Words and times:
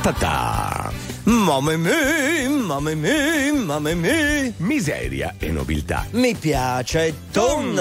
ta 0.00 0.12
ta. 0.12 0.92
Mamma 1.24 1.76
mia, 1.76 2.48
mamma 2.48 2.94
mia, 2.94 3.52
mamma 3.52 3.94
mia. 3.94 4.52
Miseria 4.58 5.34
e 5.38 5.50
nobiltà. 5.50 6.06
Mi 6.12 6.34
piace 6.34 7.14
ton. 7.32 7.78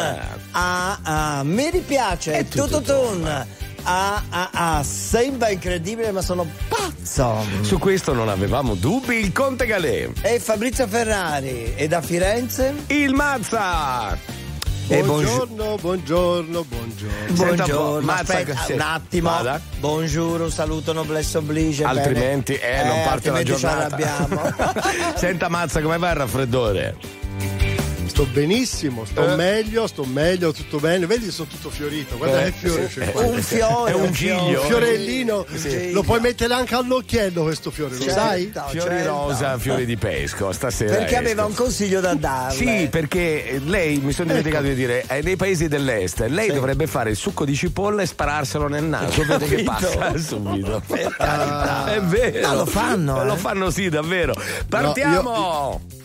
Ah, 0.52 1.00
ah, 1.02 1.44
mi 1.44 1.70
ripiace. 1.70 2.34
È 2.34 2.48
tutto 2.48 2.80
tutto 2.80 2.82
ton. 2.82 3.46
Ah, 3.84 4.22
ah, 4.30 4.50
ah, 4.52 4.84
sembra 4.84 5.50
incredibile, 5.50 6.12
ma 6.12 6.22
sono 6.22 6.46
pazzo. 6.68 7.46
Su 7.62 7.78
questo 7.78 8.14
non 8.14 8.28
avevamo 8.28 8.74
dubbi. 8.76 9.16
Il 9.16 9.32
Conte 9.32 9.66
Galè. 9.66 10.10
E 10.22 10.40
Fabrizio 10.40 10.88
Ferrari. 10.88 11.74
E 11.76 11.88
da 11.88 12.02
Firenze? 12.02 12.74
Il 12.88 13.14
Mazza. 13.14 14.37
Buongiorno. 14.88 15.76
Buongiorno, 15.76 15.76
buongiorno, 15.82 16.64
buongiorno. 16.64 17.34
Buongiorno, 17.34 18.06
Mazza, 18.06 18.38
aspetta 18.38 18.62
sì. 18.64 18.72
un 18.72 18.80
attimo. 18.80 19.30
Vada. 19.30 19.62
Buongiorno, 19.80 20.46
un 20.46 20.52
saluto, 20.52 20.94
noblesse 20.94 21.38
oblige. 21.40 21.84
bene. 21.84 22.00
Altrimenti, 22.00 22.54
eh, 22.54 22.84
non 22.86 23.04
parte 23.04 23.30
la 23.30 23.44
giornata. 23.44 25.14
Senta 25.16 25.50
Mazza, 25.50 25.82
come 25.82 25.98
va 25.98 26.12
il 26.12 26.16
raffreddore? 26.16 26.96
Sto 28.18 28.26
benissimo, 28.34 29.06
sto 29.06 29.34
Eh. 29.34 29.36
meglio, 29.36 29.86
sto 29.86 30.04
meglio, 30.04 30.52
tutto 30.52 30.80
bene. 30.80 31.06
Vedi, 31.06 31.30
sono 31.30 31.48
tutto 31.48 31.70
fiorito. 31.70 32.18
Guarda 32.18 32.46
Eh, 32.46 32.52
che 32.52 32.68
fiore 32.68 32.90
sì, 32.90 33.00
un 33.14 33.42
fiore. 33.44 33.92
È 33.92 33.94
un 33.94 34.12
fiore. 34.12 34.12
giglio. 34.12 34.62
Un 34.62 34.66
fiorellino, 34.68 35.46
Sì. 35.54 35.92
lo 35.92 36.02
puoi 36.02 36.20
mettere 36.20 36.52
anche 36.56 36.74
all'occhiello 36.74 37.44
questo 37.44 37.70
fiore, 37.70 37.94
lo 37.94 38.02
Certo, 38.02 38.20
sai? 38.20 38.52
Fiori 38.70 38.90
certo. 38.90 39.08
rosa, 39.08 39.60
fiori 39.60 39.86
di 39.86 39.98
pesco, 39.98 40.52
stasera. 40.52 40.96
Perché 40.96 41.16
aveva 41.16 41.42
esco. 41.42 41.50
un 41.50 41.54
consiglio 41.54 42.00
da 42.00 42.16
darle. 42.16 42.58
Sì, 42.58 42.88
perché 42.90 43.62
lei, 43.64 44.00
mi 44.00 44.12
sono 44.12 44.30
dimenticato 44.30 44.64
di 44.64 44.74
dire, 44.74 45.04
è 45.06 45.22
nei 45.22 45.36
paesi 45.36 45.68
dell'est, 45.68 46.22
lei 46.22 46.52
dovrebbe 46.52 46.88
fare 46.88 47.12
il 47.12 47.16
succo 47.18 47.46
di 47.46 47.54
cipolla 47.54 48.02
e 48.02 48.08
spararselo 48.08 48.68
nel 48.68 48.84
naso, 48.86 49.24
vede 49.28 49.46
che 49.46 49.62
passa 49.62 50.18
subito. 50.18 50.82
Carità. 50.88 51.94
È 51.94 52.02
vero. 52.02 52.48
No, 52.48 52.56
lo 52.56 52.66
fanno, 52.66 53.24
Lo 53.24 53.36
eh. 53.36 53.38
fanno 53.38 53.70
sì, 53.70 53.90
davvero. 53.90 54.34
Partiamo! 54.68 55.82
You 55.88 55.97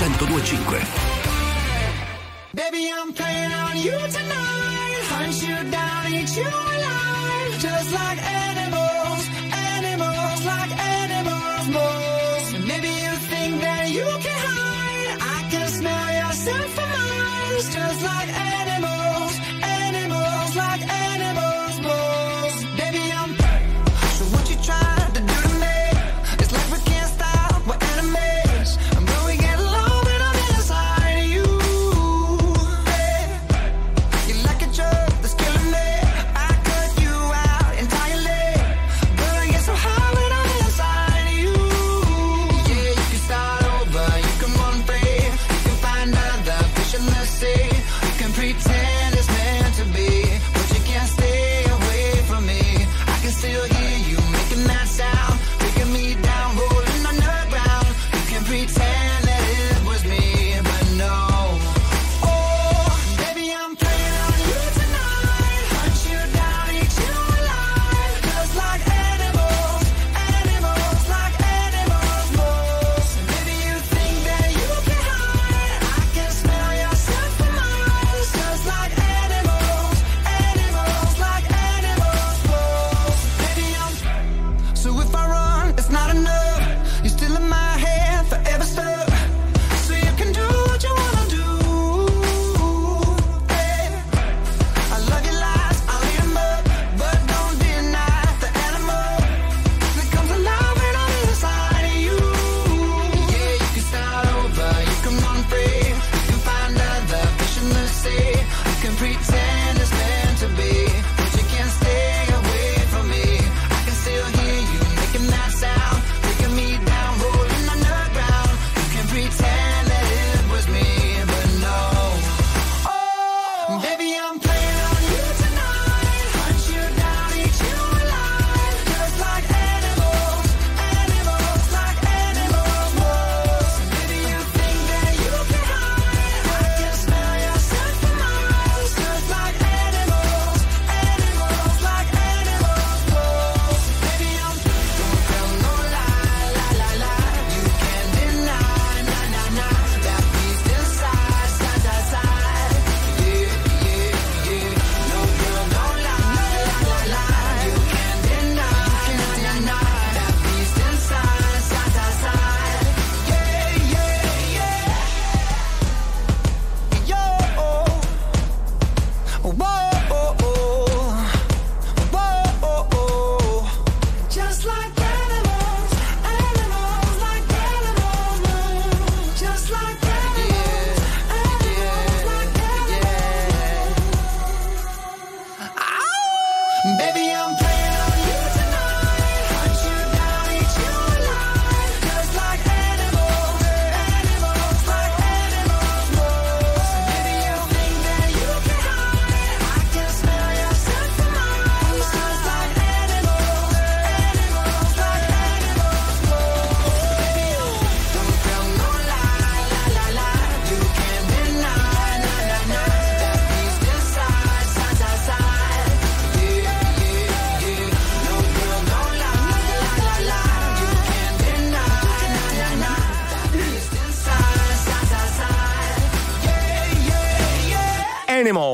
1025. 0.00 0.89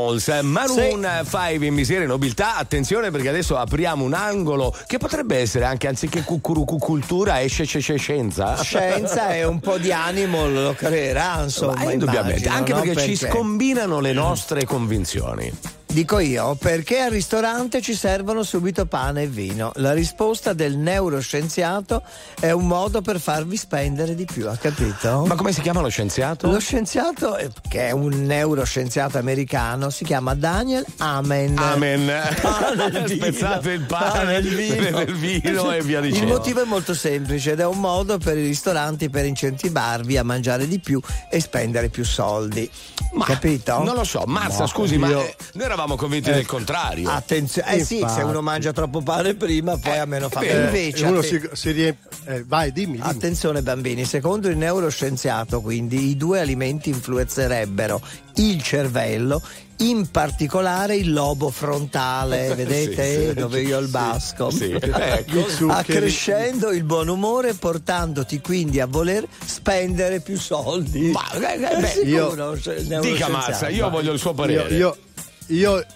Yeah. 0.06 0.14
Animals, 0.14 0.28
Maroon 0.42 1.24
5 1.24 1.66
in 1.66 1.74
miseria 1.74 2.04
e 2.04 2.06
nobiltà. 2.06 2.56
Attenzione 2.56 3.10
perché 3.10 3.28
adesso 3.28 3.56
apriamo 3.56 4.04
un 4.04 4.14
angolo 4.14 4.74
che 4.86 4.98
potrebbe 4.98 5.38
essere 5.38 5.64
anche 5.64 5.88
anziché 5.88 6.22
cultura 6.22 7.42
esce 7.42 7.64
sce- 7.64 7.96
scienza. 7.96 8.62
Scienza 8.62 9.34
e 9.34 9.44
un 9.44 9.60
po' 9.60 9.78
di 9.78 9.92
animal 9.92 10.52
lo 10.52 10.74
creerà, 10.74 11.42
insomma. 11.42 11.84
Ma 11.84 11.92
indubbiamente, 11.92 12.44
immagino, 12.44 12.54
anche 12.54 12.72
no? 12.72 12.80
perché, 12.80 13.02
ci 13.02 13.16
scombinano 13.16 14.00
le 14.00 14.12
nostre 14.12 14.64
convinzioni. 14.64 15.75
Dico 15.96 16.18
io, 16.18 16.56
perché 16.56 17.00
al 17.00 17.10
ristorante 17.10 17.80
ci 17.80 17.94
servono 17.94 18.42
subito 18.42 18.84
pane 18.84 19.22
e 19.22 19.26
vino? 19.28 19.72
La 19.76 19.94
risposta 19.94 20.52
del 20.52 20.76
neuroscienziato 20.76 22.02
è 22.38 22.50
un 22.50 22.66
modo 22.66 23.00
per 23.00 23.18
farvi 23.18 23.56
spendere 23.56 24.14
di 24.14 24.26
più, 24.26 24.46
ha 24.46 24.58
capito? 24.58 25.24
Ma 25.26 25.36
come 25.36 25.52
si 25.52 25.62
chiama 25.62 25.80
lo 25.80 25.88
scienziato? 25.88 26.50
Lo 26.50 26.58
scienziato, 26.60 27.38
eh, 27.38 27.48
che 27.66 27.86
è 27.88 27.92
un 27.92 28.26
neuroscienziato 28.26 29.16
americano, 29.16 29.88
si 29.88 30.04
chiama 30.04 30.34
Daniel 30.34 30.84
Amen. 30.98 31.56
Amen. 31.56 32.12
Pane. 32.42 33.08
Spezzate 33.16 33.70
il 33.70 33.86
pane, 33.86 34.34
e 34.34 34.38
il 34.40 34.54
vino. 34.54 35.00
il 35.00 35.14
vino 35.14 35.72
e 35.72 35.80
via 35.80 36.00
Il 36.00 36.10
dicendo. 36.10 36.34
motivo 36.34 36.60
è 36.60 36.66
molto 36.66 36.92
semplice 36.92 37.52
ed 37.52 37.60
è 37.60 37.64
un 37.64 37.80
modo 37.80 38.18
per 38.18 38.36
i 38.36 38.44
ristoranti 38.46 39.08
per 39.08 39.24
incentivarvi 39.24 40.18
a 40.18 40.24
mangiare 40.24 40.68
di 40.68 40.78
più 40.78 41.00
e 41.30 41.40
spendere 41.40 41.88
più 41.88 42.04
soldi. 42.04 42.70
Ma 43.14 43.24
Capito? 43.24 43.82
Non 43.82 43.94
lo 43.94 44.04
so, 44.04 44.24
Mazza, 44.26 44.58
No, 44.60 44.66
scusi, 44.66 44.98
ma 44.98 45.08
io- 45.08 45.22
eh, 45.22 45.34
noi 45.54 45.64
eravamo 45.64 45.84
convinti 45.94 46.32
del 46.32 46.46
contrario. 46.46 47.08
Attenzione, 47.08 47.76
eh 47.76 47.84
sì, 47.84 48.04
se 48.08 48.22
uno 48.22 48.42
mangia 48.42 48.72
troppo 48.72 49.00
pane 49.00 49.34
prima, 49.34 49.76
poi 49.78 49.98
a 49.98 50.04
meno 50.06 50.28
fa. 50.28 50.40
Eh, 50.40 50.64
Invece, 50.64 51.04
uno 51.06 51.22
si, 51.22 51.40
si 51.52 51.70
riempie. 51.70 52.08
eh, 52.24 52.44
vai, 52.44 52.72
dimmi. 52.72 52.96
dimmi. 52.96 53.08
Attenzione 53.08 53.62
bambini, 53.62 54.04
secondo 54.04 54.48
il 54.48 54.56
neuroscienziato 54.56 55.60
quindi 55.60 56.08
i 56.08 56.16
due 56.16 56.40
alimenti 56.40 56.90
influenzerebbero 56.90 58.00
il 58.38 58.62
cervello, 58.62 59.40
in 59.78 60.10
particolare 60.10 60.96
il 60.96 61.12
lobo 61.12 61.50
frontale, 61.50 62.52
vedete 62.56 63.20
Sì, 63.20 63.26
sì. 63.28 63.34
dove 63.34 63.60
io 63.62 63.76
ho 63.76 63.80
il 63.80 63.88
basco, 63.88 64.50
Sì, 64.50 64.70
ecco. 64.76 65.68
Accrescendo 65.68 66.70
il 66.70 66.82
buon 66.84 67.08
umore 67.08 67.54
portandoti 67.54 68.40
quindi 68.40 68.80
a 68.80 68.86
voler 68.86 69.26
spendere 69.44 70.20
più 70.20 70.38
soldi. 70.38 71.10
Ma, 71.12 71.30
eh, 71.32 71.62
eh, 71.62 71.68
È 71.68 71.80
beh, 71.80 71.86
sicuro, 71.88 72.52
il 72.52 72.98
Dica. 73.00 73.28
Mazza, 73.28 73.68
io 73.68 73.88
voglio 73.90 74.12
il 74.12 74.18
suo 74.18 74.30
Io, 74.30 74.36
parere. 74.36 74.68
io- 74.74 74.76
io 74.76 74.96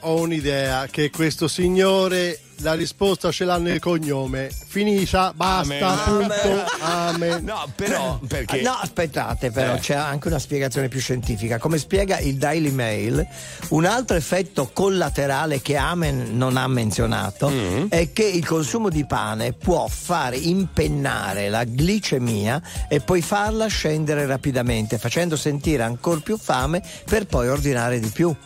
ho 0.00 0.21
un'idea 0.21 0.87
che 0.90 1.11
questo 1.11 1.49
signore 1.49 2.38
la 2.62 2.75
risposta 2.75 3.33
ce 3.33 3.45
l'ha 3.47 3.57
nel 3.57 3.78
cognome. 3.80 4.50
Finita, 4.69 5.33
basta, 5.35 6.04
Amen. 6.04 6.28
punto. 6.28 6.64
Amen. 6.80 7.45
No, 7.45 7.66
però 7.75 8.21
perché 8.28 8.61
No, 8.61 8.73
aspettate, 8.73 9.50
però 9.50 9.75
Eh. 9.75 9.78
c'è 9.78 9.95
anche 9.95 10.28
una 10.28 10.38
spiegazione 10.38 10.88
più 10.88 11.00
scientifica. 11.00 11.57
Come 11.59 11.78
spiega 11.78 12.19
il 12.19 12.37
Daily 12.37 12.71
Mail, 12.71 13.26
un 13.71 13.87
altro 13.87 14.16
effetto 14.16 14.71
collaterale 14.75 15.62
che 15.62 15.76
Amen 15.76 16.37
non 16.37 16.59
ha 16.59 16.69
menzionato 16.69 17.49
Mm. 17.49 17.87
è 17.88 18.12
che 18.12 18.25
il 18.25 18.47
consumo 18.47 18.90
di 18.90 19.07
pane 19.07 19.54
può 19.54 19.88
far 19.88 20.35
impennare 20.35 21.49
la 21.49 21.64
glicemia 21.64 22.61
e 22.88 23.00
poi 23.00 23.23
farla 23.23 23.66
scendere 23.69 24.26
rapidamente, 24.26 24.99
facendo 24.99 25.35
sentire 25.35 25.83
ancora 25.83 26.21
più 26.21 26.37
fame 26.37 26.83
per 27.07 27.25
poi 27.26 27.49
ordinare 27.49 27.99
di 27.99 28.09
più. 28.11 28.37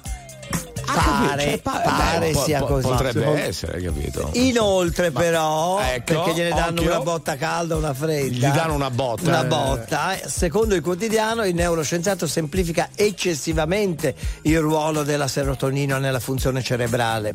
Pare, 0.84 1.42
Cioè, 1.42 1.58
pa- 1.58 1.80
pare 1.80 2.18
beh, 2.26 2.32
po- 2.32 2.42
sia 2.44 2.58
po- 2.60 2.66
così. 2.66 2.86
Potrebbe 2.88 3.44
essere, 3.46 3.80
capito? 3.80 4.30
Inoltre, 4.34 5.10
però, 5.10 5.80
Ecco, 5.80 6.14
perché 6.22 6.34
gliene 6.34 6.50
danno 6.50 6.80
occhio. 6.80 6.90
una 6.90 7.00
botta 7.00 7.36
calda, 7.36 7.76
una 7.76 7.94
fredda. 7.94 8.48
Gli 8.48 8.52
danno 8.52 8.74
una 8.74 8.90
botta. 8.90 9.28
Una 9.28 9.42
Eh. 9.42 9.46
botta. 9.46 10.16
Secondo 10.26 10.74
il 10.74 10.82
quotidiano, 10.82 11.44
il 11.44 11.54
neuroscienziato 11.54 12.26
semplifica 12.26 12.90
eccessivamente 12.94 14.14
il 14.42 14.60
ruolo 14.60 15.02
della 15.02 15.28
serotonina 15.28 15.98
nella 15.98 16.20
funzione 16.20 16.62
cerebrale. 16.62 17.32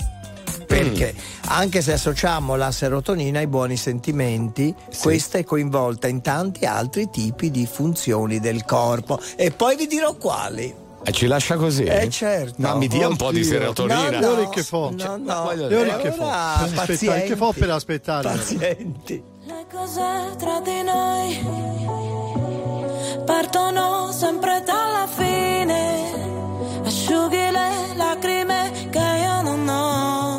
Perché 0.65 1.15
anche 1.47 1.81
se 1.81 1.93
associamo 1.93 2.55
la 2.55 2.71
serotonina 2.71 3.39
ai 3.39 3.47
buoni 3.47 3.75
sentimenti, 3.75 4.73
questa 5.01 5.39
è 5.39 5.43
coinvolta 5.43 6.07
in 6.07 6.21
tanti 6.21 6.65
altri 6.65 7.09
tipi 7.09 7.49
di 7.49 7.65
funzioni 7.65 8.39
del 8.39 8.63
corpo. 8.65 9.19
E 9.35 9.49
poi 9.51 9.75
vi 9.75 9.87
dirò 9.87 10.13
quali. 10.13 10.87
E 11.03 11.11
ci 11.11 11.27
lascia 11.27 11.55
così? 11.55 11.83
Eh, 11.85 12.09
certo. 12.09 12.55
Ma 12.57 12.75
mi 12.75 12.87
dia 12.87 13.07
un 13.07 13.15
po' 13.15 13.31
di 13.31 13.43
serotonina. 13.43 14.19
Le 14.19 14.25
orecchie 14.25 14.63
fo. 14.63 14.91
No, 14.95 15.17
no. 15.17 15.41
voglio 15.43 15.67
Le 15.67 15.75
orecchie 15.77 16.11
fo. 16.11 16.23
allora, 16.23 16.55
Per 16.57 16.63
aspettare, 16.65 16.85
pazienti. 16.87 17.27
che 17.27 17.35
fo 17.35 17.53
per 17.53 17.69
aspettare? 17.71 18.29
Pazienti. 18.29 19.23
Le 19.45 19.65
cose 19.71 20.01
tra 20.37 20.59
di 20.59 20.81
noi 20.83 21.39
partono 23.25 24.11
sempre 24.11 24.61
dalla 24.65 25.07
fine. 25.07 25.97
Asciughi 26.85 27.35
le 27.37 27.95
lacrime 27.95 28.71
che 28.89 28.99
io 28.99 29.41
non 29.41 29.67
ho, 29.67 30.38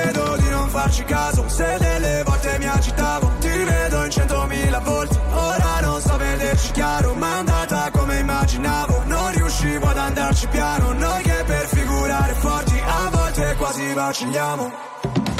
chiaro 6.71 7.13
Ma 7.15 7.37
andata 7.37 7.89
come 7.91 8.19
immaginavo. 8.19 9.03
Non 9.05 9.31
riuscivo 9.31 9.87
ad 9.87 9.97
andarci 9.97 10.47
piano 10.47 10.93
Noi 10.93 11.21
che 11.23 11.43
per 11.45 11.65
figurare 11.67 12.33
forti 12.33 12.79
A 12.83 13.09
volte 13.09 13.55
quasi 13.57 13.93
vacilliamo. 13.93 14.71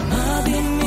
Ma 0.10 0.42
dimmi 0.44 0.81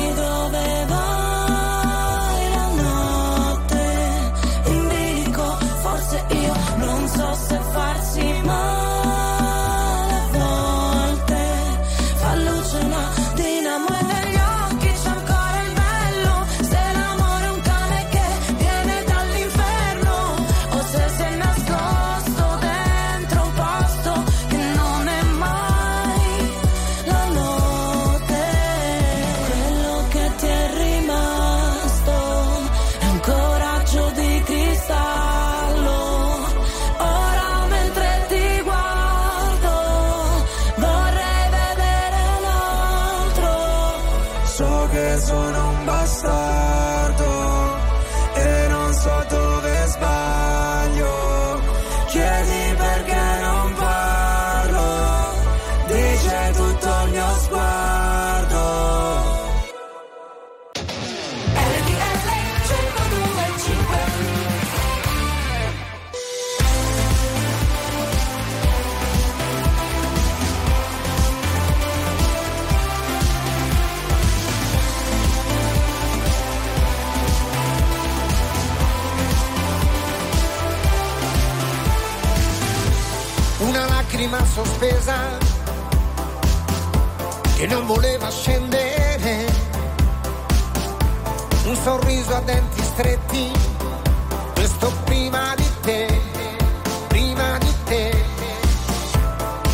che 87.66 87.71
non 87.71 87.87
voleva 87.87 88.30
scendere, 88.30 89.47
un 91.64 91.76
sorriso 91.76 92.35
a 92.35 92.40
denti 92.40 92.83
stretti, 92.83 93.50
questo 94.52 94.92
prima 95.04 95.54
di 95.56 95.71
te, 95.80 96.21
prima 97.09 97.56
di 97.56 97.75
te, 97.85 98.25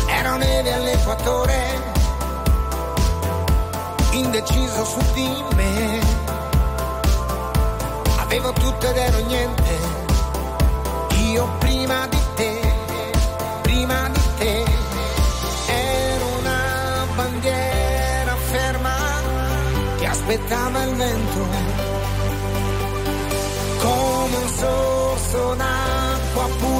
era 0.07 0.37
neve 0.37 0.73
all'equatore, 0.73 1.59
indeciso 4.11 4.85
su 4.85 4.99
di 5.13 5.43
me, 5.55 5.99
avevo 8.19 8.53
tutto 8.53 8.87
ed 8.87 8.95
ero 8.95 9.25
niente, 9.25 9.60
vento 21.01 21.47
come 23.79 24.37
un 24.37 24.49
sorso 24.59 25.55
d'acqua 25.55 26.45
pura 26.59 26.70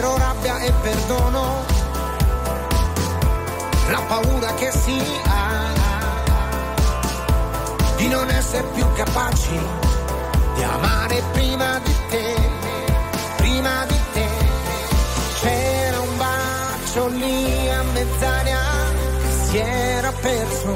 ero 0.00 0.16
rabbia 0.16 0.58
e 0.60 0.72
perdono, 0.80 1.62
la 3.90 4.00
paura 4.08 4.54
che 4.54 4.70
si 4.72 4.98
ha 5.26 5.68
di 7.96 8.08
non 8.08 8.30
essere 8.30 8.66
più 8.72 8.86
capaci 8.94 9.60
di 10.54 10.62
amare 10.62 11.22
prima 11.32 11.78
di 11.80 11.94
te, 12.08 12.34
prima 13.36 13.84
di 13.88 14.00
te. 14.14 14.28
C'era 15.40 16.00
un 16.00 16.16
bacio 16.16 17.06
lì 17.08 17.68
a 17.68 17.82
mezz'aria 17.82 18.62
che 19.20 19.48
si 19.50 19.58
era 19.58 20.12
perso. 20.12 20.74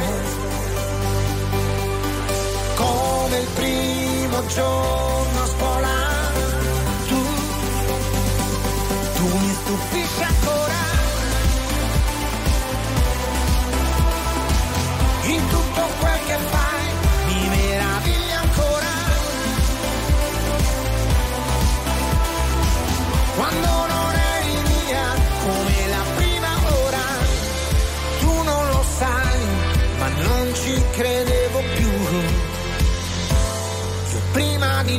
Come 2.74 3.38
il 3.38 3.48
primo 3.54 4.46
giorno 4.48 5.23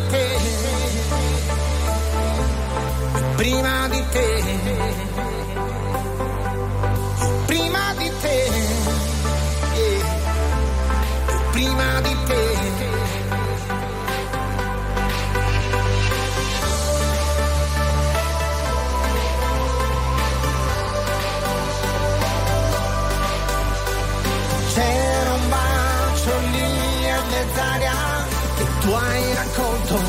prima 0.09 0.54
hai 29.55 29.62
raccolto. 29.62 30.00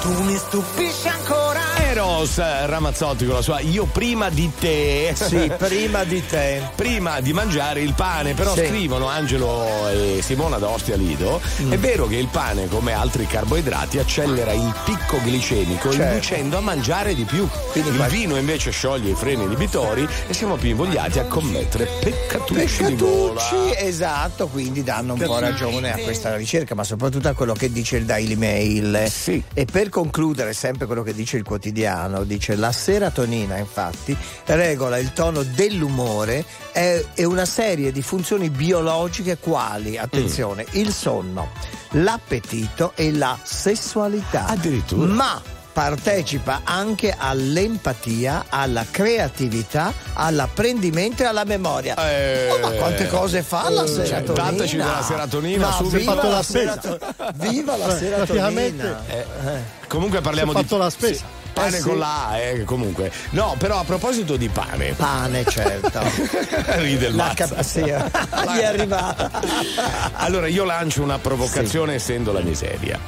Tu 0.00 0.22
mi 0.24 0.36
stupisci 0.36 1.08
ancora. 1.08 1.73
Eros 1.98 2.38
Ramazzotti 2.38 3.24
con 3.24 3.36
la 3.36 3.40
sua 3.40 3.60
Io 3.60 3.84
prima 3.84 4.28
di 4.28 4.50
te. 4.58 5.14
Sì, 5.14 5.48
prima 5.56 6.02
di 6.02 6.26
te. 6.26 6.60
Prima 6.74 7.20
di 7.20 7.32
mangiare 7.32 7.82
il 7.82 7.94
pane, 7.94 8.34
però 8.34 8.52
Sì. 8.54 8.66
scrivono 8.66 9.06
Angelo 9.06 9.88
e 9.88 10.18
Simona 10.20 10.58
da 10.58 10.68
Ostia 10.70 10.96
Lido. 10.96 11.40
Mm. 11.62 11.70
È 11.72 11.78
vero 11.78 12.08
che 12.08 12.16
il 12.16 12.26
pane, 12.26 12.66
come 12.66 12.92
altri 12.92 13.26
carboidrati, 13.26 13.98
accelera 14.00 14.50
il 14.52 14.74
picco 14.84 15.18
glicemico, 15.22 15.90
Certo. 15.92 16.02
inducendo 16.02 16.56
a 16.56 16.60
mangiare 16.60 17.14
di 17.14 17.22
più. 17.22 17.48
Quindi 17.70 17.90
il 17.90 17.96
qua- 17.96 18.08
vino 18.08 18.36
invece 18.36 18.72
scioglie 18.72 19.12
i 19.12 19.14
freni 19.14 19.44
inibitori 19.44 20.06
e 20.26 20.34
siamo 20.34 20.56
più 20.56 20.70
invogliati 20.70 21.20
a 21.20 21.24
commettere 21.26 21.88
peccatucci 22.00 22.84
di 22.86 22.96
gola. 22.96 23.40
Peccatucci, 23.40 23.84
esatto, 23.86 24.48
quindi 24.48 24.82
danno 24.82 25.12
un 25.12 25.20
po' 25.20 25.38
ragione 25.38 25.92
a 25.92 25.98
questa 25.98 26.34
ricerca, 26.34 26.74
ma 26.74 26.82
soprattutto 26.82 27.28
a 27.28 27.34
quello 27.34 27.52
che 27.54 27.70
dice 27.70 27.96
il 27.98 28.04
Daily 28.04 28.34
Mail. 28.34 29.06
Sì. 29.08 29.40
E 29.54 29.64
per 29.64 29.88
concludere, 29.90 30.52
sempre 30.54 30.86
quello 30.86 31.02
che 31.04 31.14
dice 31.14 31.36
il 31.36 31.44
quotidiano, 31.44 31.82
quotidiano 31.84 32.24
dice 32.24 32.56
la 32.56 32.72
serotonina 32.72 33.58
infatti 33.58 34.16
regola 34.46 34.98
il 34.98 35.12
tono 35.12 35.42
dell'umore 35.42 36.44
e 36.72 37.04
una 37.18 37.44
serie 37.44 37.92
di 37.92 38.02
funzioni 38.02 38.50
biologiche 38.50 39.38
quali, 39.38 39.96
attenzione, 39.96 40.64
mm. 40.64 40.80
il 40.80 40.92
sonno, 40.92 41.50
l'appetito 41.90 42.92
e 42.96 43.12
la 43.12 43.38
sessualità. 43.40 44.46
Addirittura. 44.46 45.06
Ma 45.12 45.40
partecipa 45.72 46.62
anche 46.64 47.14
all'empatia, 47.16 48.46
alla 48.48 48.84
creatività, 48.90 49.92
all'apprendimento 50.14 51.22
e 51.22 51.26
alla 51.26 51.44
memoria. 51.44 51.94
Eh, 51.96 52.50
oh, 52.50 52.58
ma 52.58 52.70
quante 52.70 53.06
cose 53.08 53.42
fa 53.42 53.68
la 53.70 53.84
eh, 53.84 53.86
serotonina? 53.86 54.24
Cioè, 54.24 54.34
tanto 54.34 54.66
ci 54.66 54.76
dà 54.76 54.84
la 54.86 55.02
serotonina, 55.02 55.68
ma 55.68 55.72
subito. 55.74 55.98
Viva 55.98 56.28
la, 56.28 56.42
spesa. 56.42 56.98
viva 57.34 57.76
la 57.76 57.96
serotonina. 57.96 59.04
Eh, 59.06 59.14
eh, 59.14 59.18
eh, 59.18 59.86
comunque 59.86 60.20
parliamo 60.20 60.52
di... 60.52 60.60
fatto 60.60 60.76
la 60.76 60.90
spesa. 60.90 61.24
Sì 61.24 61.43
pane 61.54 61.76
eh, 61.76 61.80
sì? 61.80 61.88
con 61.88 61.98
la 61.98 62.28
A, 62.28 62.38
eh, 62.38 62.64
comunque. 62.64 63.10
No, 63.30 63.54
però 63.58 63.78
a 63.78 63.84
proposito 63.84 64.36
di 64.36 64.50
pane. 64.50 64.92
Pane, 64.92 65.44
certo. 65.46 66.00
Ride 66.80 67.06
il 67.06 67.14
la 67.14 67.32
capazia. 67.34 68.04
Eh. 68.04 68.10
Gli 68.52 68.58
è 68.58 68.64
arrivata. 68.64 69.30
allora, 70.14 70.46
io 70.48 70.64
lancio 70.64 71.02
una 71.02 71.18
provocazione 71.18 71.92
sì. 71.92 71.96
essendo 71.96 72.32
la 72.32 72.40
miseria. 72.40 73.00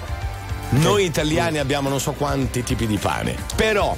Noi 0.68 1.04
italiani 1.04 1.58
abbiamo 1.58 1.88
non 1.88 2.00
so 2.00 2.12
quanti 2.12 2.62
tipi 2.62 2.86
di 2.86 2.96
pane, 2.96 3.36
però 3.54 3.96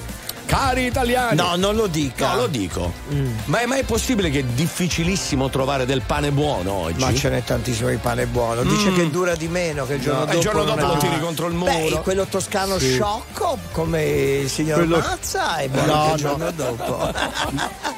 Cari 0.49 0.87
italiani. 0.87 1.37
No, 1.37 1.57
non 1.57 1.77
lo 1.77 1.87
dico. 1.89 2.25
No, 2.27 2.37
lo 2.37 2.47
dico. 2.47 2.91
Mm. 3.13 3.35
Ma, 3.45 3.61
è, 3.61 3.67
mai 3.67 3.85
possibile 3.85 4.31
che 4.31 4.39
è 4.39 4.45
difficilissimo 4.45 5.51
trovare 5.51 5.85
del 5.85 6.01
pane 6.01 6.33
buono 6.33 6.73
oggi? 6.73 7.01
Ma 7.01 7.13
ce 7.13 7.29
n'è 7.29 7.45
tantissimo 7.45 7.91
di 7.91 7.97
pane 7.97 8.25
buono. 8.25 8.63
Dice 8.63 8.89
mm. 8.89 8.95
che 8.95 9.11
dura 9.11 9.37
di 9.37 9.47
meno 9.47 9.85
che 9.85 9.95
il 9.95 10.01
giorno 10.01 10.21
no. 10.21 10.25
dopo. 10.25 10.33
E 10.33 10.37
il 10.37 10.43
giorno 10.43 10.65
dopo 10.65 10.87
lo 10.87 10.97
tiri 10.97 11.21
contro 11.21 11.49
il 11.49 11.55
muro. 11.55 11.97
Beh, 11.97 12.01
quello 12.03 12.25
toscano 12.25 12.79
sì. 12.79 12.93
sciocco 12.93 13.59
come 13.73 14.05
il 14.05 14.49
signor 14.49 14.79
quello... 14.79 14.99
Mazza 15.01 15.59
è 15.59 15.69
buono 15.69 15.95
no, 15.95 16.15
il 16.15 16.19
giorno 16.19 16.45
no. 16.45 16.51
dopo. 16.53 17.13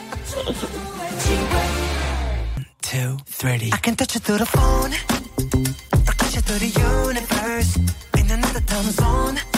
Two, 2.80 3.16
three. 3.30 3.68
I 3.68 3.78
can 3.80 3.94
touch 3.94 4.16
it 4.16 4.24
through 4.24 4.38
the 4.38 4.46
phone. 4.46 4.92
I 4.92 4.98
can 6.02 6.16
touch 6.16 6.36
it 6.36 6.42
through 6.42 6.58
the 6.58 6.72
universe. 7.06 7.78
In 8.18 8.28
another 8.32 8.60
time 8.62 8.90
zone. 8.90 9.49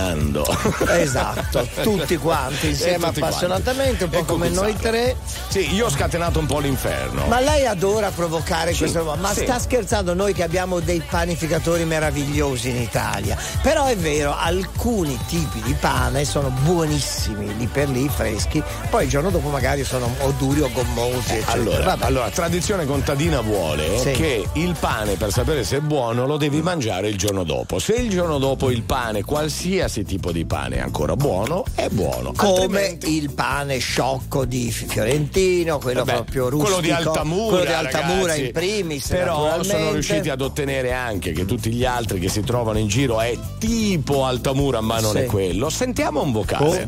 Ingannando. 0.00 0.44
Esatto, 0.90 1.66
tutti 1.82 2.16
quanti 2.16 2.68
insieme 2.68 2.96
E 3.06 3.08
tutti 3.08 3.20
appassionatamente, 3.20 4.04
un 4.04 4.10
po' 4.10 4.18
E 4.18 4.24
come 4.24 4.48
noi 4.48 4.74
tre. 4.76 5.16
Sì, 5.48 5.72
io 5.74 5.86
ho 5.86 5.90
scatenato 5.90 6.38
un 6.38 6.46
po' 6.46 6.58
l'inferno. 6.58 7.26
Ma 7.26 7.40
lei 7.40 7.66
adora 7.66 8.10
provocare 8.10 8.72
Sì, 8.72 8.78
questo. 8.80 9.16
Ma 9.18 9.32
sì. 9.32 9.42
sta 9.42 9.58
scherzando 9.58 10.14
noi 10.14 10.32
che 10.32 10.42
abbiamo 10.42 10.80
dei 10.80 11.02
panificatori 11.08 11.84
meravigliosi 11.84 12.70
in 12.70 12.76
Italia. 12.76 13.36
Però 13.62 13.86
è 13.86 13.96
vero, 13.96 14.36
alcuni 14.36 15.18
tipi 15.26 15.60
di 15.62 15.74
pane 15.74 16.24
sono 16.24 16.48
buonissimi 16.62 17.56
lì 17.56 17.66
per 17.66 17.88
lì, 17.88 18.08
freschi. 18.08 18.62
Poi 18.88 19.04
il 19.04 19.10
giorno 19.10 19.30
dopo 19.30 19.48
magari 19.48 19.84
sono 19.84 20.12
o 20.20 20.32
duri 20.36 20.60
o 20.60 20.70
gommosi. 20.72 21.32
Eccetera. 21.34 21.52
Allora, 21.52 21.96
allora, 22.00 22.30
tradizione 22.30 22.84
contadina 22.86 23.40
vuole 23.40 23.98
Sì. 23.98 24.10
che 24.12 24.48
il 24.54 24.74
pane, 24.78 25.14
per 25.14 25.32
sapere 25.32 25.64
se 25.64 25.78
è 25.78 25.80
buono, 25.80 26.26
lo 26.26 26.36
devi 26.36 26.60
mangiare 26.62 27.08
il 27.08 27.16
giorno 27.16 27.44
dopo. 27.44 27.78
Se 27.78 27.94
il 27.94 28.10
giorno 28.10 28.38
dopo 28.38 28.70
il 28.70 28.82
pane, 28.82 29.24
qualsiasi 29.24 29.89
tipo 30.04 30.30
di 30.32 30.44
pane, 30.44 30.80
ancora 30.80 31.16
buono, 31.16 31.64
è 31.74 31.88
buono. 31.90 32.32
come 32.36 32.50
Altrimenti- 32.52 33.16
il 33.16 33.30
pane 33.32 33.78
sciocco 33.78 34.44
di 34.44 34.70
Fiorentino, 34.70 35.78
quello 35.78 36.04
Vabbè, 36.04 36.14
proprio 36.18 36.48
rustico, 36.48 36.74
quello 36.76 36.80
di 36.86 36.90
Altamura, 36.92 37.48
quello 37.48 37.64
di 37.64 37.72
Altamura 37.72 38.20
ragazzi. 38.32 38.44
in 38.46 38.52
primis, 38.52 39.08
Però 39.08 39.62
sono 39.62 39.92
riusciti 39.92 40.28
ad 40.30 40.40
ottenere 40.40 40.92
anche 40.92 41.32
che 41.32 41.44
tutti 41.44 41.70
gli 41.72 41.84
altri 41.84 42.18
che 42.20 42.28
si 42.28 42.40
trovano 42.42 42.78
in 42.78 42.86
giro 42.88 43.20
è 43.20 43.36
tipo 43.58 44.24
Altamura, 44.24 44.80
ma 44.80 45.00
non 45.00 45.12
Sì. 45.12 45.18
è 45.18 45.24
quello. 45.26 45.68
Sentiamo 45.70 46.22
un 46.22 46.32
vocale. 46.32 46.86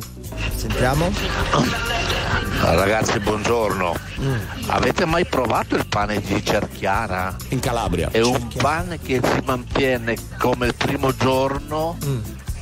Sentiamo. 0.57 1.11
Ah, 2.65 2.75
Ragazzi, 2.75 3.19
buongiorno. 3.19 3.93
Avete 4.67 5.05
mai 5.05 5.27
provato 5.27 5.75
il 5.75 5.87
pane 5.87 6.21
di 6.21 6.43
Cerchiara? 6.45 7.35
In 7.49 7.59
Calabria. 7.61 8.09
È 8.11 8.21
un 8.21 8.49
pane 8.57 9.01
che 9.01 9.21
si 9.23 9.43
mantiene 9.45 10.17
come 10.39 10.67
il 10.67 10.75
primo 10.77 11.15
giorno 11.15 11.97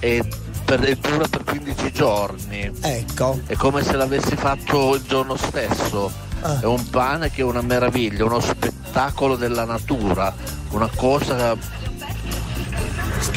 e, 0.01 0.25
per- 0.65 0.97
dura 0.97 1.29
per 1.29 1.45
15 1.45 1.93
giorni. 1.93 2.71
Ecco. 2.81 3.41
È 3.47 3.55
come 3.55 3.85
se 3.85 3.93
l'avessi 3.93 4.35
fatto 4.37 4.97
il 4.97 5.03
giorno 5.07 5.37
stesso. 5.37 6.11
Ah. 6.41 6.59
È 6.59 6.65
un 6.65 6.89
pane 6.89 7.31
che 7.31 7.43
è 7.43 7.45
una 7.45 7.61
meraviglia, 7.61 8.25
uno 8.25 8.41
spettacolo 8.41 9.37
della 9.37 9.65
natura, 9.65 10.35
una 10.71 10.91
cosa 10.95 11.55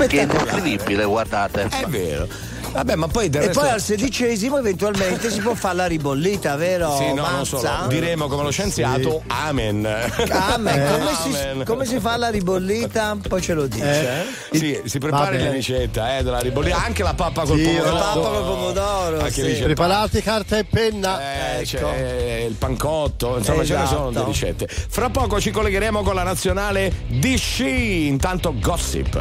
che 0.08 0.20
è 0.20 0.22
indescrivibile, 0.22 1.04
guardate. 1.04 1.68
È 1.68 1.86
vero. 1.88 2.28
Vabbè, 2.74 2.96
ma 2.96 3.08
poi 3.08 3.30
del 3.30 3.44
E 3.44 3.46
resto... 3.48 3.62
poi 3.62 3.70
al 3.70 3.80
sedicesimo 3.82 4.58
eventualmente 4.58 5.30
si 5.30 5.40
può 5.42 5.54
fare 5.54 5.76
la 5.76 5.86
ribollita, 5.86 6.56
vero? 6.56 6.96
Sì, 6.98 7.14
no, 7.14 7.22
non 7.22 7.32
Mazza? 7.38 7.58
solo. 7.60 7.88
Diremo 7.88 8.28
come 8.28 8.44
lo 8.44 8.50
scienziato, 8.52 9.22
amen. 9.28 9.86
Amen. 9.86 10.80
Eh, 10.82 10.92
Come, 10.98 11.14
si, 11.14 11.38
amen. 11.48 11.66
come 11.66 11.86
si 11.86 12.00
fa 12.00 12.18
la 12.18 12.30
ribollita? 12.30 13.16
Poi 13.28 13.42
ce 13.42 13.54
lo 13.54 13.68
dice. 13.68 14.24
eh? 14.52 14.58
Sì, 14.58 14.82
si 14.86 14.98
prepari 14.98 15.38
Va 15.38 15.44
la 15.46 15.52
ricetta 15.52 16.18
eh, 16.18 16.24
della 16.24 16.40
ribollita, 16.40 16.84
anche 16.84 17.04
la 17.04 17.14
pappa 17.14 17.44
col 17.44 17.58
Sì, 17.60 17.64
pomodoro. 17.64 17.94
la 17.94 18.00
pappa 18.02 18.20
col 18.30 18.44
pomodoro, 18.44 19.20
Anche 19.20 19.32
sì. 19.32 19.44
lì 19.44 19.62
Preparate 19.62 20.22
carta 20.24 20.58
e 20.58 20.64
penna. 20.64 21.22
Eh, 21.22 21.62
Ecco. 21.62 21.78
c'è 21.88 22.46
il 22.48 22.56
pancotto, 22.56 23.38
insomma 23.38 23.64
ce 23.64 23.76
ne 23.76 23.84
Esatto. 23.84 23.96
sono 23.98 24.10
di 24.12 24.24
ricette. 24.26 24.68
Fra 24.68 25.10
poco 25.12 25.40
ci 25.40 25.52
collegheremo 25.52 26.02
con 26.02 26.16
la 26.16 26.24
nazionale 26.24 26.92
di 27.08 27.38
sci, 27.38 28.08
intanto 28.08 28.54
gossip. 28.60 29.14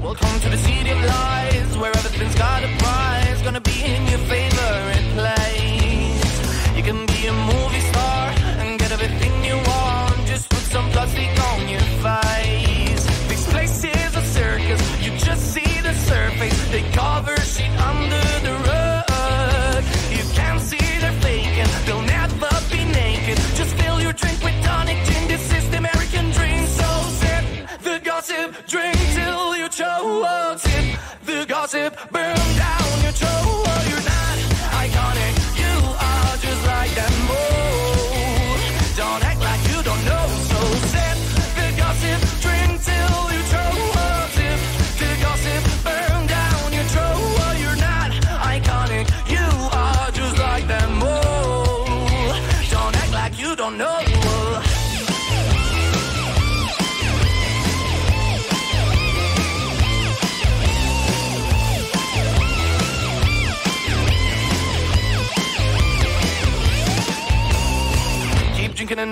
Welcome 0.00 0.38
to 0.40 0.48
the 0.50 0.56
city 0.58 0.90
of 0.90 1.00
lies, 1.02 1.76
where 1.76 1.90
everything's 1.94 2.34
got 2.34 2.62
a 2.62 2.68
prize. 2.94 3.42
Gonna 3.42 3.60
be 3.72 3.76
in 3.92 4.02
your 4.12 4.22
favorite 4.32 5.06
place. 5.18 6.28
You 6.76 6.82
can 6.88 7.00
be 7.14 7.20
a 7.32 7.36
movie 7.50 7.84
star 7.92 8.22
and 8.60 8.78
get 8.78 8.90
everything 8.96 9.34
you 9.48 9.56
want. 9.70 10.16
Just 10.32 10.48
put 10.52 10.64
some 10.74 10.86
plastic 10.94 11.32
on 11.50 11.60
your 11.74 11.86
face. 12.06 13.04
This 13.30 13.44
place 13.52 13.84
is 13.84 14.12
a 14.22 14.24
circus, 14.38 14.82
you 15.04 15.10
just 15.28 15.42
see 15.54 15.72
the 15.88 15.94
surface. 16.10 16.58
They 16.72 16.84
cover 17.00 17.36
shit 17.52 17.72
under 17.90 18.26
the 18.46 18.54
rug. 18.68 19.82
You 20.16 20.24
can't 20.38 20.60
see 20.68 20.86
they're 21.02 21.18
faking, 21.26 21.70
they'll 21.86 22.08
never 22.18 22.52
be 22.72 22.82
naked. 23.02 23.38
Just 23.60 23.72
fill 23.80 23.98
your 24.06 24.14
drink 24.22 24.38
with 24.46 24.56
tonic 24.64 24.98
gin. 25.06 25.22
This 25.28 25.44
is 25.58 25.64
the 25.70 25.78
American 25.84 26.26
dream, 26.36 26.62
so 26.80 26.88
sip 27.20 27.44
the 27.88 27.96
gossip, 28.08 28.48
drink 28.72 28.98
till 29.18 29.56
you 29.60 29.68
choke. 29.68 30.58
Sip 30.58 30.86
the 31.28 31.38
gossip, 31.54 31.90
burn 32.12 32.36
down 32.58 32.63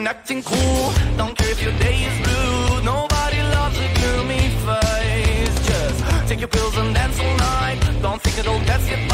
And 0.03 0.09
acting 0.09 0.43
cool. 0.43 0.93
Don't 1.17 1.39
care 1.39 1.53
if 1.53 1.63
your 1.63 1.79
day 1.79 2.03
is 2.03 2.27
blue. 2.27 2.83
Nobody 2.83 3.41
loves 3.55 3.79
a 3.79 3.89
gloomy 3.95 4.49
face. 4.67 5.67
Just 5.69 6.29
take 6.29 6.41
your 6.41 6.49
pills 6.49 6.77
and 6.77 6.93
dance 6.93 7.21
all 7.21 7.37
night. 7.37 7.79
Don't 8.03 8.21
think 8.21 8.37
it'll 8.37 8.59
get 8.65 8.81
you 8.91 9.12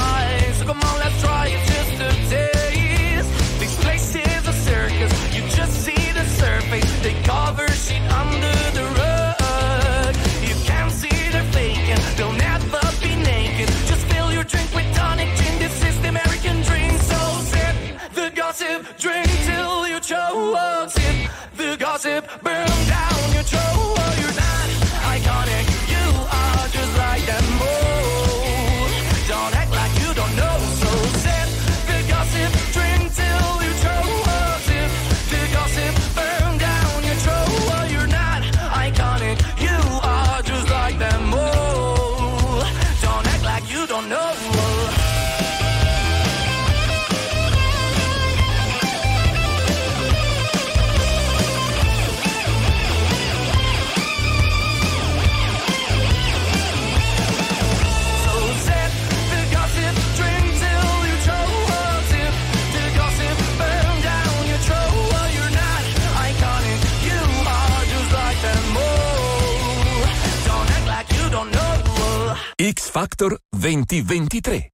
2023. 73.84 74.70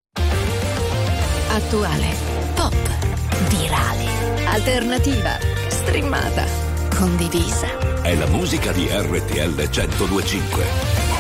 Attuale, 1.48 2.14
pop, 2.54 2.74
virale, 3.48 4.06
alternativa, 4.46 5.38
streamata, 5.68 6.44
condivisa. 6.94 8.02
È 8.02 8.14
la 8.14 8.26
musica 8.26 8.72
di 8.72 8.86
RTL 8.90 9.68
1025. 9.70 11.13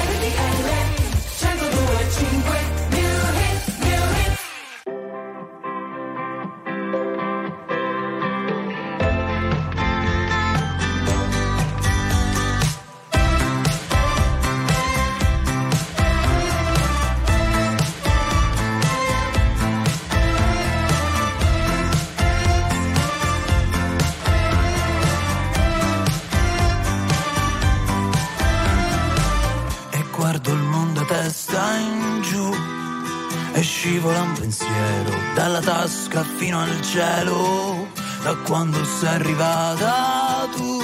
Pensiero 34.34 35.12
dalla 35.34 35.60
tasca 35.60 36.22
fino 36.36 36.60
al 36.60 36.82
cielo. 36.82 37.88
Da 38.22 38.34
quando 38.36 38.82
sei 38.84 39.14
arrivata 39.14 40.48
tu, 40.56 40.82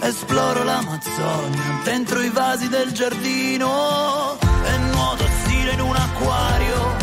esploro 0.00 0.64
l'Amazzonia 0.64 1.80
dentro 1.84 2.20
i 2.20 2.30
vasi 2.30 2.68
del 2.68 2.92
giardino 2.92 4.38
e 4.64 4.78
nuoto 4.92 5.24
stile 5.44 5.72
in 5.72 5.80
un 5.80 5.94
acquario 5.94 7.01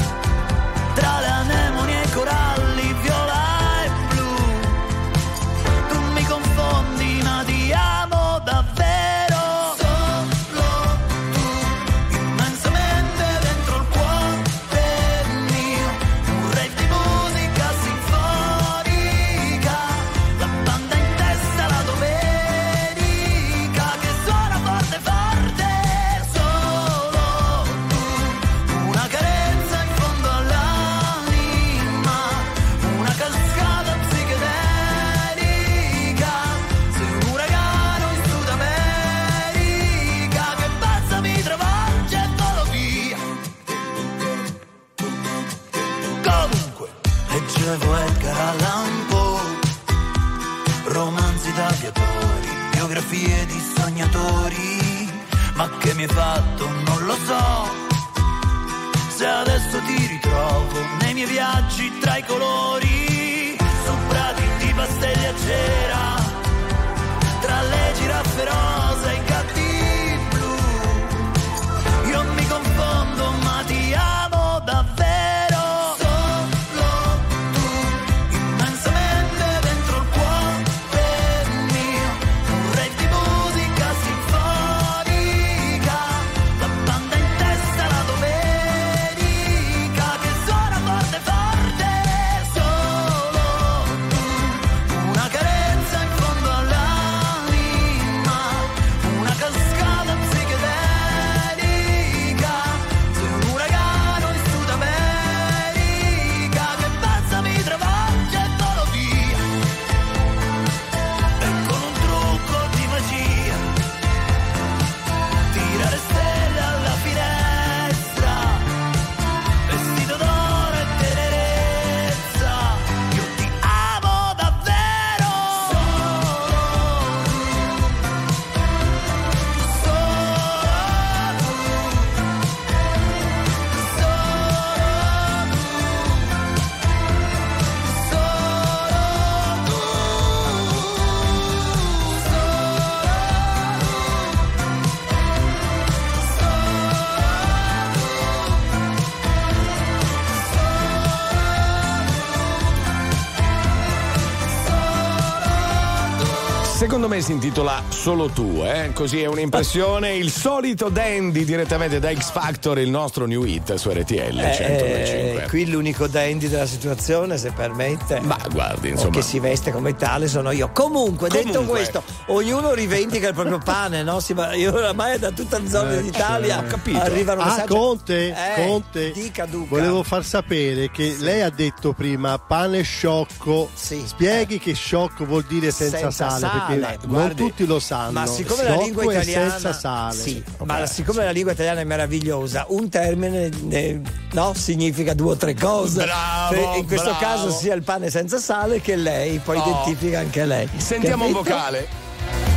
Me 157.20 157.26
si 157.26 157.32
intitola 157.34 157.84
Solo 157.90 158.30
tu, 158.30 158.62
eh? 158.64 158.92
Così 158.94 159.22
è 159.22 159.26
un'impressione. 159.26 160.14
Il 160.14 160.32
solito 160.32 160.88
Dandy 160.88 161.44
direttamente 161.44 162.00
da 162.00 162.14
X 162.14 162.32
Factor, 162.32 162.80
il 162.80 162.90
nostro 162.90 163.26
new 163.26 163.44
hit 163.44 163.74
su 163.74 163.90
RTL 163.90 164.40
Eh, 164.40 165.29
105. 165.40 165.48
qui 165.50 165.70
l'unico 165.72 166.08
dandy 166.08 166.48
della 166.48 166.66
situazione, 166.66 167.38
se 167.38 167.52
permette. 167.52 168.20
Ma 168.22 168.38
guardi, 168.52 168.88
O 168.88 168.92
insomma. 168.92 169.12
che 169.12 169.22
si 169.22 169.40
veste 169.40 169.72
come 169.72 169.96
tale 169.96 170.28
sono 170.28 170.52
io. 170.52 170.70
Comunque, 170.72 171.30
detto 171.30 171.48
Comunque. 171.60 171.78
questo, 171.80 172.04
ognuno 172.28 172.74
rivendica 172.74 173.28
il 173.30 173.34
proprio 173.34 173.58
pane, 173.60 174.04
no? 174.04 174.20
Si 174.20 174.36
io 174.56 174.74
oramai 174.74 175.18
da 175.20 175.32
tutte 175.32 175.60
le 175.60 175.70
zone 175.70 175.98
Eh, 175.98 176.02
d'Italia 176.02 176.60
ho 176.60 176.64
capito. 176.68 177.00
arrivano 177.00 177.42
Ah, 177.42 177.46
messaggi. 177.46 177.68
Conte, 177.68 178.28
Eh, 178.30 178.66
Conte, 178.68 179.12
dica 179.12 179.46
Duca. 179.46 179.68
volevo 179.70 180.04
far 180.04 180.24
sapere 180.24 180.90
che 180.92 181.16
lei 181.20 181.42
ha 181.42 181.50
detto 181.50 181.94
prima 181.94 182.38
pane 182.40 182.82
sciocco. 182.82 183.70
Spieghi 183.74 184.60
che 184.60 184.74
sciocco 184.74 185.26
vuol 185.26 185.46
dire 185.48 185.72
senza, 185.72 185.98
Senza 186.12 186.30
sale, 186.30 186.40
sale. 186.40 186.80
perché 186.80 186.98
non 187.08 187.16
Guardi, 187.16 187.36
tutti 187.36 187.66
lo 187.66 187.80
sanno. 187.80 188.12
Ma 188.12 188.26
siccome 188.26 188.64
la 188.64 188.76
lingua 188.76 189.04
è 189.04 189.06
italiana 189.18 189.50
senza 189.52 189.74
sale. 189.74 190.14
Sì, 190.16 190.44
ma 190.64 190.86
siccome 190.86 191.24
la 191.24 191.32
lingua 191.32 191.52
italiana 191.54 191.82
è 191.82 191.84
meravigliosa, 191.84 192.66
un 192.70 192.90
termine 192.90 193.50
eh, 193.70 194.02
no, 194.32 194.54
significa 194.56 195.14
due 195.14 195.29
o 195.32 195.36
tre 195.36 195.54
cose. 195.56 196.04
Bravo, 196.04 196.76
in 196.76 196.86
questo 196.88 197.16
bravo. 197.16 197.20
caso 197.20 197.52
sia 197.52 197.74
il 197.76 197.84
pane 197.84 198.10
senza 198.10 198.38
sale 198.40 198.82
che 198.82 198.96
lei, 198.96 199.40
poi 199.40 199.58
Oh. 199.58 199.62
identifica 199.70 200.20
anche 200.20 200.46
lei. 200.46 200.70
Sentiamo 200.78 201.26
un 201.26 201.34
Capito? 201.34 201.50
vocale. 201.56 201.88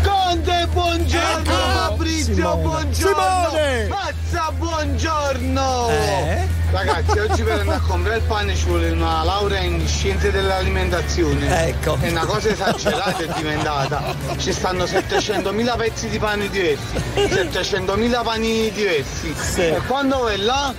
Conte, 0.03 0.67
buongiorno! 0.73 1.39
Ecco, 1.41 1.53
Fabrizio, 1.53 2.35
Simone. 2.35 2.63
buongiorno! 2.63 3.49
Simone! 3.51 3.87
Mazza, 3.89 4.51
buongiorno! 4.57 5.89
Eh? 5.91 6.49
Ragazzi, 6.73 7.19
oggi 7.19 7.43
per 7.43 7.59
andare 7.61 7.79
a 7.79 7.81
comprare 7.87 8.17
il 8.17 8.23
pane 8.23 8.55
ci 8.57 8.65
vuole 8.65 8.91
una 8.91 9.23
laurea 9.23 9.61
in 9.61 9.87
scienze 9.87 10.31
dell'alimentazione. 10.31 11.69
Ecco. 11.69 11.99
È 12.01 12.09
una 12.09 12.25
cosa 12.25 12.49
esagerata 12.49 13.19
è 13.19 13.29
diventata. 13.37 14.15
Ci 14.39 14.53
stanno 14.53 14.85
700.000 14.85 15.77
pezzi 15.77 16.09
di 16.09 16.19
pane 16.19 16.49
diversi, 16.49 16.97
700.000 17.15 18.23
pani 18.23 18.71
diversi. 18.73 19.35
E 19.57 19.81
quando 19.87 20.29
è 20.29 20.37
là? 20.39 20.73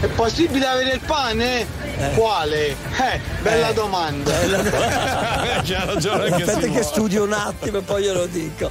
È 0.00 0.06
possibile 0.06 0.66
avere 0.66 0.92
il 0.92 1.00
pane? 1.00 1.66
Quale? 2.14 2.68
Eh, 2.68 3.20
bella 3.42 3.72
domanda. 3.72 4.32
C'ha 5.62 5.84
ragione 5.84 6.30
anche 6.30 6.42
Aspetta 6.42 6.68
che 6.68 6.82
studio 6.82 7.24
un 7.24 7.32
attimo 7.32 7.78
e 7.78 7.82
poi 7.82 8.02
glielo 8.02 8.26
dico. 8.26 8.70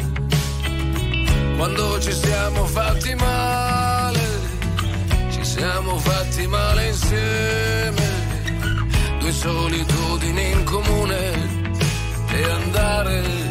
quando 1.61 1.99
ci 1.99 2.11
siamo 2.11 2.65
fatti 2.65 3.13
male, 3.13 4.19
ci 5.29 5.45
siamo 5.45 5.95
fatti 5.99 6.47
male 6.47 6.87
insieme, 6.87 8.01
due 9.19 9.31
solitudini 9.31 10.51
in 10.53 10.63
comune 10.63 11.31
e 12.31 12.43
andare 12.49 13.50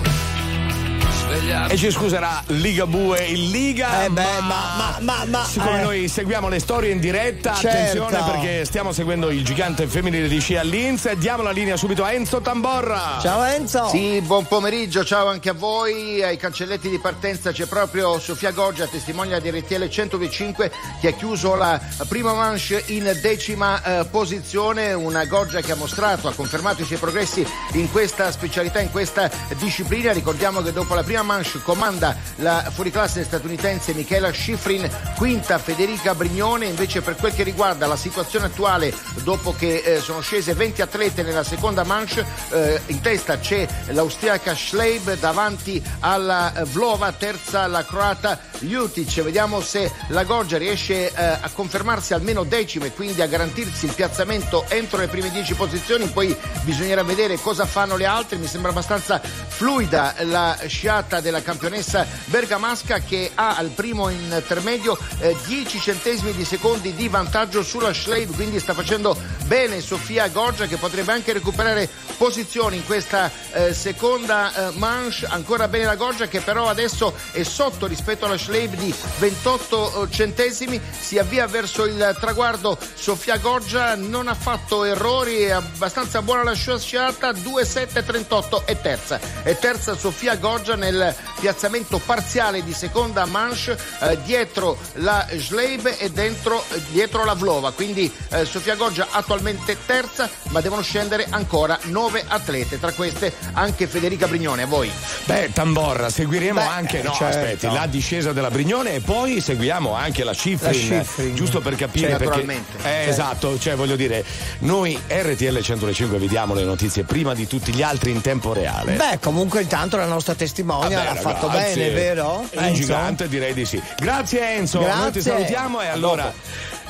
E 1.33 1.77
ci 1.77 1.89
scuserà 1.91 2.43
Ligabue 2.47 3.19
in 3.23 3.51
Liga. 3.51 4.03
Eh 4.03 4.09
beh, 4.09 4.39
ma- 4.41 4.75
ma- 4.75 4.97
ma- 4.99 5.25
ma- 5.29 5.45
siccome 5.45 5.79
eh. 5.79 5.83
noi 5.83 6.07
seguiamo 6.09 6.49
le 6.49 6.59
storie 6.59 6.91
in 6.91 6.99
diretta, 6.99 7.53
Certo. 7.53 8.03
attenzione 8.03 8.31
perché 8.31 8.65
stiamo 8.65 8.91
seguendo 8.91 9.29
il 9.29 9.41
gigante 9.45 9.87
femminile 9.87 10.27
di 10.27 10.41
sci 10.41 10.57
a 10.57 10.63
Linz. 10.63 11.09
Diamo 11.13 11.41
la 11.41 11.51
linea 11.51 11.77
subito 11.77 12.03
a 12.03 12.11
Enzo 12.11 12.41
Tamborra. 12.41 13.17
Ciao 13.21 13.45
Enzo. 13.45 13.87
Sì, 13.87 14.19
buon 14.19 14.45
pomeriggio, 14.45 15.05
ciao 15.05 15.27
anche 15.27 15.47
a 15.47 15.53
voi. 15.53 16.21
Ai 16.21 16.35
cancelletti 16.35 16.89
di 16.89 16.99
partenza 16.99 17.53
c'è 17.53 17.65
proprio 17.65 18.19
Sofia 18.19 18.51
Goggia, 18.51 18.85
testimonia 18.87 19.39
di 19.39 19.51
RTL 19.51 19.87
125, 19.87 20.69
che 20.99 21.07
ha 21.07 21.11
chiuso 21.11 21.55
la 21.55 21.79
prima 22.09 22.33
manche 22.33 22.83
in 22.87 23.09
decima 23.21 23.81
eh, 24.01 24.05
posizione. 24.05 24.91
Una 24.91 25.23
Goggia 25.23 25.61
che 25.61 25.71
ha 25.71 25.75
mostrato, 25.75 26.27
ha 26.27 26.33
confermato 26.33 26.81
i 26.81 26.85
suoi 26.85 26.99
progressi 26.99 27.47
in 27.73 27.89
questa 27.89 28.29
specialità, 28.33 28.81
in 28.81 28.91
questa 28.91 29.31
disciplina. 29.57 30.11
Ricordiamo 30.11 30.61
che 30.61 30.73
dopo 30.73 30.93
la 30.93 31.03
prima 31.03 31.19
manche 31.23 31.61
comanda 31.61 32.15
la 32.37 32.69
fuoriclasse 32.73 33.23
statunitense 33.23 33.93
Michaela 33.93 34.31
Schifrin, 34.31 34.89
quinta 35.17 35.57
Federica 35.57 36.15
Brignone. 36.15 36.65
Invece, 36.65 37.01
per 37.01 37.15
quel 37.15 37.33
che 37.33 37.43
riguarda 37.43 37.87
la 37.87 37.95
situazione 37.95 38.45
attuale, 38.45 38.93
dopo 39.23 39.53
che 39.57 39.77
eh, 39.77 39.99
sono 39.99 40.21
scese 40.21 40.53
20 40.53 40.81
atlete 40.81 41.23
nella 41.23 41.43
seconda 41.43 41.83
manche, 41.83 42.25
eh, 42.51 42.81
in 42.87 43.01
testa 43.01 43.39
c'è 43.39 43.67
l'austriaca 43.87 44.55
Schleib 44.55 45.17
davanti 45.17 45.81
alla 45.99 46.53
eh, 46.53 46.63
Vlova, 46.65 47.11
terza 47.11 47.67
la 47.67 47.85
croata 47.85 48.39
Jutic. 48.59 49.21
Vediamo 49.21 49.61
se 49.61 49.91
la 50.07 50.23
Goggia 50.23 50.57
riesce 50.57 51.11
eh, 51.11 51.23
a 51.23 51.49
confermarsi 51.53 52.13
almeno 52.13 52.43
decima 52.43 52.85
e 52.85 52.93
quindi 52.93 53.21
a 53.21 53.27
garantirsi 53.27 53.85
il 53.85 53.93
piazzamento 53.93 54.65
entro 54.69 54.97
le 54.97 55.07
prime 55.07 55.29
10 55.29 55.53
posizioni. 55.55 56.05
Poi 56.07 56.35
bisognerà 56.63 57.03
vedere 57.03 57.37
cosa 57.37 57.65
fanno 57.65 57.95
le 57.95 58.05
altre. 58.05 58.37
Mi 58.37 58.47
sembra 58.47 58.71
abbastanza 58.71 59.21
fluida 59.21 60.15
la 60.21 60.57
sciata 60.65 61.10
della 61.19 61.41
campionessa 61.41 62.07
bergamasca 62.25 62.99
che 62.99 63.31
ha 63.33 63.55
al 63.57 63.69
primo 63.69 64.09
intermedio 64.09 64.97
eh, 65.19 65.35
10 65.45 65.79
centesimi 65.79 66.33
di 66.33 66.45
secondi 66.45 66.93
di 66.93 67.07
vantaggio 67.07 67.63
sulla 67.63 67.93
Schleib, 67.93 68.33
quindi 68.33 68.59
sta 68.59 68.73
facendo 68.73 69.17
bene 69.45 69.81
Sofia 69.81 70.27
Goggia 70.29 70.65
che 70.65 70.77
potrebbe 70.77 71.11
anche 71.11 71.33
recuperare 71.33 71.89
posizioni 72.17 72.77
in 72.77 72.85
questa 72.85 73.31
eh, 73.51 73.73
seconda 73.73 74.69
eh, 74.69 74.77
manche. 74.77 75.25
Ancora 75.25 75.67
bene 75.67 75.85
la 75.85 75.95
Goggia 75.95 76.27
che 76.27 76.39
però 76.39 76.69
adesso 76.69 77.13
è 77.31 77.43
sotto 77.43 77.87
rispetto 77.87 78.25
alla 78.25 78.37
Schleib 78.37 78.75
di 78.75 78.93
28 79.17 80.07
centesimi. 80.09 80.79
Si 80.99 81.17
avvia 81.17 81.47
verso 81.47 81.85
il 81.85 82.15
traguardo. 82.19 82.77
Sofia 82.93 83.37
Goggia 83.37 83.95
non 83.95 84.27
ha 84.27 84.35
fatto 84.35 84.83
errori, 84.83 85.41
è 85.41 85.49
abbastanza 85.49 86.21
buona 86.21 86.43
la 86.43 86.53
sciata. 86.53 87.31
2-7-38 87.31 88.63
e 88.65 88.79
terza. 88.81 89.19
E 89.43 89.57
terza 89.57 89.95
Sofia 89.95 90.35
Goggia 90.35 90.75
nel 90.75 91.00
nel 91.01 91.15
piazzamento 91.39 91.97
parziale 91.99 92.63
di 92.63 92.73
seconda 92.73 93.25
manche 93.25 93.77
eh, 94.01 94.17
dietro 94.23 94.77
la 94.95 95.27
Schleib 95.37 95.95
e 95.97 96.11
dentro, 96.11 96.63
eh, 96.71 96.81
dietro 96.91 97.25
la 97.25 97.33
Vlova. 97.33 97.71
Quindi 97.71 98.11
eh, 98.29 98.45
Sofia 98.45 98.75
Goggia 98.75 99.07
attualmente 99.11 99.75
terza, 99.85 100.29
ma 100.49 100.61
devono 100.61 100.81
scendere 100.81 101.25
ancora 101.29 101.77
nove 101.85 102.23
atlete, 102.27 102.79
tra 102.79 102.91
queste 102.91 103.33
anche 103.53 103.87
Federica 103.87 104.27
Brignone. 104.27 104.63
A 104.63 104.67
voi. 104.67 104.91
Beh, 105.25 105.49
Tamborra, 105.53 106.09
seguiremo 106.09 106.59
Beh, 106.59 106.65
anche 106.65 107.01
no, 107.01 107.13
certo. 107.13 107.37
aspetti, 107.39 107.65
la 107.71 107.87
discesa 107.87 108.31
della 108.33 108.49
Brignone 108.51 108.95
e 108.95 108.99
poi 108.99 109.41
seguiamo 109.41 109.93
anche 109.93 110.23
la 110.23 110.33
Schifrin, 110.33 110.89
La 110.97 111.03
Schifrin. 111.03 111.35
giusto 111.35 111.61
per 111.61 111.75
capire 111.75 112.09
Cioè, 112.09 112.17
perché 112.17 112.43
naturalmente. 112.43 112.77
eh, 112.77 112.81
Certo. 112.81 113.09
esatto, 113.09 113.59
cioè 113.59 113.75
voglio 113.75 113.95
dire, 113.95 114.23
noi 114.59 114.99
RTL 115.07 115.59
105 115.61 116.17
vi 116.19 116.27
diamo 116.27 116.53
le 116.53 116.63
notizie 116.63 117.03
prima 117.03 117.33
di 117.33 117.47
tutti 117.47 117.73
gli 117.73 117.81
altri 117.81 118.11
in 118.11 118.21
tempo 118.21 118.53
reale. 118.53 118.93
Beh, 118.93 119.19
comunque 119.21 119.61
intanto 119.61 119.97
la 119.97 120.05
nostra 120.05 120.35
testimonia 120.35 120.90
Vabbè, 120.95 121.13
l'ha 121.13 121.15
fatto 121.15 121.47
ragazzi, 121.47 121.79
bene, 121.79 121.93
vero? 121.93 122.45
È 122.49 122.57
un 122.57 122.63
Enzo? 122.63 122.81
gigante, 122.81 123.27
direi 123.27 123.53
di 123.53 123.65
sì. 123.65 123.81
Grazie 123.97 124.55
Enzo, 124.55 124.79
noi 124.79 124.89
ti 124.89 124.95
Grazie. 124.99 125.21
salutiamo 125.21 125.81
e 125.81 125.87
allora 125.87 126.31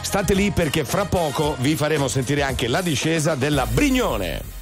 state 0.02 0.34
lì 0.34 0.52
perché 0.52 0.84
fra 0.84 1.06
poco 1.06 1.56
vi 1.60 1.76
faremo 1.76 2.08
sentire 2.08 2.42
anche 2.42 2.68
la 2.68 2.82
discesa 2.82 3.36
della 3.36 3.66
Brignone. 3.66 4.60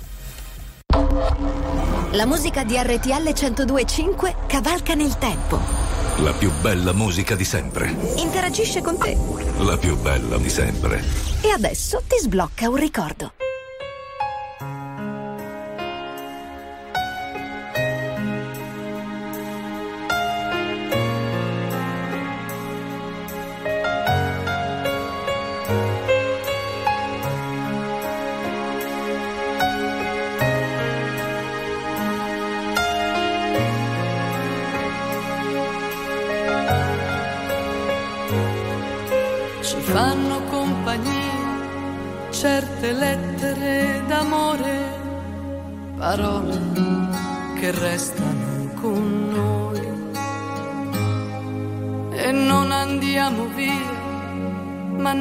La 2.12 2.26
musica 2.26 2.64
di 2.64 2.76
RTL 2.76 3.32
1025 3.34 4.36
cavalca 4.48 4.94
nel 4.96 5.18
tempo. 5.18 5.60
La 6.18 6.34
più 6.34 6.52
bella 6.60 6.92
musica 6.92 7.36
di 7.36 7.46
sempre. 7.46 7.96
Interagisce 8.18 8.82
con 8.82 8.98
te. 8.98 9.16
La 9.60 9.78
più 9.78 9.96
bella 9.98 10.38
di 10.38 10.50
sempre. 10.50 11.02
E 11.42 11.52
adesso 11.52 12.02
ti 12.08 12.18
sblocca 12.20 12.68
un 12.68 12.76
ricordo. 12.76 13.34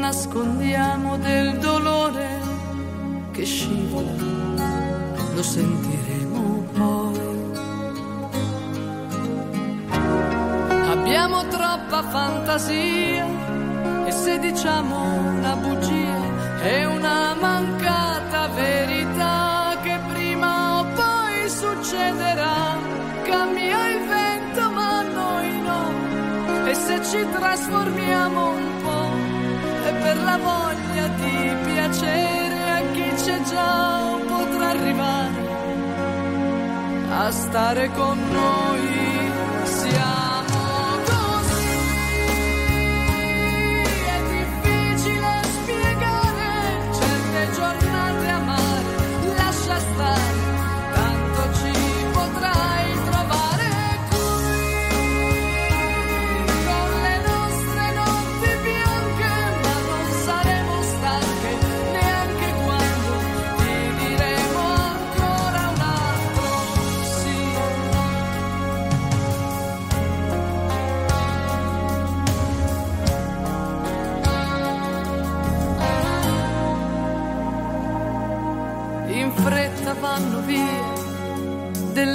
Nascondiamo 0.08 1.18
del 1.18 1.58
dolore 1.58 2.40
che 3.30 3.44
scivola, 3.44 4.24
lo 5.34 5.42
sentiremo 5.42 6.64
poi. 6.72 7.20
Abbiamo 10.94 11.46
troppa 11.48 12.02
fantasia 12.04 13.26
e 14.06 14.10
se 14.10 14.38
diciamo 14.38 14.96
una 15.36 15.54
bugia 15.56 16.20
è 16.62 16.86
una 16.86 17.34
mancata 17.34 18.48
verità 18.54 19.76
che 19.82 19.98
prima 20.10 20.78
o 20.80 20.84
poi 21.00 21.50
succederà. 21.50 22.78
Cambia 23.24 23.88
il 23.90 24.00
vento 24.08 24.70
ma 24.70 25.02
noi 25.02 25.60
no 25.60 26.66
e 26.66 26.74
se 26.74 26.94
ci 27.04 27.26
trasformiamo 27.30 28.47
la 30.28 30.36
voglia 30.36 31.08
di 31.22 31.56
piacere 31.64 32.58
a 32.78 32.80
chi 32.92 33.08
c'è 33.22 33.40
già 33.44 34.18
potrà 34.26 34.68
arrivare 34.68 35.46
a 37.10 37.30
stare 37.30 37.90
con 37.92 38.18
noi. 38.30 38.97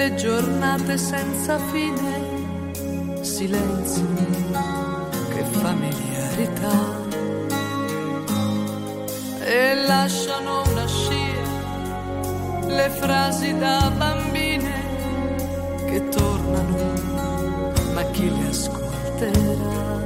Delle 0.03 0.15
giornate 0.15 0.97
senza 0.97 1.57
fine, 1.71 3.21
silenzio, 3.21 4.05
che 5.29 5.43
familiarità. 5.43 7.01
E 9.39 9.75
lasciano 9.87 10.63
una 10.63 10.87
scia 10.87 11.21
le 12.67 12.89
frasi 12.89 13.57
da 13.57 13.91
bambine 13.95 14.73
che 15.85 16.09
tornano, 16.09 17.71
ma 17.93 18.03
chi 18.11 18.29
le 18.29 18.47
ascolterà? 18.47 20.01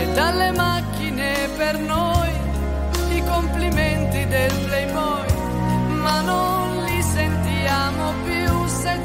E 0.00 0.12
dalle 0.12 0.50
macchine 0.50 1.48
per 1.56 1.78
noi 1.78 2.30
i 3.10 3.22
complimenti 3.24 4.26
del 4.26 4.52
playboy, 4.66 5.11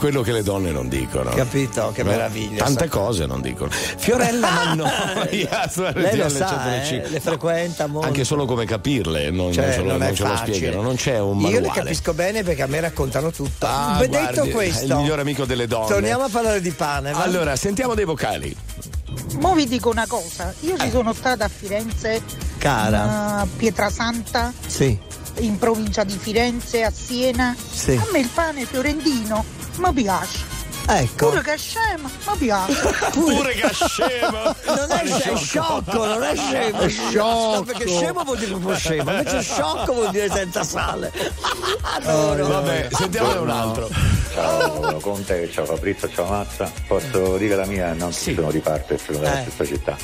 Quello 0.00 0.22
che 0.22 0.32
le 0.32 0.42
donne 0.42 0.70
non 0.70 0.88
dicono. 0.88 1.28
Capito? 1.30 1.92
Che 1.94 2.02
No, 2.02 2.10
meraviglia. 2.10 2.64
Tante 2.64 2.84
sa. 2.84 2.88
cose 2.90 3.26
non 3.26 3.42
dicono. 3.42 3.70
Fiorella 3.70 4.48
Mannoia 4.64 5.68
su 5.70 5.82
Lei 5.94 6.16
lo 6.16 6.28
sa, 6.30 6.80
eh, 6.80 6.84
105. 6.86 7.08
le 7.10 7.20
frequenta 7.20 7.86
molto. 7.86 8.06
Anche 8.08 8.24
solo 8.24 8.46
come 8.46 8.64
capirle, 8.64 9.30
non, 9.30 9.52
Cioè, 9.52 9.64
non 9.66 9.72
ce 9.74 9.80
lo, 9.82 9.86
non 9.90 9.98
non 9.98 10.14
ce 10.14 10.22
lo 10.26 10.36
spiegano, 10.36 10.80
non 10.82 10.96
c'è 10.96 11.18
un 11.20 11.36
manuale. 11.36 11.54
Io 11.54 11.60
le 11.60 11.68
capisco 11.68 12.14
bene 12.14 12.42
perché 12.42 12.62
a 12.62 12.66
me 12.66 12.80
raccontano 12.80 13.30
tutto. 13.30 13.66
Ah, 13.66 13.96
Beh, 13.98 14.08
guardi, 14.08 14.34
detto 14.40 14.48
questo, 14.48 14.80
è 14.84 14.86
il 14.86 14.94
migliore 14.96 15.20
amico 15.20 15.44
delle 15.44 15.66
donne. 15.66 15.88
torniamo 15.88 16.24
a 16.24 16.28
parlare 16.30 16.62
di 16.62 16.70
pane. 16.70 17.12
va? 17.12 17.18
Allora, 17.22 17.54
sentiamo 17.56 17.94
dei 17.94 18.06
vocali. 18.06 18.56
Mo 19.40 19.54
vi 19.54 19.66
dico 19.66 19.90
una 19.90 20.06
cosa, 20.08 20.52
io 20.60 20.78
ci 20.78 20.88
sono 20.90 21.12
stata 21.12 21.44
a 21.44 21.48
Firenze, 21.54 22.22
Cara. 22.58 23.38
a 23.40 23.46
Pietrasanta, 23.56 24.52
Sì. 24.66 24.96
in 25.38 25.58
provincia 25.58 26.04
di 26.04 26.16
Firenze, 26.18 26.82
a 26.84 26.90
Siena. 26.90 27.54
Sì. 27.70 27.92
A 27.92 28.06
me 28.12 28.20
il 28.20 28.28
pane 28.32 28.64
fiorentino 28.64 29.44
mi 29.76 29.92
piace. 29.92 30.48
Ecco. 30.86 31.28
Pure 31.28 31.42
che 31.42 31.52
è 31.54 31.56
scema, 31.58 32.10
mi 32.28 32.36
piace. 32.38 32.94
Pure 33.12 33.52
che 33.52 33.62
è 33.62 33.72
scemo. 33.72 34.54
Non 34.70 34.90
è, 34.90 35.02
è 35.02 35.36
sciocco, 35.36 36.04
non 36.04 36.22
è 36.22 36.34
scemo. 36.36 36.78
È 36.80 36.88
sciocco. 36.88 37.62
Perché 37.62 37.86
scemo 37.86 38.22
vuol 38.24 38.38
dire 38.38 38.50
proprio 38.50 38.76
scemo, 38.76 39.10
invece 39.10 39.42
sciocco 39.42 39.92
vuol 39.92 40.10
dire 40.10 40.28
senza 40.30 40.64
sale. 40.64 41.12
Oh, 42.06 42.34
vabbè, 42.36 42.88
sentiamone 42.92 43.38
un 43.38 43.50
altro. 43.50 43.88
Ciao 44.32 44.98
Conte, 45.00 45.50
ciao 45.50 45.64
Fabrizio, 45.66 46.08
ciao 46.08 46.26
Mazza. 46.26 46.70
Posso 46.86 47.36
dire 47.36 47.56
la 47.56 47.66
mia? 47.66 47.92
Non 47.92 48.12
sono 48.12 48.50
di 48.50 48.60
parte, 48.60 48.96
sono 48.98 49.18
della 49.18 49.38
Eh. 49.40 49.42
stessa 49.42 49.64
città. 49.64 49.96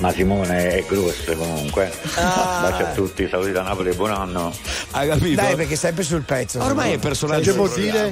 Ma 0.00 0.12
Simone 0.12 0.68
è 0.76 0.84
grosso 0.84 1.34
comunque. 1.36 1.90
Ah. 2.16 2.58
Baci 2.68 2.82
a 2.82 2.92
tutti, 2.92 3.26
saluti 3.30 3.52
da 3.52 3.62
Napoli 3.62 3.90
e 3.90 3.94
buon 3.94 4.10
anno. 4.12 4.52
Hai 4.90 5.08
capito? 5.08 5.40
Dai, 5.40 5.56
perché 5.56 5.72
è 5.72 5.76
sempre 5.76 6.04
sul 6.04 6.20
pezzo. 6.22 6.62
Ormai 6.62 6.92
è 6.92 6.98
personaggio 6.98 7.54
programma. 7.54 8.10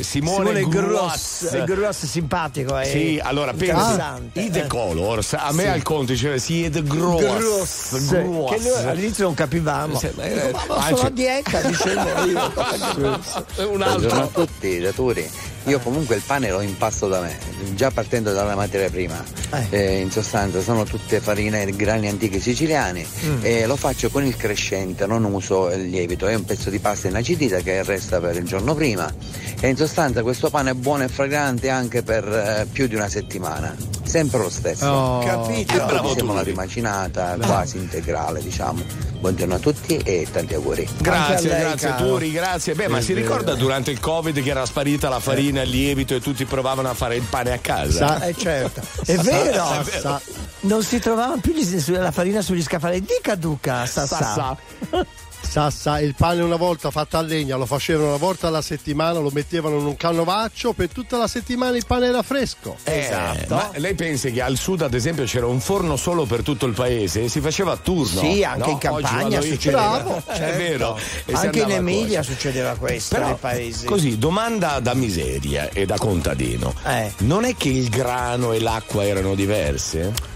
Simone, 0.00 0.02
Simone 0.02 0.68
Gross. 0.68 1.50
Gross, 1.50 1.64
Gross 1.64 2.04
simpatico. 2.06 2.78
È 2.78 2.86
Sì, 2.86 3.20
allora 3.22 3.50
interessante. 3.50 4.40
i 4.40 4.48
The 4.50 4.62
Eh. 4.62 4.66
Colors, 4.66 5.34
a 5.34 5.52
me 5.52 5.64
Sì. 5.64 5.68
al 5.68 5.82
conto 5.82 6.12
diceva 6.12 6.38
sì, 6.38 6.70
The 6.70 6.82
Gross. 6.82 7.20
Gross, 7.20 8.06
Gross. 8.08 8.50
che 8.54 8.68
noi 8.70 8.84
all'inizio 8.88 9.24
non 9.24 9.34
capivamo. 9.34 9.98
Sì, 9.98 10.08
ma, 10.14 10.22
eh, 10.22 10.46
Dico, 10.46 10.74
ma 10.74 10.86
sono 10.86 11.00
a 11.02 11.10
dieta, 11.10 11.60
dicevo 11.60 12.24
io. 12.24 12.52
Un 13.68 13.76
Buongiorno 13.76 13.84
a 13.84 14.22
altro. 14.22 14.30
tutti, 14.46 14.78
datori. 14.78 15.30
Io 15.66 15.78
comunque 15.78 16.16
il 16.16 16.22
pane 16.26 16.50
lo 16.50 16.60
impasto 16.60 17.06
da 17.06 17.20
me, 17.20 17.36
già 17.74 17.90
partendo 17.90 18.32
dalla 18.32 18.56
materia 18.56 18.90
prima. 18.90 19.22
Eh, 19.70 20.00
in 20.00 20.10
sostanza 20.10 20.60
sono 20.60 20.84
tutte 20.84 21.20
farine 21.20 21.62
e 21.62 21.70
grani 21.76 22.08
antichi 22.08 22.40
siciliani 22.40 23.06
Mm. 23.24 23.38
e 23.42 23.66
lo 23.66 23.76
faccio 23.76 24.08
con 24.10 24.24
il 24.24 24.36
crescente, 24.36 25.06
non 25.06 25.24
uso 25.24 25.70
il 25.70 25.88
lievito, 25.88 26.26
è 26.26 26.34
un 26.34 26.44
pezzo 26.44 26.70
di 26.70 26.78
pasta 26.78 27.08
inacidita 27.08 27.60
che 27.60 27.82
resta 27.84 28.18
per 28.18 28.36
il 28.36 28.44
giorno 28.44 28.74
prima. 28.74 29.12
E 29.60 29.68
in 29.68 29.76
sostanza 29.76 30.22
questo 30.22 30.50
pane 30.50 30.70
è 30.70 30.74
buono 30.74 31.04
e 31.04 31.08
fragrante 31.08 31.68
anche 31.68 32.02
per 32.02 32.24
eh, 32.26 32.66
più 32.70 32.86
di 32.88 32.94
una 32.96 33.08
settimana. 33.08 33.74
Sempre 34.12 34.40
lo 34.40 34.50
stesso. 34.50 34.86
Oh. 34.86 35.18
Capito? 35.20 35.74
Poi 35.74 35.86
Bravo 35.86 36.12
una 36.12 36.40
Turi. 36.40 36.50
rimacinata 36.50 37.34
quasi 37.40 37.78
integrale, 37.78 38.42
diciamo. 38.42 38.82
Buongiorno 39.20 39.54
a 39.54 39.58
tutti 39.58 39.96
e 39.96 40.26
tanti 40.30 40.52
auguri. 40.52 40.86
Grazie, 40.98 41.48
lei, 41.48 41.60
grazie 41.60 41.88
caro. 41.88 42.04
Turi, 42.06 42.30
grazie. 42.30 42.74
Beh, 42.74 42.88
ma 42.88 42.98
È 42.98 43.00
si 43.00 43.14
vero. 43.14 43.24
ricorda 43.26 43.54
durante 43.54 43.90
il 43.90 44.00
Covid 44.00 44.42
che 44.42 44.50
era 44.50 44.66
sparita 44.66 45.08
la 45.08 45.18
farina, 45.18 45.62
il 45.62 45.70
lievito 45.70 46.14
e 46.14 46.20
tutti 46.20 46.44
provavano 46.44 46.90
a 46.90 46.94
fare 46.94 47.16
il 47.16 47.22
pane 47.22 47.52
a 47.52 47.58
casa? 47.58 48.18
Sa- 48.18 48.26
Eh 48.26 48.34
certo, 48.36 48.82
è 49.06 49.16
vero. 49.16 49.64
Sa- 49.64 50.00
sa- 50.00 50.20
Non 50.60 50.82
si 50.82 50.98
trovava 50.98 51.36
più 51.40 51.54
la 51.86 52.10
farina 52.10 52.42
sugli 52.42 52.62
scaffali. 52.62 53.00
Dica 53.00 53.34
Duca, 53.34 53.86
sa, 53.86 54.06
sa. 54.06 54.16
Sa, 54.18 54.56
sa. 54.90 55.06
Sassa, 55.52 56.00
il 56.00 56.14
pane 56.14 56.40
una 56.40 56.56
volta 56.56 56.90
fatto 56.90 57.18
a 57.18 57.20
legna 57.20 57.56
lo 57.56 57.66
facevano 57.66 58.08
una 58.08 58.16
volta 58.16 58.46
alla 58.48 58.62
settimana, 58.62 59.18
lo 59.18 59.28
mettevano 59.30 59.78
in 59.78 59.84
un 59.84 59.96
canovaccio, 59.98 60.72
per 60.72 60.88
tutta 60.88 61.18
la 61.18 61.26
settimana 61.28 61.76
il 61.76 61.84
pane 61.86 62.06
era 62.06 62.22
fresco. 62.22 62.74
Eh, 62.84 63.00
Esatto. 63.00 63.54
Ma 63.54 63.70
lei 63.74 63.92
pensi 63.94 64.32
che 64.32 64.40
al 64.40 64.56
sud, 64.56 64.80
ad 64.80 64.94
esempio, 64.94 65.24
c'era 65.24 65.46
un 65.46 65.60
forno 65.60 65.96
solo 65.96 66.24
per 66.24 66.40
tutto 66.42 66.64
il 66.64 66.72
paese? 66.72 67.28
Si 67.28 67.40
faceva 67.42 67.72
a 67.72 67.76
turno. 67.76 68.20
Sì, 68.22 68.42
anche 68.42 68.64
no? 68.64 68.70
in 68.70 68.78
campagna 68.78 69.40
succedeva. 69.42 69.82
Bravo, 70.00 70.22
È 70.24 70.36
certo. 70.36 70.56
vero. 70.56 70.96
E 71.26 71.36
si 71.36 71.44
Anche 71.46 71.60
in 71.60 71.70
Emilia 71.72 72.20
così. 72.20 72.32
succedeva 72.32 72.74
questo 72.76 73.14
Però, 73.14 73.26
nei 73.26 73.36
paesi. 73.38 73.84
così, 73.84 74.16
domanda 74.18 74.80
da 74.80 74.94
miseria 74.94 75.68
e 75.68 75.84
da 75.84 75.98
contadino. 75.98 76.72
Eh. 76.86 77.12
Non 77.18 77.44
è 77.44 77.54
che 77.56 77.68
il 77.68 77.90
grano 77.90 78.52
e 78.52 78.58
l'acqua 78.60 79.04
erano 79.04 79.34
diverse? 79.34 80.30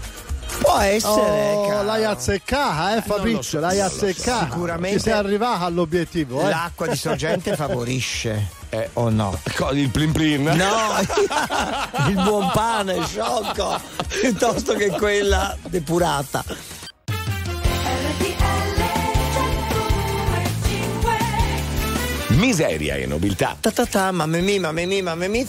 Può 0.59 0.77
essere. 0.79 1.11
Oh, 1.53 1.67
caro. 1.67 1.83
l'hai 1.83 2.03
azzeccata, 2.03 2.95
eh 2.97 3.01
Fabrizio, 3.01 3.41
so, 3.41 3.59
l'hai 3.59 3.77
lo 3.77 3.89
so. 3.89 4.05
azzeccata. 4.05 4.45
Sicuramente- 4.45 4.97
Ci 4.97 5.03
sei 5.03 5.13
arrivato 5.13 5.65
all'obiettivo, 5.65 6.41
eh? 6.41 6.49
L'acqua 6.49 6.87
di 6.87 6.95
sorgente 6.95 7.55
favorisce. 7.57 8.55
Eh. 8.69 8.89
O 8.93 9.09
no? 9.09 9.39
Co- 9.55 9.71
Il 9.71 9.89
plin 9.89 10.11
plin? 10.11 10.43
No, 10.43 10.55
il 12.09 12.13
buon 12.15 12.49
pane 12.53 13.05
sciocco 13.05 13.79
piuttosto 14.19 14.73
che 14.73 14.89
quella 14.89 15.55
depurata. 15.69 16.43
Miseria 22.29 22.95
e 22.95 23.05
nobiltà. 23.05 23.55
Ta 23.59 23.71
ta 23.71 23.85
ta, 23.85 24.11
mamma 24.11 24.37
mia, 24.37 24.59
mamma 24.59 24.85
mia, 24.85 25.01
mamma 25.03 25.27
mia, 25.27 25.45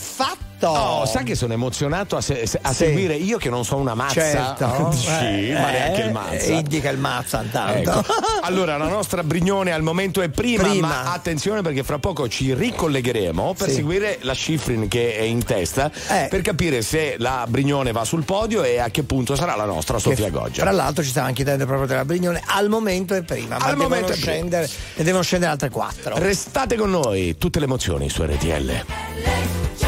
fatto! 0.58 0.66
Oh, 0.68 1.06
sai 1.06 1.24
che 1.24 1.34
sono 1.34 1.52
emozionato 1.52 2.16
a, 2.16 2.20
se- 2.20 2.42
a 2.62 2.70
Sì. 2.72 2.84
seguire 2.84 3.14
io 3.14 3.38
che 3.38 3.50
non 3.50 3.64
so 3.64 3.76
una 3.76 3.94
mazza. 3.94 4.20
Certo. 4.20 4.90
sì, 4.96 5.50
Eh, 5.50 5.52
ma 5.58 5.70
neanche 5.70 6.00
il 6.00 6.08
eh, 6.08 6.12
mazza. 6.12 6.52
indica 6.52 6.90
il 6.90 6.98
mazza 6.98 7.42
intanto. 7.42 7.90
Ecco. 7.90 8.04
Allora, 8.48 8.76
la 8.78 8.86
nostra 8.88 9.22
Brignone 9.22 9.72
al 9.72 9.82
momento 9.82 10.22
è 10.22 10.28
prima, 10.30 10.62
Prima. 10.62 10.86
ma 10.86 11.12
attenzione 11.12 11.60
perché 11.60 11.82
fra 11.82 11.98
poco 11.98 12.28
ci 12.28 12.54
ricollegheremo 12.54 13.54
per 13.58 13.68
Sì. 13.68 13.74
seguire 13.74 14.18
la 14.22 14.32
Schifrin 14.32 14.88
che 14.88 15.16
è 15.16 15.22
in 15.22 15.44
testa 15.44 15.90
Eh. 16.08 16.28
per 16.30 16.40
capire 16.40 16.80
se 16.80 17.16
la 17.18 17.44
Brignone 17.46 17.92
va 17.92 18.04
sul 18.04 18.24
podio 18.24 18.62
e 18.62 18.78
a 18.78 18.88
che 18.88 19.02
punto 19.02 19.34
sarà 19.36 19.54
la 19.54 19.64
nostra 19.66 19.98
Sofia 19.98 20.30
Goggia. 20.30 20.62
Tra 20.62 20.70
l'altro 20.70 21.02
ci 21.04 21.10
stavano 21.10 21.34
chiedendo 21.34 21.66
proprio 21.66 21.86
della 21.86 22.04
Brignone, 22.06 22.40
al 22.46 22.68
momento 22.70 23.12
è 23.14 23.22
prima, 23.22 23.58
ma 23.58 23.64
Al 23.66 23.70
devono 23.72 23.88
momento 23.88 24.12
è 24.12 24.16
prima. 24.16 24.30
scendere, 24.32 24.68
ne 24.94 25.04
devono 25.04 25.22
scendere 25.22 25.52
altre 25.52 25.68
quattro. 25.68 26.16
Restate 26.16 26.76
con 26.76 26.88
noi, 26.90 27.36
tutte 27.36 27.58
le 27.58 27.66
emozioni 27.66 28.08
su 28.08 28.22
RTL. 28.22 29.87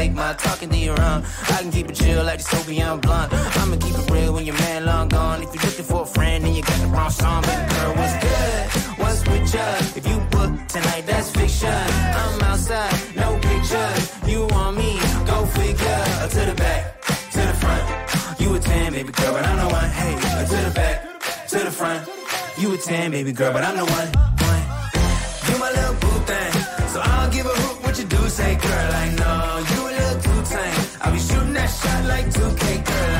take 0.00 0.14
my 0.14 0.32
talking 0.32 0.70
to 0.70 0.76
your 0.78 0.98
own. 1.10 1.20
I 1.54 1.56
can 1.62 1.70
keep 1.70 1.86
it 1.90 1.96
chill 1.96 2.24
like 2.24 2.38
the 2.38 2.48
Soviet 2.56 2.96
blunt. 3.04 3.28
I'ma 3.60 3.76
keep 3.84 3.96
it 4.00 4.10
real 4.10 4.32
when 4.34 4.44
your 4.46 4.58
man 4.64 4.86
long 4.86 5.08
gone. 5.08 5.42
If 5.42 5.48
you're 5.54 5.64
looking 5.68 5.88
for 5.92 6.02
a 6.08 6.10
friend 6.16 6.44
and 6.46 6.54
you 6.56 6.62
got 6.62 6.78
the 6.84 6.88
wrong 6.94 7.10
song, 7.10 7.42
baby 7.42 7.66
girl, 7.74 7.92
what's 7.98 8.16
good? 8.26 8.62
What's 9.00 9.20
with 9.28 9.54
ya? 9.54 9.66
If 9.98 10.04
you 10.10 10.16
book 10.34 10.50
tonight, 10.74 11.04
that's 11.10 11.28
fiction. 11.36 11.82
I'm 12.20 12.40
outside, 12.50 12.96
no 13.22 13.28
pictures. 13.48 14.02
You 14.30 14.40
want 14.54 14.78
me? 14.80 14.90
Go 15.30 15.38
figure. 15.58 16.02
To 16.34 16.40
the 16.50 16.56
back, 16.64 16.82
to 17.34 17.40
the 17.50 17.56
front. 17.62 17.84
You 18.40 18.54
a 18.54 18.58
10, 18.58 18.92
baby 18.92 19.12
girl, 19.12 19.32
but 19.34 19.44
I'm 19.50 19.58
the 19.62 19.68
one. 19.80 19.90
Hey, 20.00 20.14
to 20.52 20.58
the 20.66 20.72
back, 20.80 20.96
to 21.52 21.58
the 21.68 21.72
front. 21.80 22.00
You 22.60 22.72
a 22.72 22.78
10, 22.78 23.10
baby 23.10 23.32
girl, 23.32 23.52
but 23.52 23.62
I'm 23.68 23.76
the 23.76 23.86
one. 23.98 24.08
one. 24.48 24.62
You 25.46 25.54
my 25.64 25.70
little 25.76 25.96
boo 26.02 26.16
thing. 26.30 26.52
So 26.92 26.98
I'll 27.02 27.30
give 27.30 27.44
a 27.44 27.54
hoot 27.60 27.76
what 27.84 27.98
you 27.98 28.04
do 28.04 28.20
say, 28.28 28.54
girl. 28.54 28.90
I 29.02 29.06
know 29.18 29.19
shot 31.82 32.04
like 32.04 32.26
2K, 32.26 32.84
girl. 32.84 33.19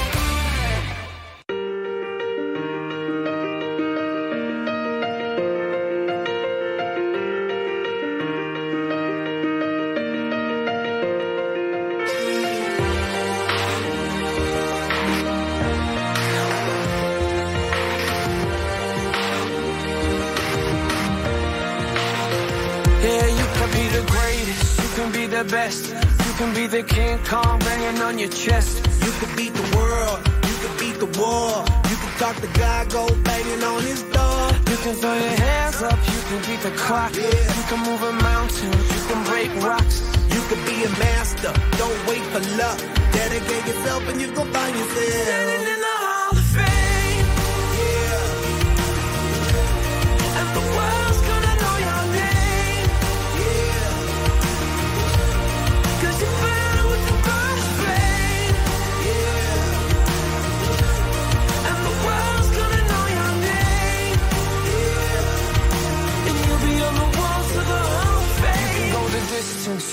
Can 36.91 37.11
clock. 37.11 37.15
You 37.15 37.63
can 37.69 37.79
move 37.89 38.03
a 38.03 38.11
mountain, 38.11 38.71
you 38.71 39.01
can 39.07 39.23
break 39.25 39.49
rocks. 39.63 40.01
You 40.33 40.41
could 40.49 40.63
be 40.65 40.83
a 40.83 40.89
master, 40.99 41.53
don't 41.77 42.07
wait 42.07 42.23
for 42.33 42.41
luck. 42.57 42.79
Dedicate 43.11 43.65
yourself 43.67 44.07
and 44.09 44.21
you 44.21 44.31
gon' 44.33 44.51
find 44.51 44.75
yourself. 44.75 45.70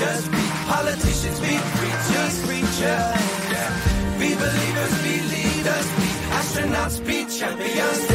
teachers, 0.00 0.28
be 0.28 0.44
politicians, 0.66 1.40
be 1.40 1.58
preachers, 1.76 2.46
preachers. 2.46 3.40
Be 4.18 4.34
believers, 4.34 5.02
be 5.02 5.20
leaders, 5.32 5.86
be 5.96 6.10
astronauts, 6.38 7.06
be 7.06 7.24
champions. 7.38 8.09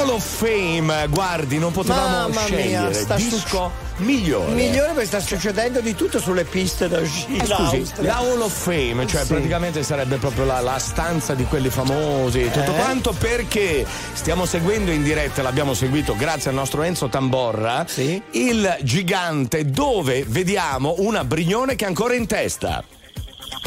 Hall 0.00 0.08
of 0.08 0.24
Fame, 0.24 1.06
guardi, 1.08 1.58
non 1.58 1.72
potevamo 1.72 2.28
Mamma 2.28 2.40
scegliere 2.40 2.88
mia, 2.88 2.92
sta 2.94 3.16
disco 3.16 3.70
migliore. 3.96 4.52
Migliore 4.52 4.92
perché 4.92 5.04
sta 5.04 5.20
succedendo 5.20 5.80
di 5.80 5.94
tutto 5.94 6.18
sulle 6.18 6.44
piste 6.44 6.88
da 6.88 7.04
sci. 7.04 7.36
Eh, 7.36 7.44
Scusi, 7.44 7.86
la 7.96 8.16
Hall 8.16 8.40
of 8.40 8.50
Fame, 8.52 9.06
cioè 9.06 9.20
Sì. 9.22 9.26
praticamente 9.34 9.82
sarebbe 9.82 10.16
proprio 10.16 10.44
la, 10.46 10.60
la 10.60 10.78
stanza 10.78 11.34
di 11.34 11.44
quelli 11.44 11.68
famosi, 11.68 12.50
tutto 12.50 12.72
Eh? 12.72 12.76
quanto 12.78 13.12
perché 13.12 13.84
stiamo 14.14 14.46
seguendo 14.46 14.90
in 14.90 15.02
diretta, 15.02 15.42
l'abbiamo 15.42 15.74
seguito 15.74 16.16
grazie 16.16 16.48
al 16.48 16.56
nostro 16.56 16.82
Enzo 16.82 17.08
Tamborra, 17.08 17.84
il 18.30 18.78
gigante 18.80 19.66
dove 19.66 20.24
vediamo 20.26 20.94
una 20.98 21.24
Brignone 21.24 21.76
che 21.76 21.84
è 21.84 21.88
ancora 21.88 22.14
in 22.14 22.26
testa. 22.26 22.82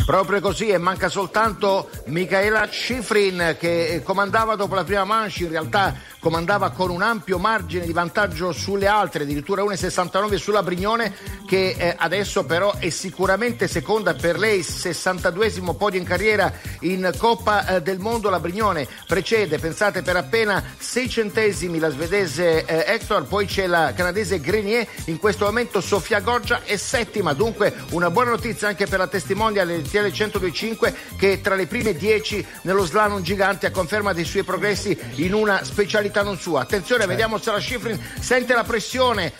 Proprio 0.05 0.41
così 0.41 0.67
e 0.67 0.77
manca 0.77 1.07
soltanto 1.07 1.89
Michaela 2.07 2.67
Schifrin 2.69 3.55
che 3.57 4.01
comandava 4.03 4.55
dopo 4.55 4.75
la 4.75 4.83
prima 4.83 5.05
manche, 5.05 5.43
in 5.43 5.49
realtà 5.49 5.95
comandava 6.23 6.71
con 6.71 6.89
un 6.89 7.01
ampio 7.01 7.37
margine 7.37 7.85
di 7.85 7.91
vantaggio 7.91 8.53
sulle 8.53 8.87
altre, 8.87 9.23
addirittura 9.23 9.61
1,69 9.63 10.35
sulla 10.35 10.63
Brignone 10.63 11.13
che 11.45 11.75
eh, 11.77 11.95
adesso 11.97 12.45
però 12.45 12.75
è 12.77 12.89
sicuramente 12.89 13.67
seconda 13.67 14.13
per 14.13 14.37
lei, 14.39 14.61
62esimo 14.61 15.75
podio 15.75 15.99
in 15.99 16.05
carriera 16.05 16.51
in 16.81 17.11
Coppa 17.17 17.67
eh, 17.67 17.81
del 17.81 17.99
Mondo, 17.99 18.29
la 18.29 18.39
Brignone 18.39 18.87
precede, 19.05 19.57
pensate 19.57 20.01
per 20.01 20.15
appena 20.15 20.63
6 20.77 21.09
centesimi 21.09 21.77
la 21.77 21.89
svedese 21.89 22.65
eh, 22.65 22.85
Hector, 22.87 23.25
poi 23.25 23.45
c'è 23.45 23.67
la 23.67 23.93
canadese 23.93 24.39
Grenier, 24.39 24.87
in 25.05 25.17
questo 25.17 25.43
momento 25.43 25.81
Sofia 25.81 26.21
Goggia 26.21 26.63
è 26.63 26.77
settima, 26.77 27.33
dunque 27.33 27.73
una 27.91 28.09
buona 28.09 28.31
notizia 28.31 28.69
anche 28.69 28.87
per 28.87 28.99
la 28.99 29.07
testimonial 29.07 29.69
RTL 29.83 30.11
1025 30.11 30.95
che 31.17 31.33
è 31.33 31.41
tra 31.41 31.55
le 31.55 31.67
prime 31.67 31.93
10 31.93 32.45
nello 32.61 32.85
slalom 32.85 33.21
gigante 33.21 33.67
a 33.67 33.71
conferma 33.71 34.13
dei 34.13 34.25
suoi 34.25 34.43
progressi 34.43 34.97
in 35.15 35.33
una 35.33 35.63
specialità 35.63 36.23
non 36.23 36.37
sua. 36.37 36.61
Attenzione, 36.61 37.05
vediamo 37.05 37.37
se 37.37 37.51
la 37.51 37.59
Schifrin 37.59 37.99
sente 38.19 38.53
la 38.53 38.63
pressione, 38.63 39.33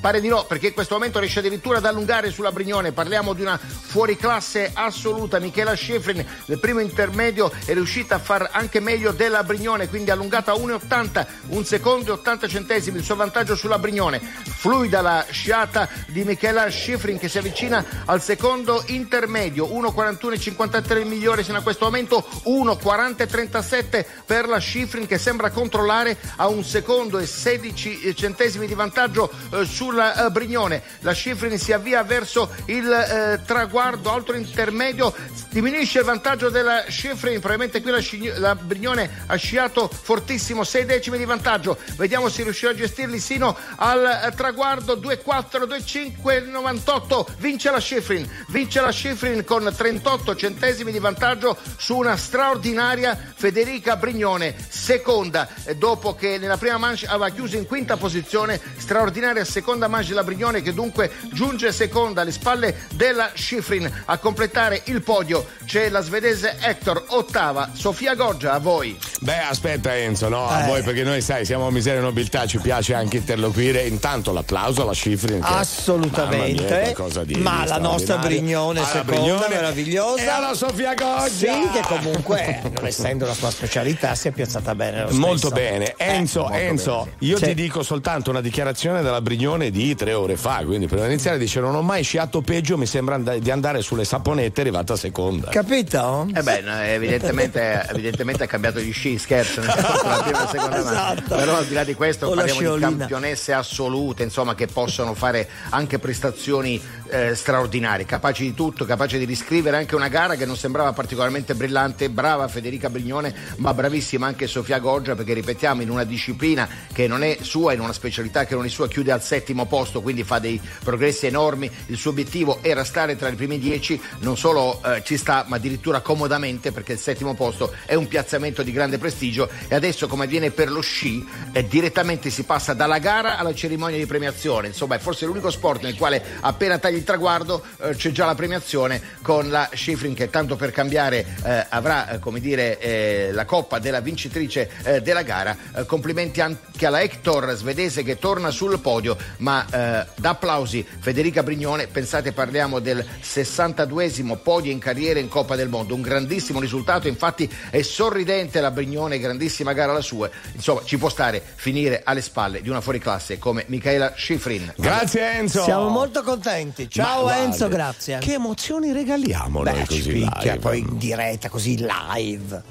pare 0.00 0.20
di 0.20 0.28
no, 0.28 0.44
perché 0.44 0.68
in 0.68 0.74
questo 0.74 0.94
momento 0.94 1.18
riesce 1.18 1.38
addirittura 1.40 1.78
ad 1.78 1.86
allungare 1.86 2.30
sulla 2.30 2.52
Brignone. 2.52 2.92
Parliamo 2.92 3.32
di 3.32 3.42
una 3.42 3.58
fuoriclasse 3.58 4.70
assoluta. 4.74 5.38
Michela 5.38 5.76
Schifrin 5.76 6.24
nel 6.46 6.58
primo 6.58 6.80
intermedio 6.80 7.50
è 7.64 7.72
riuscita 7.72 8.16
a 8.16 8.18
far 8.18 8.50
anche 8.52 8.80
meglio 8.80 9.12
della 9.12 9.42
Brignone, 9.44 9.88
quindi 9.88 10.10
allungata 10.10 10.52
a 10.52 10.56
1,80, 10.56 11.26
un 11.48 11.64
secondo 11.64 12.10
e 12.10 12.14
80 12.14 12.48
centesimi, 12.48 12.98
il 12.98 13.04
suo 13.04 13.16
vantaggio 13.16 13.54
sulla 13.54 13.78
Brignone. 13.78 14.20
Fluida 14.20 15.00
la 15.00 15.26
sciata 15.30 15.88
di 16.06 16.24
Michela 16.24 16.70
Schifrin 16.70 17.18
che 17.18 17.28
si 17.28 17.38
avvicina 17.38 17.84
al 18.06 18.22
secondo 18.22 18.82
intermedio, 18.86 19.74
1,41,53 19.90 20.98
il 20.98 21.06
migliore 21.06 21.42
sino 21.42 21.58
a 21.58 21.62
questo 21.62 21.84
momento, 21.84 22.26
1,40,37 22.44 24.04
per 24.24 24.48
la 24.48 24.60
Schifrin 24.60 25.06
che 25.06 25.18
sembra 25.18 25.50
controllare 25.50 26.16
a 26.36 26.48
un 26.48 26.64
secondo 26.64 27.18
e 27.18 27.26
16 27.26 28.14
centesimi 28.14 28.66
di 28.66 28.74
vantaggio 28.74 29.30
eh, 29.52 29.64
sulla 29.64 30.26
eh, 30.26 30.30
Brignone. 30.30 30.82
La 31.00 31.14
Schifrin 31.14 31.58
si 31.58 31.72
avvia 31.72 32.02
verso 32.02 32.50
il 32.66 32.90
eh, 32.90 33.40
traguardo 33.44 34.12
alto 34.12 34.34
intermedio, 34.34 35.14
diminuisce 35.50 35.98
il 35.98 36.04
vantaggio 36.04 36.48
della 36.48 36.84
Schifrin, 36.88 37.40
probabilmente 37.40 37.82
qui 37.82 37.90
la, 37.90 38.38
la 38.38 38.54
Brignone 38.54 39.24
ha 39.26 39.36
sciato 39.36 39.88
fortissimo, 39.88 40.64
6 40.64 40.84
decimi 40.84 41.18
di 41.18 41.24
vantaggio. 41.24 41.76
Vediamo 41.96 42.28
se 42.28 42.42
riuscirà 42.42 42.70
a 42.70 42.74
gestirli 42.74 43.18
sino 43.18 43.56
al 43.76 44.04
eh, 44.24 44.34
traguardo 44.34 44.96
2-4, 44.96 45.66
2-5, 45.66 46.48
98. 46.48 47.28
Vince 47.38 47.70
la 47.70 47.80
Schifrin, 47.80 48.28
vince 48.48 48.80
la 48.80 48.92
Schifrin 48.92 49.44
con 49.44 49.72
38 49.80 50.36
centesimi 50.36 50.92
di 50.92 50.98
vantaggio 50.98 51.56
su 51.78 51.96
una 51.96 52.14
straordinaria 52.18 53.18
Federica 53.34 53.96
Brignone, 53.96 54.54
seconda, 54.68 55.48
dopo 55.78 56.14
che 56.14 56.36
nella 56.36 56.58
prima 56.58 56.76
manche 56.76 57.06
aveva 57.06 57.30
chiuso 57.30 57.56
in 57.56 57.64
quinta 57.66 57.96
posizione, 57.96 58.60
straordinaria 58.76 59.42
seconda 59.42 59.88
manche 59.88 60.12
la 60.12 60.22
Brignone 60.22 60.60
che 60.60 60.74
dunque 60.74 61.10
giunge 61.32 61.72
seconda 61.72 62.20
alle 62.20 62.30
spalle 62.32 62.88
della 62.92 63.30
Schifrin. 63.32 63.90
A 64.04 64.18
completare 64.18 64.82
il 64.84 65.00
podio 65.00 65.46
c'è 65.64 65.88
la 65.88 66.02
svedese 66.02 66.58
Hector, 66.60 67.02
ottava, 67.08 67.70
Sofia 67.72 68.14
Goggia, 68.14 68.52
a 68.52 68.58
voi. 68.58 68.98
Beh, 69.20 69.38
aspetta 69.44 69.96
Enzo, 69.96 70.28
no, 70.28 70.46
a 70.46 70.64
Eh. 70.64 70.66
voi 70.66 70.82
perché 70.82 71.04
noi 71.04 71.22
sai, 71.22 71.46
siamo 71.46 71.70
miseria 71.70 72.00
e 72.00 72.02
nobiltà, 72.02 72.44
ci 72.46 72.58
piace 72.58 72.92
anche 72.92 73.16
interloquire. 73.16 73.86
Intanto 73.86 74.30
l'applauso 74.34 74.82
alla 74.82 74.92
Schifrin. 74.92 75.40
che- 75.40 75.46
Assolutamente. 75.46 76.94
Mia, 77.24 77.38
ma 77.38 77.62
di 77.62 77.68
la 77.68 77.78
nostra. 77.78 78.18
Brignone 78.18 78.80
Alla 78.80 78.88
seconda, 78.88 79.12
Brignone 79.16 79.69
meravigliosa. 79.70 80.22
E 80.22 80.26
alla 80.28 80.54
Sofia 80.54 80.94
Goggia. 80.94 81.28
Sì, 81.28 81.68
che 81.72 81.80
comunque, 81.82 82.60
non 82.74 82.86
essendo 82.86 83.26
la 83.26 83.34
sua 83.34 83.50
specialità, 83.50 84.14
si 84.14 84.28
è 84.28 84.30
piazzata 84.30 84.74
bene. 84.74 85.04
lo 85.04 85.14
Molto 85.16 85.50
bene, 85.50 85.94
Eh, 85.96 86.04
Enzo, 86.14 86.40
molto 86.42 86.56
Enzo, 86.56 86.98
bene. 87.04 87.16
io 87.20 87.36
Sì. 87.38 87.44
ti 87.46 87.54
dico 87.54 87.82
soltanto 87.82 88.30
una 88.30 88.40
dichiarazione 88.40 89.02
della 89.02 89.20
Brignone 89.20 89.70
di 89.70 89.94
tre 89.94 90.12
ore 90.14 90.36
fa, 90.36 90.62
quindi 90.64 90.86
prima 90.86 91.02
di 91.06 91.12
iniziare 91.12 91.38
dice 91.38 91.60
non 91.60 91.74
ho 91.74 91.82
mai 91.82 92.02
sciato 92.02 92.40
peggio, 92.42 92.76
mi 92.76 92.86
sembra 92.86 93.14
and- 93.14 93.36
di 93.38 93.50
andare 93.50 93.82
sulle 93.82 94.04
saponette, 94.04 94.60
è 94.60 94.64
arrivata 94.64 94.96
seconda. 94.96 95.48
Capito? 95.50 96.26
Eh 96.34 96.42
beh, 96.42 96.60
no, 96.62 96.80
evidentemente, 96.82 97.86
evidentemente 97.90 98.44
ha 98.44 98.46
cambiato 98.46 98.80
gli 98.80 98.92
sci, 98.92 99.18
scherzo, 99.18 99.60
nel 99.60 99.70
senso, 99.74 100.06
la 100.06 100.22
prima 100.22 100.38
e 100.38 100.42
la 100.42 100.48
seconda 100.48 100.76
mano. 100.82 100.90
Esatto. 100.90 101.34
Però 101.36 101.56
al 101.56 101.64
di 101.66 101.74
là 101.74 101.84
di 101.84 101.94
questo 101.94 102.34
la 102.34 102.42
parliamo 102.44 102.74
di 102.76 102.80
campionesse 102.80 103.52
assolute, 103.52 104.22
insomma, 104.22 104.54
che 104.54 104.66
possono 104.66 105.14
fare 105.14 105.48
anche 105.70 105.98
prestazioni 105.98 106.80
eh, 107.10 107.34
straordinarie, 107.34 108.04
capaci 108.06 108.42
di 108.44 108.54
tutto, 108.54 108.84
capaci 108.84 109.18
di 109.18 109.24
riscrivere 109.24 109.59
anche 109.68 109.94
una 109.94 110.08
gara 110.08 110.34
che 110.36 110.46
non 110.46 110.56
sembrava 110.56 110.92
particolarmente 110.92 111.54
brillante, 111.54 112.08
brava 112.08 112.48
Federica 112.48 112.88
Brignone, 112.88 113.34
ma 113.56 113.74
bravissima 113.74 114.26
anche 114.26 114.46
Sofia 114.46 114.78
Goggia, 114.78 115.14
perché 115.14 115.34
ripetiamo, 115.34 115.82
in 115.82 115.90
una 115.90 116.04
disciplina 116.04 116.68
che 116.92 117.06
non 117.06 117.22
è 117.22 117.38
sua, 117.42 117.72
in 117.72 117.80
una 117.80 117.92
specialità 117.92 118.46
che 118.46 118.54
non 118.54 118.64
è 118.64 118.68
sua, 118.68 118.88
chiude 118.88 119.12
al 119.12 119.22
settimo 119.22 119.66
posto, 119.66 120.00
quindi 120.00 120.24
fa 120.24 120.38
dei 120.38 120.60
progressi 120.82 121.26
enormi. 121.26 121.70
Il 121.86 121.96
suo 121.96 122.10
obiettivo 122.10 122.58
era 122.62 122.84
stare 122.84 123.16
tra 123.16 123.28
i 123.28 123.34
primi 123.34 123.58
dieci, 123.58 124.00
non 124.20 124.36
solo 124.36 124.82
eh, 124.84 125.02
ci 125.04 125.16
sta, 125.16 125.44
ma 125.46 125.56
addirittura 125.56 126.00
comodamente, 126.00 126.72
perché 126.72 126.92
il 126.92 126.98
settimo 126.98 127.34
posto 127.34 127.72
è 127.84 127.94
un 127.94 128.08
piazzamento 128.08 128.62
di 128.62 128.72
grande 128.72 128.98
prestigio 128.98 129.48
e 129.68 129.74
adesso, 129.74 130.08
come 130.08 130.24
avviene 130.24 130.50
per 130.50 130.70
lo 130.70 130.80
sci, 130.80 131.26
eh, 131.52 131.66
direttamente 131.66 132.30
si 132.30 132.44
passa 132.44 132.72
dalla 132.72 132.98
gara 132.98 133.36
alla 133.36 133.54
cerimonia 133.54 133.98
di 133.98 134.06
premiazione. 134.06 134.68
Insomma, 134.68 134.96
è 134.96 134.98
forse 134.98 135.26
l'unico 135.26 135.50
sport 135.50 135.82
nel 135.82 135.96
quale 135.96 136.22
appena 136.40 136.78
tagli 136.78 136.96
il 136.96 137.04
traguardo 137.04 137.62
eh, 137.82 137.94
c'è 137.94 138.10
già 138.10 138.24
la 138.24 138.34
premiazione 138.34 139.18
con 139.22 139.49
la 139.50 139.68
Schifrin 139.72 140.14
che 140.14 140.30
tanto 140.30 140.56
per 140.56 140.70
cambiare 140.70 141.26
eh, 141.44 141.66
avrà, 141.68 142.08
eh, 142.08 142.18
come 142.18 142.40
dire, 142.40 142.78
eh, 142.78 143.30
la 143.32 143.44
coppa 143.44 143.78
della 143.78 144.00
vincitrice 144.00 144.70
eh, 144.84 145.02
della 145.02 145.22
gara. 145.22 145.56
Eh, 145.76 145.86
complimenti 145.86 146.40
anche 146.40 146.86
alla 146.86 147.02
Hector 147.02 147.54
svedese 147.54 148.02
che 148.02 148.18
torna 148.18 148.50
sul 148.50 148.78
podio, 148.80 149.16
ma 149.38 149.66
eh, 149.66 150.06
da 150.16 150.30
applausi 150.30 150.86
Federica 151.00 151.42
Brignone, 151.42 151.88
pensate 151.88 152.32
parliamo 152.32 152.78
del 152.78 153.04
62esimo 153.22 154.38
podio 154.42 154.72
in 154.72 154.78
carriera 154.78 155.18
in 155.18 155.28
Coppa 155.28 155.56
del 155.56 155.68
Mondo, 155.68 155.94
un 155.94 156.02
grandissimo 156.02 156.60
risultato, 156.60 157.08
infatti 157.08 157.50
è 157.70 157.82
sorridente 157.82 158.60
la 158.60 158.70
Brignone, 158.70 159.18
grandissima 159.18 159.72
gara 159.72 159.92
la 159.92 160.00
sua, 160.00 160.30
insomma 160.52 160.82
ci 160.84 160.96
può 160.96 161.08
stare 161.08 161.42
finire 161.56 162.02
alle 162.04 162.22
spalle 162.22 162.62
di 162.62 162.68
una 162.68 162.80
fuoriclasse 162.80 163.38
come 163.38 163.64
Michaela 163.68 164.14
Schifrin. 164.16 164.72
Grazie 164.76 165.32
Enzo. 165.32 165.62
Siamo 165.62 165.88
molto 165.88 166.22
contenti. 166.22 166.88
Ciao 166.88 167.24
Ma 167.24 167.38
Enzo, 167.38 167.68
grazie. 167.68 168.18
Che 168.18 168.34
emozioni 168.34 168.92
regaliamo 169.30 169.62
Beh, 169.62 169.72
noi 169.72 169.86
così 169.86 170.12
picchia, 170.12 170.52
live? 170.52 170.58
poi 170.58 170.78
in 170.80 170.98
diretta, 170.98 171.48
così 171.48 171.78
live. 171.78 172.62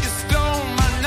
You 0.00 0.10
stole 0.26 0.64
my 0.76 0.98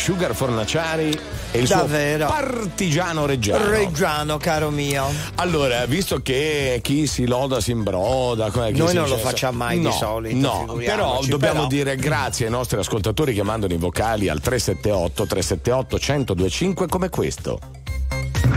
sugar 0.00 0.34
fornaciari 0.34 1.16
e 1.52 1.58
il 1.58 1.68
Davvero. 1.68 2.26
suo 2.26 2.34
partigiano 2.34 3.26
reggiano. 3.26 3.68
Reggiano, 3.68 4.38
caro 4.38 4.70
mio. 4.70 5.06
Allora, 5.36 5.84
visto 5.86 6.20
che 6.22 6.80
chi 6.82 7.06
si 7.06 7.26
loda 7.26 7.60
si 7.60 7.70
imbroda, 7.72 8.50
come- 8.50 8.72
chi 8.72 8.78
Noi 8.78 8.88
si 8.88 8.94
non 8.94 9.08
lo 9.08 9.14
dice- 9.16 9.26
facciamo 9.26 9.58
mai 9.58 9.78
di 9.78 9.84
No, 9.84 9.92
solito, 9.92 10.36
No, 10.66 10.74
però 10.76 11.20
dobbiamo 11.26 11.54
però- 11.54 11.66
dire 11.66 11.96
grazie 11.96 12.46
ai 12.46 12.50
nostri 12.52 12.78
ascoltatori 12.78 13.34
che 13.34 13.42
mandano 13.42 13.72
i 13.74 13.76
vocali 13.78 14.28
al 14.28 14.40
378 14.40 15.26
378 15.26 15.96
1025 15.98 16.86
come 16.88 17.08
questo. 17.10 17.58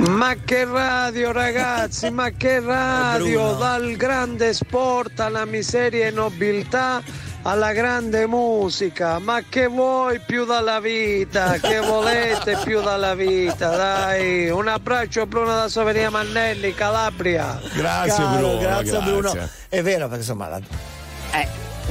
Ma 0.09 0.33
che 0.43 0.65
radio 0.65 1.31
ragazzi, 1.31 2.09
ma 2.09 2.29
che 2.31 2.59
radio, 2.65 3.53
dal 3.53 3.95
grande 3.95 4.53
sport 4.53 5.19
alla 5.19 5.45
miseria 5.45 6.07
e 6.07 6.11
nobiltà 6.11 7.01
alla 7.43 7.73
grande 7.73 8.25
musica, 8.27 9.19
ma 9.19 9.41
che 9.47 9.67
vuoi 9.67 10.19
più 10.19 10.45
dalla 10.45 10.79
vita, 10.79 11.57
che 11.59 11.79
volete 11.79 12.57
più 12.63 12.81
dalla 12.81 13.15
vita, 13.15 13.75
dai, 13.75 14.49
un 14.49 14.67
abbraccio 14.67 15.21
a 15.21 15.25
Bruno 15.25 15.47
da 15.47 15.67
Soveria 15.67 16.09
Mannelli, 16.09 16.73
Calabria. 16.73 17.59
Grazie 17.73 18.23
Caro, 18.23 18.37
Bruno. 18.37 18.57
grazie, 18.59 18.99
Bruno. 18.99 19.31
grazie. 19.31 19.49
È 19.69 19.81
vero, 19.81 20.07
perché 20.07 20.21
insomma. 20.21 20.47
La... 20.47 20.92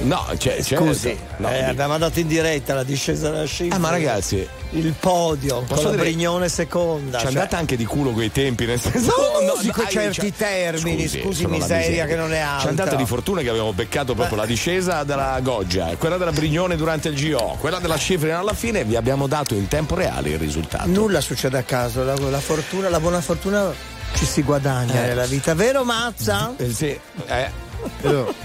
Eh, 0.03 0.05
No, 0.05 0.25
c'è, 0.37 0.57
c'è 0.57 0.77
scusi, 0.77 1.17
no, 1.37 1.49
eh, 1.51 1.63
abbiamo 1.65 1.97
dato 1.97 2.19
in 2.19 2.27
diretta 2.27 2.75
la 2.75 2.83
discesa 2.83 3.31
della 3.31 3.45
scia. 3.47 3.67
Ah, 3.75 3.79
ma 3.79 3.91
ragazzi, 3.91 4.47
Il 4.75 4.95
podio, 4.99 5.61
Posso 5.67 5.83
con 5.83 5.91
dire- 5.93 6.03
Brignone 6.03 6.49
seconda. 6.49 7.19
C'è 7.19 7.25
cioè- 7.25 7.33
andata 7.35 7.57
anche 7.59 7.77
di 7.77 7.85
culo 7.85 8.11
quei 8.13 8.33
tempi, 8.33 8.65
nel 8.65 8.81
senso. 8.81 9.13
Non 9.43 9.51
usi 9.57 9.71
ai- 9.75 9.91
certi 9.91 10.33
termini, 10.35 11.07
scusi, 11.09 11.43
sono 11.43 11.57
la 11.57 11.61
miseria 11.63 12.07
che 12.07 12.17
non 12.17 12.33
è 12.33 12.37
C'è 12.37 12.41
altro. 12.41 12.69
andata 12.71 12.97
di 12.97 13.05
fortuna 13.07 13.43
che 13.43 13.49
abbiamo 13.51 13.73
beccato 13.73 14.15
proprio 14.15 14.37
la 14.39 14.47
discesa 14.47 15.05
della 15.05 15.39
Goggia, 15.43 15.95
quella 15.99 16.17
della 16.17 16.33
Brignone 16.33 16.77
durante 16.77 17.09
il 17.09 17.31
GO, 17.31 17.57
quella 17.61 17.79
della 17.79 17.97
Scifrina 17.97 18.39
alla 18.39 18.55
fine 18.55 18.81
e 18.81 18.85
vi 18.85 18.97
abbiamo 18.97 19.27
dato 19.27 19.55
in 19.55 19.69
tempo 19.69 19.95
reale 19.95 20.31
il 20.31 20.39
risultato. 20.39 20.89
Nulla 20.89 21.21
succede 21.21 21.59
a 21.59 21.63
caso, 21.63 22.03
la, 22.03 22.15
la 22.17 22.41
fortuna, 22.41 22.89
la 22.89 22.99
buona 23.01 23.21
fortuna 23.21 23.73
ci 24.15 24.25
si 24.25 24.43
guadagna 24.43 25.05
Eh. 25.05 25.09
nella 25.09 25.27
vita, 25.27 25.55
vero 25.55 25.85
Mazza? 25.85 26.55
Eh, 26.57 26.73
sì, 26.73 26.99
eh. 27.27 27.71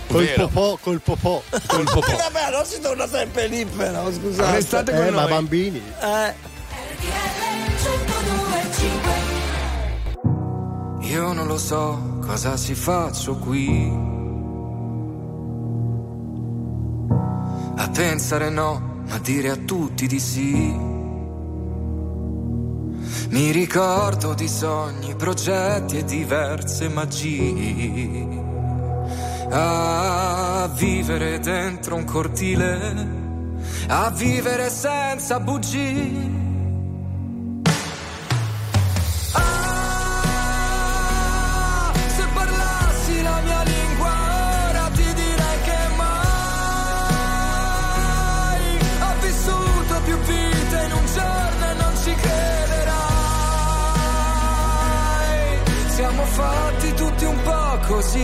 Col 0.07 0.27
popò, 0.35 0.77
col 0.81 1.01
popò. 1.01 1.41
Col 1.67 1.83
popò. 1.83 2.11
Eh, 2.11 2.15
vabbè, 2.15 2.51
non 2.51 2.65
si 2.65 2.79
torna 2.79 3.07
sempre 3.07 3.47
lì 3.47 3.65
però, 3.65 4.11
scusate. 4.11 4.51
Restate 4.51 4.91
con 4.93 5.05
Eh, 5.05 5.09
ma 5.11 5.21
noi. 5.21 5.29
bambini. 5.29 5.81
Eh. 6.01 6.33
Io 11.01 11.33
non 11.33 11.47
lo 11.47 11.57
so 11.57 12.19
cosa 12.25 12.57
si 12.57 12.75
faccio 12.75 13.35
qui. 13.37 13.91
A 17.79 17.89
pensare 17.89 18.49
no, 18.49 19.03
ma 19.07 19.17
dire 19.19 19.49
a 19.49 19.55
tutti 19.55 20.07
di 20.07 20.19
sì. 20.19 20.85
Mi 23.29 23.51
ricordo 23.51 24.33
di 24.33 24.47
sogni, 24.47 25.15
progetti 25.15 25.97
e 25.97 26.03
diverse 26.03 26.87
magie. 26.89 28.45
A 29.49 30.69
vivere 30.75 31.39
dentro 31.39 31.95
un 31.95 32.03
cortile, 32.03 33.07
a 33.87 34.09
vivere 34.09 34.69
senza 34.69 35.39
bugie. 35.39 36.45
Fatti 56.37 56.93
tutti 56.93 57.25
un 57.25 57.41
po' 57.41 57.79
così, 57.87 58.23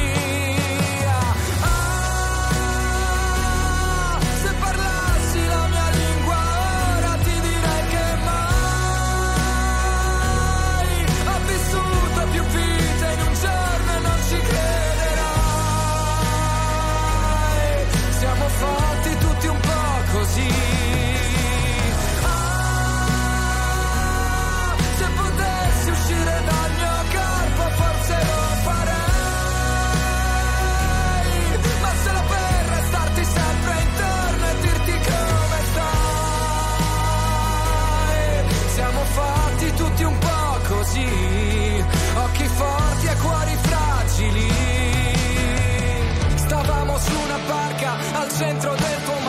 Su 47.11 47.19
una 47.23 47.37
barca 47.47 47.97
al 48.21 48.31
centro 48.31 48.71
del 48.75 49.03
tuo 49.05 49.20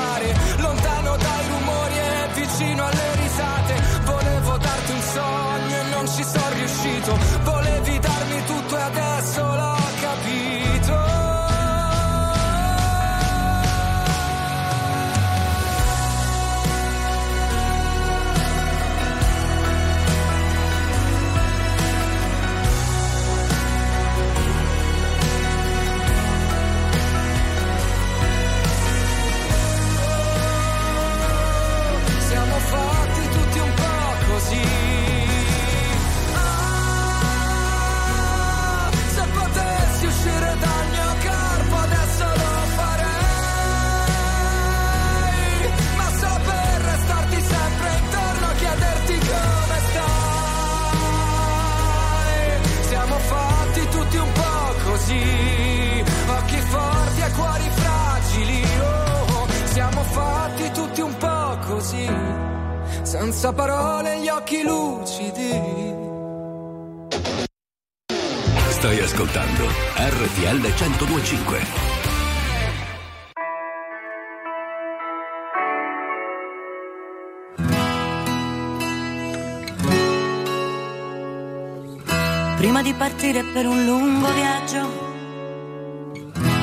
Prima 82.83 82.97
di 82.97 83.01
partire 83.01 83.45
per 83.45 83.65
un 83.69 83.85
lungo 83.85 84.33
viaggio, 84.33 84.89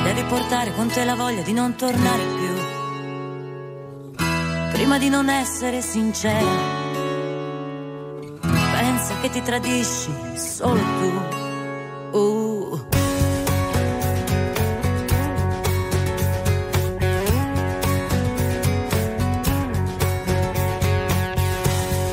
devi 0.04 0.22
portare 0.24 0.70
con 0.74 0.88
te 0.88 1.02
la 1.02 1.14
voglia 1.14 1.40
di 1.40 1.54
non 1.54 1.74
tornare 1.76 2.22
più. 2.22 2.48
prima 4.70 4.98
di 4.98 5.08
non 5.08 5.30
essere 5.30 5.80
sincera. 5.80 6.44
Pensa 8.42 9.14
che 9.22 9.30
ti 9.30 9.40
tradisci 9.40 10.10
solo 10.36 10.82
tu. 12.10 12.18
Uh. 12.18 12.84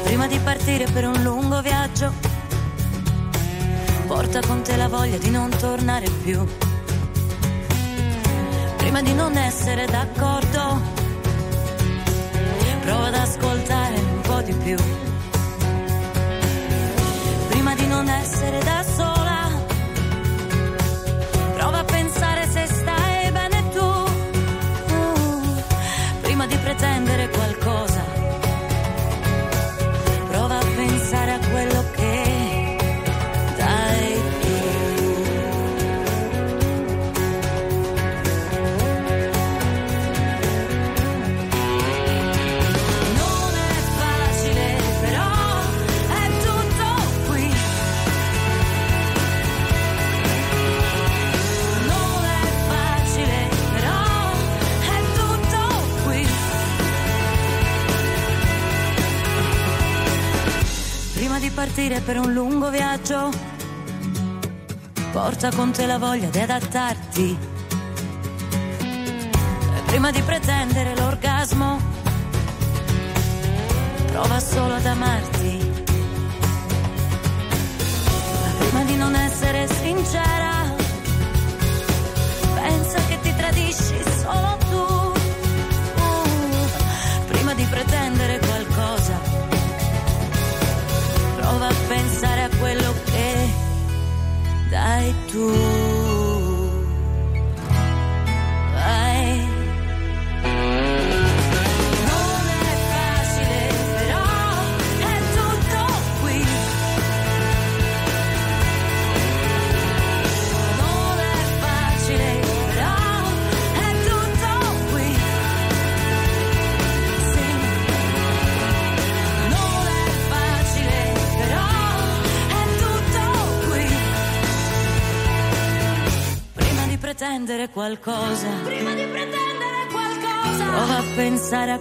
Prima 0.06 0.28
di 0.28 0.40
partire 0.40 0.86
per 0.94 1.08
un 1.08 1.22
lungo 1.24 1.62
viaggio, 1.62 2.37
porta 4.08 4.40
con 4.40 4.62
te 4.62 4.78
la 4.78 4.88
voglia 4.88 5.18
di 5.18 5.30
non 5.30 5.50
tornare 5.50 6.10
più. 6.24 6.42
Prima 8.78 9.02
di 9.02 9.14
non 9.14 9.36
essere 9.36 9.86
d'accordo, 9.86 10.82
prova 12.82 13.08
ad 13.08 13.14
ascoltare 13.16 13.96
un 13.98 14.22
po' 14.22 14.42
di 14.42 14.54
più. 14.54 14.78
Prima 17.50 17.76
di 17.76 17.86
non 17.88 18.08
essere 18.08 18.60
da 18.64 18.82
sola, 18.84 19.50
prova 21.54 21.80
a 21.80 21.84
pensare 21.84 22.48
se 22.48 22.66
stai 22.66 23.32
bene 23.32 23.70
tu. 23.74 23.90
Uh, 24.94 25.64
prima 26.22 26.48
di 26.48 26.56
pretendere 26.56 27.30
qualcosa, 27.30 27.97
partire 61.68 62.00
per 62.00 62.18
un 62.18 62.32
lungo 62.32 62.70
viaggio, 62.70 63.30
porta 65.12 65.52
con 65.52 65.72
te 65.72 65.86
la 65.86 65.98
voglia 65.98 66.30
di 66.30 66.40
adattarti. 66.40 67.38
Prima 69.88 70.10
di 70.10 70.22
pretendere 70.22 70.96
l'orgasmo, 70.96 71.78
prova 74.06 74.40
solo 74.40 74.76
ad 74.76 74.86
amarti. 74.86 75.84
Prima 78.60 78.84
di 78.86 78.96
non 78.96 79.14
essere 79.16 79.68
sincera, 79.68 80.57
dai 94.88 95.14
tu. 95.28 95.87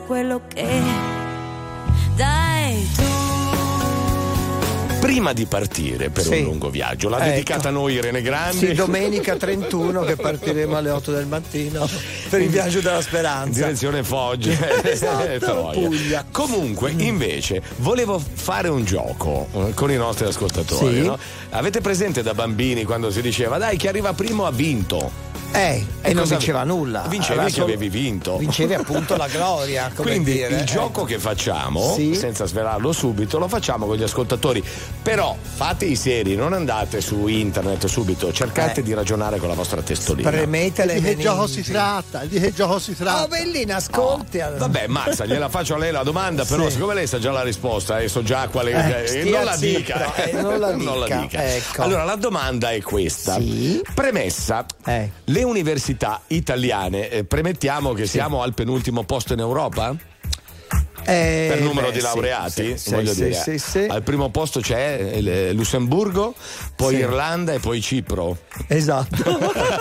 Quello 0.07 0.41
che 0.53 0.65
dai 2.15 2.89
tu. 2.97 3.03
Prima 5.01 5.33
di 5.33 5.47
partire 5.47 6.09
per 6.11 6.25
Sì. 6.25 6.39
un 6.39 6.45
lungo 6.45 6.69
viaggio, 6.69 7.09
l'ha 7.09 7.19
Ecco. 7.19 7.29
dedicata 7.31 7.69
a 7.69 7.71
noi 7.71 7.95
Irene 7.95 8.23
Grandi. 8.23 8.57
Sì, 8.69 8.73
domenica 8.73 9.37
31 9.37 10.03
che 10.03 10.17
partiremo 10.17 10.77
alle 10.77 10.91
8 10.91 11.13
del 11.13 11.27
mattino 11.27 11.89
per 12.29 12.41
il 12.41 12.49
viaggio 12.49 12.81
della 12.81 12.97
In 12.97 13.03
speranza. 13.03 13.61
direzione 13.61 14.03
Foggia. 14.03 14.51
Esatto, 14.83 15.39
Troia. 15.39 15.71
Puglia. 15.73 16.25
Comunque, 16.33 16.91
invece, 16.97 17.63
volevo 17.77 18.19
fare 18.19 18.69
un 18.69 18.85
gioco 18.85 19.47
eh, 19.53 19.75
con 19.75 19.91
i 19.93 19.97
nostri 19.97 20.27
ascoltatori. 20.27 20.95
Sì. 20.97 21.03
no? 21.07 21.17
Avete 21.51 21.81
presente 21.81 22.23
da 22.23 22.35
bambini 22.35 22.83
quando 22.85 23.11
si 23.11 23.21
diceva 23.21 23.59
dai, 23.59 23.77
chi 23.77 23.87
arriva 23.87 24.13
primo 24.13 24.45
ha 24.47 24.51
vinto? 24.51 25.25
Eh, 25.53 25.87
e 26.03 26.13
non 26.13 26.23
cosa- 26.25 26.37
vinceva 26.37 26.65
nulla. 26.65 27.05
Vincevi 27.09 27.39
Aveva 27.39 27.55
che 27.55 27.61
avevi 27.63 27.89
vinto. 27.89 28.37
Vincevi 28.37 28.75
appunto 28.75 29.17
la 29.17 29.27
gloria. 29.29 29.91
Come 29.95 30.11
Quindi 30.11 30.33
dire, 30.33 30.49
il 30.49 30.55
eh. 30.61 30.65
gioco 30.65 31.05
che 31.05 31.19
facciamo, 31.19 31.95
Sì. 31.95 32.15
senza 32.15 32.45
svelarlo 32.47 32.93
subito, 32.93 33.39
lo 33.39 33.49
facciamo 33.49 33.87
con 33.87 33.97
gli 33.97 34.03
ascoltatori. 34.03 34.63
Però 35.03 35.35
fate 35.41 35.87
i 35.87 35.97
seri, 35.97 36.35
non 36.37 36.53
andate 36.53 37.01
su 37.01 37.27
internet 37.27 37.87
subito, 37.87 38.33
cercate 38.33 38.81
Eh. 38.81 38.83
di 38.83 38.93
ragionare 38.93 39.39
con 39.39 39.49
la 39.49 39.55
vostra 39.55 39.81
testolina. 39.83 40.29
Premete 40.29 40.85
le 40.85 40.95
Di 40.95 41.01
che 41.01 41.17
gioco 41.17 41.47
si 41.47 41.63
tratta? 41.63 42.25
Di 42.25 42.39
che 42.39 42.53
gioco 42.53 42.79
si 42.79 42.95
tratta? 42.95 43.23
Oh, 43.25 43.29
Bellina, 43.29 43.77
ascolti. 43.77 44.39
Vabbè, 44.39 44.87
Mazza, 44.89 45.25
gliela 45.25 45.49
faccio 45.49 45.75
a 45.75 45.79
lei 45.79 45.91
la 45.93 46.03
domanda, 46.03 46.45
però 46.45 46.65
Sì. 46.67 46.73
siccome 46.73 46.95
lei 46.95 47.07
sa 47.07 47.19
già 47.19 47.31
la 47.31 47.43
risposta 47.43 47.99
e 48.01 48.09
so 48.09 48.23
già 48.23 48.49
quale. 48.49 48.73
Eh, 49.07 49.21
eh, 49.21 49.25
non 49.25 49.45
la 49.45 49.57
dica. 49.57 50.15
eh, 50.17 50.33
non 50.33 50.59
la 50.59 50.73
dica, 50.73 51.55
ecco. 51.55 51.83
Allora, 51.83 52.05
la 52.05 52.17
domanda 52.17 52.71
è 52.73 52.83
questa. 52.83 53.39
Premessa: 53.95 54.65
Eh. 54.85 55.11
Le 55.37 55.45
università 55.45 56.23
italiane, 56.29 57.11
eh, 57.11 57.25
premettiamo 57.25 57.93
che 57.93 58.07
siamo 58.07 58.41
al 58.41 58.55
penultimo 58.55 59.05
posto 59.05 59.35
in 59.35 59.41
Europa? 59.41 59.95
Eh, 61.07 61.47
per 61.51 61.61
numero 61.61 61.87
beh, 61.89 61.93
di 61.93 62.01
laureati, 62.01 62.79
sì, 62.79 62.91
voglio 62.91 63.13
sì, 63.13 63.25
dire. 63.25 63.35
sì, 63.35 63.59
sì. 63.59 63.87
Al 63.89 64.03
primo 64.03 64.31
posto 64.31 64.61
c'è 64.61 64.99
eh, 65.15 65.53
Lussemburgo, 65.53 66.35
poi 66.75 66.95
Sì. 66.95 67.01
Irlanda 67.01 67.53
e 67.53 67.59
poi 67.61 67.81
Cipro. 67.81 68.37
Esatto. 68.67 69.15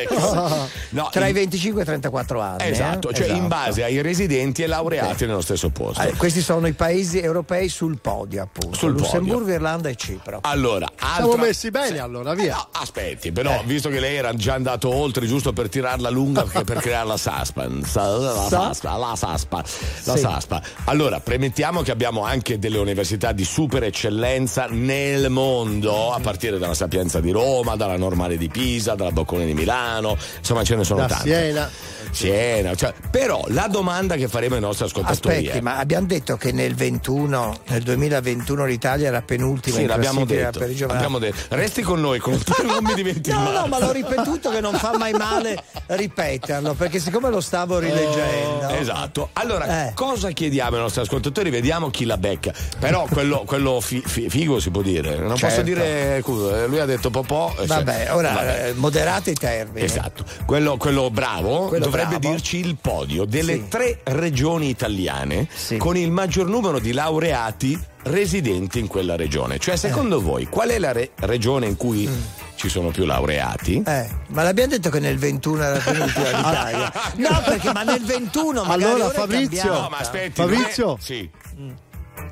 Ecco. 0.00 0.68
No, 0.90 1.08
Tra 1.10 1.26
i 1.26 1.28
in- 1.28 1.34
25 1.34 1.80
e 1.80 1.82
i 1.82 1.86
34 1.86 2.40
anni. 2.40 2.68
Esatto, 2.68 3.10
eh? 3.10 3.14
cioè 3.14 3.26
in 3.26 3.32
Esatto. 3.32 3.48
base 3.48 3.84
ai 3.84 4.00
residenti 4.02 4.62
e 4.62 4.66
laureati 4.66 5.26
nello 5.26 5.40
stesso 5.40 5.70
posto. 5.70 6.02
Eh, 6.02 6.14
questi 6.16 6.40
sono 6.40 6.66
i 6.66 6.72
paesi 6.72 7.20
europei 7.20 7.68
sul 7.68 7.98
podio, 8.00 8.42
appunto. 8.42 8.76
Sul 8.76 8.92
Lussemburgo, 8.92 9.40
podio. 9.40 9.54
Irlanda 9.54 9.88
e 9.88 9.96
Cipro. 9.96 10.38
Allora, 10.42 10.86
Siamo 10.96 11.30
altra... 11.30 11.42
messi 11.42 11.70
bene 11.70 11.98
allora, 11.98 12.34
via. 12.34 12.54
No, 12.54 12.68
aspetti, 12.72 13.32
però, 13.32 13.62
visto 13.64 13.88
che 13.88 14.00
lei 14.00 14.16
era 14.16 14.34
già 14.34 14.54
andato 14.54 14.94
oltre, 14.94 15.26
giusto 15.26 15.52
per 15.52 15.68
tirarla 15.68 16.08
lunga, 16.10 16.42
per 16.64 16.78
creare 16.78 17.06
la 17.06 17.16
suspense, 17.16 17.98
la 18.00 18.46
Sa- 18.48 18.48
saspa, 18.48 18.96
la 18.96 19.14
saspa, 19.16 19.64
la 20.04 20.14
Sì. 20.14 20.18
saspa. 20.20 20.62
Allora, 20.84 21.20
premettiamo 21.20 21.82
che 21.82 21.90
abbiamo 21.90 22.24
anche 22.24 22.58
delle 22.58 22.78
università 22.78 23.32
di 23.32 23.44
super 23.44 23.82
eccellenza 23.84 24.66
nel 24.70 25.30
mondo, 25.30 26.12
a 26.12 26.20
partire 26.20 26.58
dalla 26.58 26.74
Sapienza 26.74 27.20
di 27.20 27.30
Roma, 27.30 27.76
dalla 27.76 27.96
Normale 27.96 28.36
di 28.36 28.48
Pisa, 28.48 28.94
dalla 28.94 29.12
Boccone 29.12 29.46
di 29.46 29.54
Milano, 29.54 30.16
insomma 30.38 30.64
ce 30.64 30.76
ne 30.76 30.84
sono 30.84 31.00
Da 31.00 31.06
tante. 31.06 31.28
Siena. 31.28 31.70
Siena, 32.12 32.74
cioè, 32.74 32.92
però 33.10 33.42
la 33.48 33.66
domanda 33.68 34.16
che 34.16 34.28
faremo 34.28 34.54
ai 34.56 34.60
nostri 34.60 34.86
ascoltatori 34.86 35.36
Aspetti, 35.36 35.58
è 35.58 35.60
ma 35.60 35.76
abbiamo 35.78 36.06
detto 36.06 36.36
che 36.36 36.52
nel 36.52 36.74
21, 36.74 37.60
nel 37.68 37.82
2021 37.82 38.64
l'Italia 38.64 39.08
era 39.08 39.22
penultima 39.22 39.76
Sì, 39.76 39.82
in 39.82 39.88
l'abbiamo 39.88 40.24
detto, 40.24 40.58
per 40.58 40.70
i 40.70 40.74
giovani. 40.74 40.98
abbiamo 40.98 41.18
detto. 41.18 41.36
Resti 41.50 41.82
con 41.82 42.00
noi, 42.00 42.18
con- 42.18 42.38
non 42.64 42.78
mi 42.84 42.94
dimentichi 42.94 43.30
No, 43.36 43.50
no, 43.52 43.66
ma 43.66 43.78
l'ho 43.78 43.92
ripetuto 43.92 44.50
che 44.50 44.60
non 44.60 44.74
fa 44.74 44.96
mai 44.98 45.12
male 45.12 45.62
ripeterlo, 45.86 46.74
perché 46.74 46.98
siccome 46.98 47.30
lo 47.30 47.40
stavo 47.40 47.78
rileggendo. 47.78 48.68
Esatto. 48.70 49.30
Allora, 49.34 49.88
Eh. 49.88 49.92
cosa 49.94 50.30
chiediamo 50.30 50.76
ai 50.76 50.82
nostri 50.82 51.02
ascoltatori? 51.02 51.50
Vediamo 51.50 51.90
chi 51.90 52.04
la 52.04 52.16
becca. 52.16 52.52
Però 52.78 53.06
quello, 53.10 53.42
quello 53.46 53.80
fi- 53.80 54.02
fi- 54.04 54.28
figo 54.28 54.60
si 54.60 54.70
può 54.70 54.82
dire. 54.82 55.16
Non 55.16 55.28
posso 55.30 55.46
Certo. 55.46 55.62
dire. 55.62 56.16
eh, 56.16 56.22
Lui 56.66 56.78
ha 56.80 56.84
detto 56.86 57.10
Popò. 57.10 57.52
eh, 57.58 57.66
Vabbè, 57.66 58.04
cioè, 58.06 58.14
ora 58.14 58.32
vabbè. 58.32 58.66
eh, 58.68 58.72
moderate 58.74 59.30
i 59.30 59.34
termini. 59.34 59.84
Esatto, 59.84 60.24
quello, 60.46 60.76
quello 60.76 61.10
bravo 61.10 61.66
Quello 61.66 61.84
dovrebbe 62.02 62.18
bravo. 62.18 62.34
dirci 62.34 62.56
il 62.58 62.76
podio 62.80 63.24
delle 63.24 63.54
Sì. 63.54 63.68
tre 63.68 64.00
regioni 64.04 64.68
italiane 64.68 65.46
Sì. 65.52 65.76
con 65.76 65.96
il 65.96 66.10
maggior 66.10 66.48
numero 66.48 66.78
di 66.78 66.92
laureati 66.92 67.78
residenti 68.02 68.78
in 68.78 68.86
quella 68.86 69.16
regione. 69.16 69.58
Cioè, 69.58 69.74
Eh. 69.74 69.78
secondo 69.78 70.20
voi, 70.20 70.46
qual 70.46 70.70
è 70.70 70.78
la 70.78 70.92
re- 70.92 71.10
regione 71.20 71.66
in 71.66 71.76
cui 71.76 72.06
Mm. 72.06 72.20
ci 72.56 72.68
sono 72.68 72.90
più 72.90 73.04
laureati. 73.04 73.82
Eh, 73.86 74.08
ma 74.28 74.42
l'abbiamo 74.42 74.70
detto 74.70 74.88
che 74.90 75.00
nel 75.00 75.18
21 75.18 75.62
era 75.62 75.78
penultima 75.78 76.24
d'Italia. 76.30 76.92
No, 77.16 77.42
perché 77.44 77.72
ma 77.72 77.82
nel 77.82 78.02
21 78.02 78.64
magari 78.64 78.92
Allora, 78.94 79.10
Fabrizio. 79.10 79.72
No, 79.72 79.88
ma 79.90 79.98
aspetti. 79.98 80.32
Fabrizio? 80.40 80.96
è- 80.96 81.00
Sì. 81.00 81.30
Chi 81.56 81.89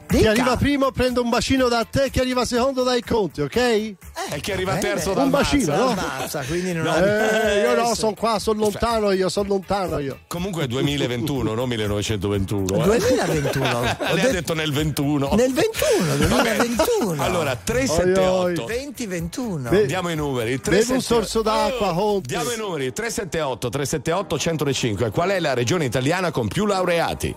Dica. 0.09 0.31
arriva 0.31 0.57
primo 0.57 0.91
prende 0.91 1.21
un 1.21 1.29
bacino 1.29 1.69
da 1.69 1.85
te, 1.85 2.09
chi 2.11 2.19
arriva 2.21 2.47
secondo 2.47 2.83
dai 2.83 3.03
conti, 3.03 3.43
ok? 3.43 3.57
E 3.57 3.97
chi 4.41 4.53
arriva 4.53 4.73
bene. 4.73 4.83
terzo 4.83 5.11
Un 5.11 5.15
dal 5.17 5.29
bacino, 5.29 5.67
mazza. 5.67 5.77
no? 5.77 5.91
Ammazza, 5.91 6.43
quindi 6.45 6.73
non 6.73 6.85
No. 6.85 6.97
Eh, 6.97 7.61
io 7.61 7.75
no, 7.75 7.81
Adesso. 7.83 7.95
sono 7.95 8.15
qua, 8.15 8.39
sono 8.39 8.61
lontano 8.61 9.11
io, 9.13 9.29
sono 9.29 9.49
lontano 9.49 9.99
io. 9.99 10.21
Comunque 10.27 10.65
è 10.65 10.67
2021, 10.67 11.53
non 11.53 11.69
1921. 11.69 12.81
eh. 12.81 12.85
2021. 12.85 13.97
Lei 14.15 14.25
ha 14.25 14.31
detto 14.31 14.55
nel 14.55 14.73
21. 14.73 15.31
Nel 15.35 15.53
21, 15.53 16.17
2021. 16.17 17.23
Allora, 17.23 17.55
378. 17.57 18.65
2021. 18.65 19.69
Beh, 19.69 19.87
Diamo 19.87 20.09
i 20.09 20.15
numeri. 20.17 20.51
Bevi 20.57 20.61
378. 20.63 20.95
un 20.95 21.03
sorso 21.03 21.43
d'acqua, 21.43 21.93
Conte. 21.93 22.29
Diamo 22.29 22.51
i 22.53 22.57
numeri 22.57 22.93
378 22.93 23.69
378 23.69 24.39
105. 24.39 25.11
Qual 25.11 25.29
è 25.31 25.39
la 25.39 25.53
regione 25.53 25.85
italiana 25.85 26.31
con 26.31 26.49
più 26.49 26.65
laureati? 26.65 27.35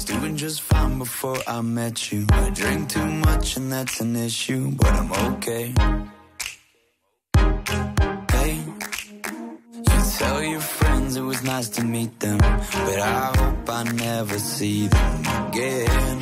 Was 0.00 0.18
doing 0.18 0.36
just 0.38 0.62
fine 0.62 0.98
before 0.98 1.36
I 1.46 1.60
met 1.60 2.10
you. 2.10 2.24
I 2.30 2.48
drink 2.48 2.88
too 2.88 3.04
much 3.04 3.58
and 3.58 3.70
that's 3.70 4.00
an 4.00 4.16
issue, 4.16 4.70
but 4.70 4.92
I'm 5.00 5.12
okay. 5.32 5.74
Hey, 8.30 8.64
you 9.74 9.98
tell 10.18 10.42
your 10.42 10.60
friends 10.60 11.16
it 11.16 11.20
was 11.20 11.42
nice 11.42 11.68
to 11.76 11.84
meet 11.84 12.18
them, 12.18 12.38
but 12.38 12.98
I 12.98 13.32
hope 13.36 13.68
I 13.68 13.82
never 13.92 14.38
see 14.38 14.86
them 14.86 15.20
again. 15.20 16.18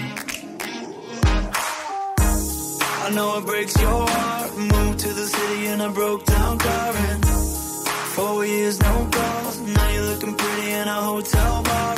I 3.06 3.10
know 3.14 3.38
it 3.38 3.46
breaks 3.46 3.80
your 3.80 4.08
heart. 4.08 4.56
Moved 4.56 4.98
to 4.98 5.12
the 5.12 5.26
city 5.26 5.66
in 5.66 5.80
a 5.80 5.90
broke 5.90 6.26
down 6.26 6.58
car 6.58 6.96
and 6.96 7.24
four 8.16 8.44
years 8.44 8.80
no 8.80 9.08
calls. 9.12 9.60
Now 9.60 9.88
you're 9.90 10.02
looking 10.02 10.34
pretty 10.34 10.72
in 10.72 10.88
a 10.88 11.00
hotel 11.00 11.62
bar 11.62 11.97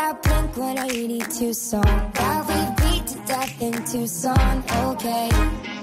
That 0.00 0.22
Blink 0.22 0.56
182 0.56 1.52
song 1.52 1.82
that 2.14 2.40
we 2.48 2.60
beat 2.80 3.06
to 3.06 3.18
death 3.26 3.60
in 3.60 3.72
Tucson. 3.84 4.64
Okay. 4.88 5.79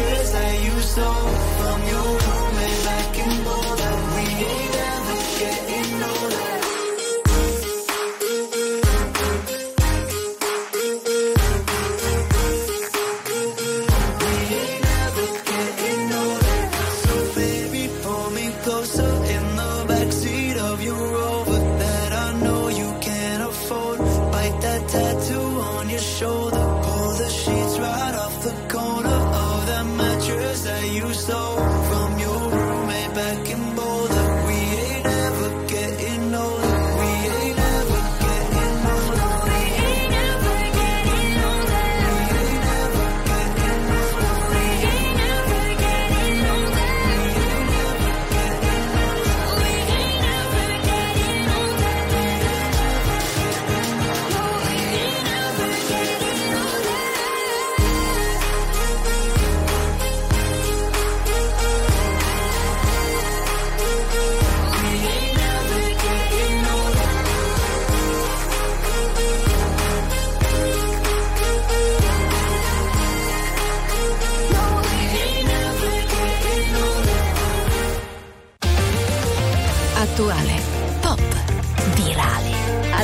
Mattress 0.00 0.30
that 0.30 0.64
you 0.64 0.80
stole 0.80 1.49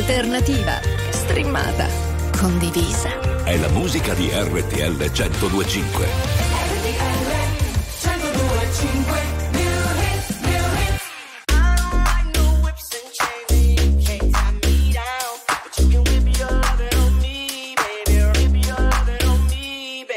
alternativa, 0.08 0.80
streamata, 1.10 1.88
condivisa. 2.38 3.42
È 3.42 3.56
la 3.56 3.68
musica 3.70 4.14
di 4.14 4.30
RTL 4.32 4.94
1025. 4.94 6.06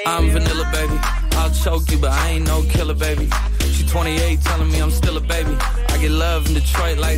I'm 0.05 0.29
vanilla, 0.29 0.69
baby. 0.71 0.99
I'll 1.31 1.49
choke 1.49 1.89
you, 1.89 1.97
but 1.97 2.11
I 2.11 2.29
ain't 2.33 2.45
no 2.45 2.61
killer, 2.69 2.93
baby. 2.93 3.27
She 3.73 3.83
28, 3.87 4.39
telling 4.41 4.71
me 4.71 4.81
I'm 4.81 4.91
still 4.91 5.17
a 5.17 5.21
baby. 5.21 5.55
I 5.87 5.97
get 5.97 6.11
love 6.11 6.45
in 6.47 6.53
Detroit 6.53 6.99
like 6.99 7.17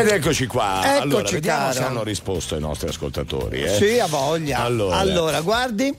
Ed 0.00 0.08
eccoci 0.08 0.46
qua. 0.46 0.80
Eccoci, 0.84 1.02
allora, 1.02 1.30
vediamo 1.30 1.58
caro. 1.60 1.72
se 1.72 1.82
hanno 1.82 2.02
risposto 2.02 2.56
i 2.56 2.60
nostri 2.60 2.88
ascoltatori. 2.88 3.62
Eh? 3.62 3.68
Sì, 3.74 3.98
ha 3.98 4.06
voglia. 4.06 4.60
Allora, 4.60 5.40
guardi. 5.40 5.92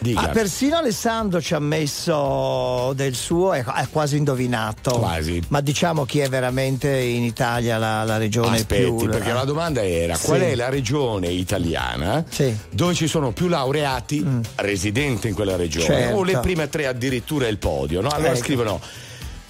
Dica. 0.00 0.20
ah, 0.20 0.28
persino 0.28 0.76
Alessandro 0.76 1.40
ci 1.42 1.54
ha 1.54 1.58
messo 1.58 2.92
del 2.94 3.16
suo, 3.16 3.52
è, 3.52 3.64
è 3.64 3.88
quasi 3.90 4.16
indovinato. 4.16 4.92
Quasi. 4.96 5.42
Ma 5.48 5.60
diciamo 5.60 6.04
chi 6.04 6.20
è 6.20 6.28
veramente 6.28 6.88
in 6.96 7.24
Italia 7.24 7.78
la, 7.78 8.04
la 8.04 8.16
regione 8.16 8.58
Aspetti, 8.58 8.82
più. 8.84 9.08
perché 9.08 9.32
la 9.32 9.42
domanda 9.42 9.84
era 9.84 10.14
Sì. 10.14 10.26
qual 10.26 10.40
è 10.42 10.54
la 10.54 10.68
regione 10.68 11.26
italiana 11.28 12.24
dove 12.70 12.94
ci 12.94 13.08
sono 13.08 13.32
più 13.32 13.48
laureati 13.48 14.24
residenti 14.56 15.26
in 15.28 15.34
quella 15.34 15.56
regione 15.56 15.86
Mm. 15.88 15.98
Certo. 15.98 16.16
o 16.16 16.22
le 16.22 16.38
prime 16.38 16.68
tre 16.68 16.86
addirittura 16.86 17.48
il 17.48 17.58
podio, 17.58 18.00
no? 18.00 18.08
Allora 18.10 18.30
Ecco. 18.30 18.38
scrivono 18.38 18.80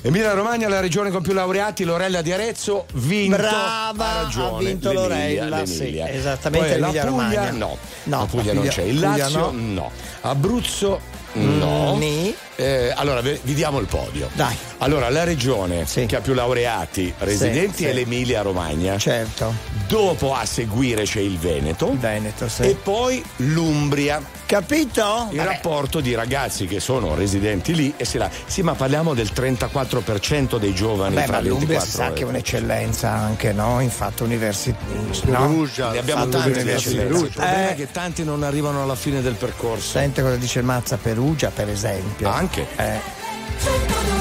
Emilia 0.00 0.32
Romagna, 0.32 0.68
la 0.68 0.78
regione 0.78 1.10
con 1.10 1.22
più 1.22 1.32
laureati, 1.32 1.82
Lorella 1.84 2.22
di 2.22 2.32
Arezzo, 2.32 2.86
vinto. 2.94 3.36
Brava, 3.36 4.06
ha 4.06 4.22
ragione, 4.22 4.54
ha 4.56 4.58
vinto 4.58 4.92
l'Emilia, 4.92 5.44
Lorella, 5.44 5.66
sì, 5.66 5.78
l'Emilia. 5.78 6.08
esattamente, 6.10 6.68
Poi 6.68 6.78
la 6.78 6.86
Puglia, 6.86 7.04
Romagna. 7.04 7.50
no. 7.50 7.76
No, 8.04 8.18
la 8.20 8.24
Puglia 8.26 8.52
la 8.52 8.60
non 8.60 8.68
Puglia- 8.68 8.70
c'è, 8.70 8.82
il 8.82 8.94
Puglia 8.94 9.16
Lazio 9.16 9.38
no. 9.38 9.50
no, 9.50 9.90
Abruzzo 10.20 11.00
no. 11.32 11.94
Mm, 11.94 11.98
ni. 11.98 12.34
Eh, 12.60 12.92
allora, 12.96 13.20
vi 13.20 13.54
diamo 13.54 13.78
il 13.78 13.86
podio. 13.86 14.28
Dai. 14.32 14.56
Allora, 14.78 15.08
la 15.10 15.22
regione 15.22 15.84
che 15.84 16.16
ha 16.16 16.20
più 16.20 16.34
laureati 16.34 17.14
residenti 17.18 17.78
sì. 17.78 17.84
è 17.84 17.92
l'Emilia 17.92 18.42
Romagna. 18.42 18.98
Certo. 18.98 19.54
Dopo 19.86 20.34
a 20.34 20.44
seguire 20.44 21.04
c'è 21.04 21.20
il 21.20 21.38
Veneto. 21.38 21.92
Veneto, 21.96 22.48
sì. 22.48 22.62
E 22.62 22.74
poi 22.74 23.22
l'Umbria. 23.36 24.20
Capito? 24.44 25.28
Il 25.30 25.36
Vabbè. 25.36 25.48
rapporto 25.48 26.00
di 26.00 26.14
ragazzi 26.14 26.66
che 26.66 26.80
sono 26.80 27.14
residenti 27.14 27.74
lì 27.76 27.92
e 27.96 28.04
si 28.04 28.18
là. 28.18 28.28
Sì, 28.46 28.62
ma 28.62 28.74
parliamo 28.74 29.14
del 29.14 29.30
34% 29.32 30.58
dei 30.58 30.74
giovani 30.74 31.14
Beh, 31.16 31.24
fra 31.24 31.32
ma 31.34 31.40
l'Umbria 31.42 31.78
24 31.78 31.86
si 31.90 31.96
sa 31.96 32.12
che 32.12 32.22
è 32.22 32.24
un'eccellenza 32.24 33.10
anche, 33.10 33.52
no? 33.52 33.78
In 33.80 33.90
fatto 33.90 34.24
universitario. 34.24 35.16
Perugia, 35.22 35.90
Ne 35.92 35.98
abbiamo 35.98 36.28
tanti 36.28 36.50
di 36.52 36.58
università. 36.60 37.02
eccellenza. 37.02 37.24
Il 37.24 37.30
problema 37.32 37.68
Eh. 37.68 37.70
è 37.72 37.74
che 37.76 37.90
tanti 37.92 38.24
non 38.24 38.42
arrivano 38.42 38.82
alla 38.82 38.96
fine 38.96 39.20
del 39.22 39.34
percorso. 39.34 39.90
Sente 39.98 40.22
cosa 40.22 40.36
dice 40.36 40.60
Mazza 40.62 40.96
Perugia, 40.96 41.50
per 41.54 41.68
esempio. 41.68 42.28
Anche. 42.28 42.46
Eh. 42.56 44.17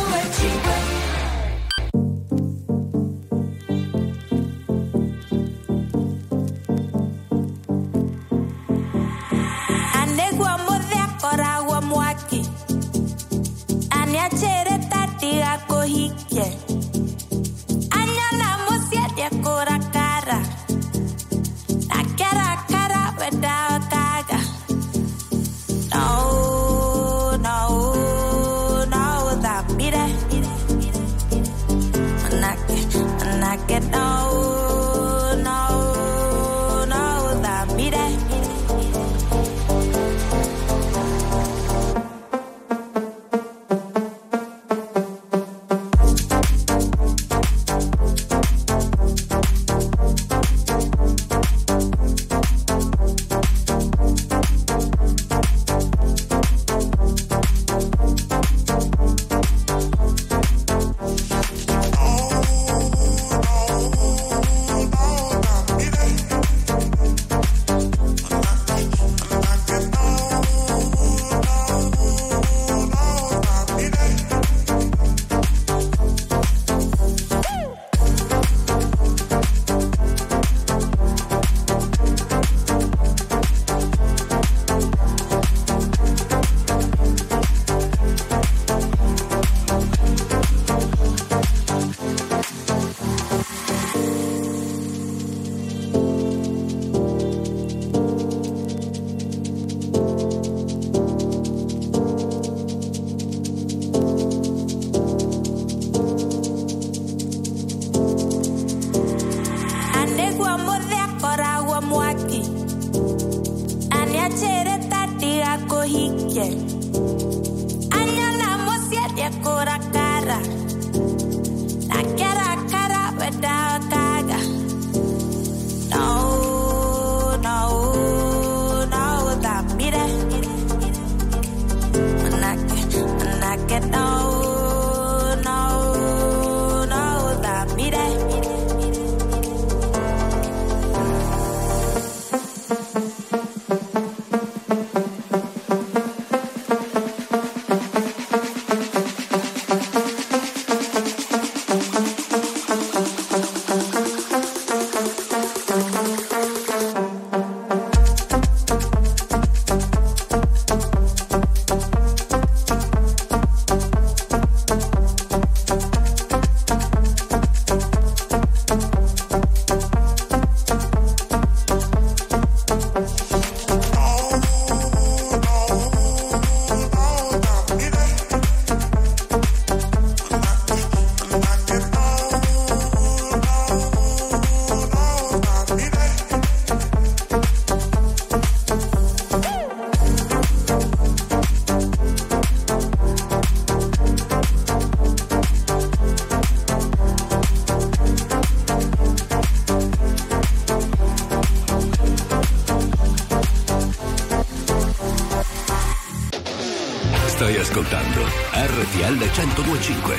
1025. 209.37 210.17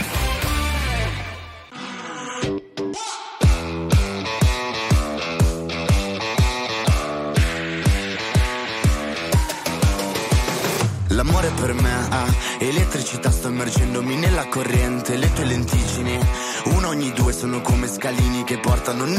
L'amore 11.08 11.50
per 11.60 11.72
me 11.72 11.90
ha 12.10 12.26
elettricità, 12.60 13.32
sto 13.32 13.48
immergendomi 13.48 14.14
nella 14.14 14.46
corrente, 14.46 15.16
le 15.16 15.32
tue 15.32 15.44
lenticini, 15.46 16.16
uno 16.66 16.86
ogni 16.86 17.12
due 17.12 17.32
sono 17.32 17.60
come 17.60 17.88
scalini 17.88 18.44
che 18.44 18.58
portano 18.58 19.04
in 19.04 19.18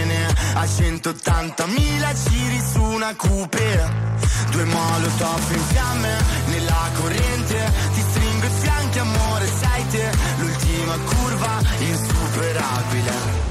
180.000 0.77 2.29
giri 2.29 2.61
su 2.71 2.81
una 2.81 3.13
coupe 3.15 3.89
Due 4.51 4.63
molotov 4.65 5.51
in 5.51 5.63
fiamme 5.67 6.23
nella 6.47 6.89
corrente. 6.95 7.71
Ti 7.93 8.01
stringo 8.09 8.45
i 8.45 8.49
fianchi 8.59 8.99
amore 8.99 9.47
sei 9.47 9.87
te 9.89 10.11
L'ultima 10.37 10.97
curva 10.97 11.61
insuperabile 11.79 13.50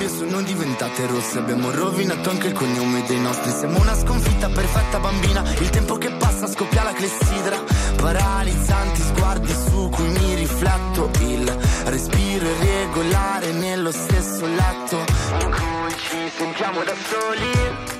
Le 0.00 0.08
sabbie 0.08 0.08
sono 0.08 0.40
diventate 0.40 1.06
rosse. 1.06 1.38
Abbiamo 1.38 1.70
rovinato 1.70 2.30
anche 2.30 2.46
il 2.46 2.52
cognome 2.54 3.04
dei 3.06 3.20
nostri. 3.20 3.50
Siamo 3.50 3.80
una 3.80 3.94
sconfitta 3.94 4.48
perfetta 4.48 4.98
bambina. 4.98 5.42
Il 5.58 5.68
tempo 5.68 5.98
che 5.98 6.10
passa 6.12 6.46
scoppia 6.46 6.84
la 6.84 6.92
clessidra. 6.92 7.62
Paralizzanti 7.96 9.02
sguardi 9.02 9.52
su 9.52 9.90
cui 9.90 10.08
mi 10.08 10.34
rifletto. 10.36 11.10
Il 11.20 11.54
respiro 11.84 12.46
irregolare 12.46 13.52
nello 13.52 13.92
stesso 13.92 14.46
letto 14.46 15.04
In 15.40 15.50
cui 15.50 15.94
ci 15.98 16.30
sentiamo 16.34 16.82
da 16.82 16.94
soli 16.94 17.99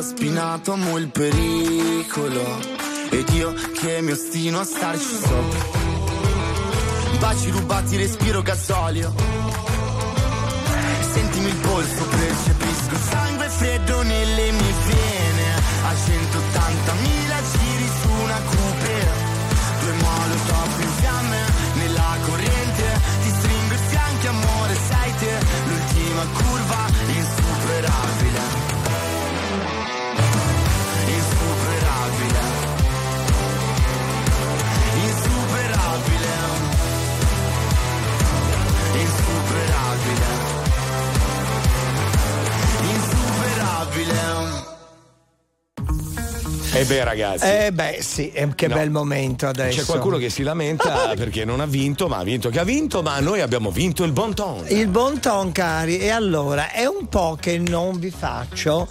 filo 0.00 0.02
spinato 0.02 0.72
amo 0.72 0.98
il 0.98 1.10
pericolo. 1.10 2.42
Ed 3.10 3.28
io 3.30 3.52
che 3.52 4.00
mi 4.02 4.12
ostino 4.12 4.60
a 4.60 4.64
starci 4.64 5.16
sopra 5.20 5.78
baci 7.18 7.50
rubati 7.50 7.96
respiro 7.96 8.40
gasolio. 8.40 9.12
Sentimi 11.12 11.48
il 11.48 11.56
polso 11.56 12.04
percepisco. 12.04 12.96
sangue 13.10 13.29
E 46.72 46.84
beh, 46.84 47.02
ragazzi. 47.04 47.44
Eh 47.46 47.72
beh, 47.72 47.98
sì, 48.00 48.30
eh, 48.30 48.48
che 48.54 48.68
No. 48.68 48.76
bel 48.76 48.90
momento 48.90 49.48
adesso. 49.48 49.80
C'è 49.80 49.84
qualcuno 49.86 50.18
che 50.18 50.30
si 50.30 50.42
lamenta 50.44 51.12
perché 51.16 51.44
non 51.44 51.60
ha 51.60 51.66
vinto, 51.66 52.06
ma 52.06 52.18
ha 52.18 52.22
vinto 52.22 52.48
che 52.48 52.60
ha 52.60 52.64
vinto, 52.64 53.02
ma 53.02 53.18
noi 53.18 53.40
abbiamo 53.40 53.70
vinto 53.72 54.04
il 54.04 54.12
bon 54.12 54.34
ton. 54.34 54.64
Il 54.68 54.86
bon 54.86 55.18
ton, 55.18 55.50
cari, 55.50 55.98
e 55.98 56.10
allora 56.10 56.70
è 56.70 56.86
un 56.86 57.08
po' 57.08 57.36
che 57.40 57.58
non 57.58 57.98
vi 57.98 58.10
faccio 58.10 58.86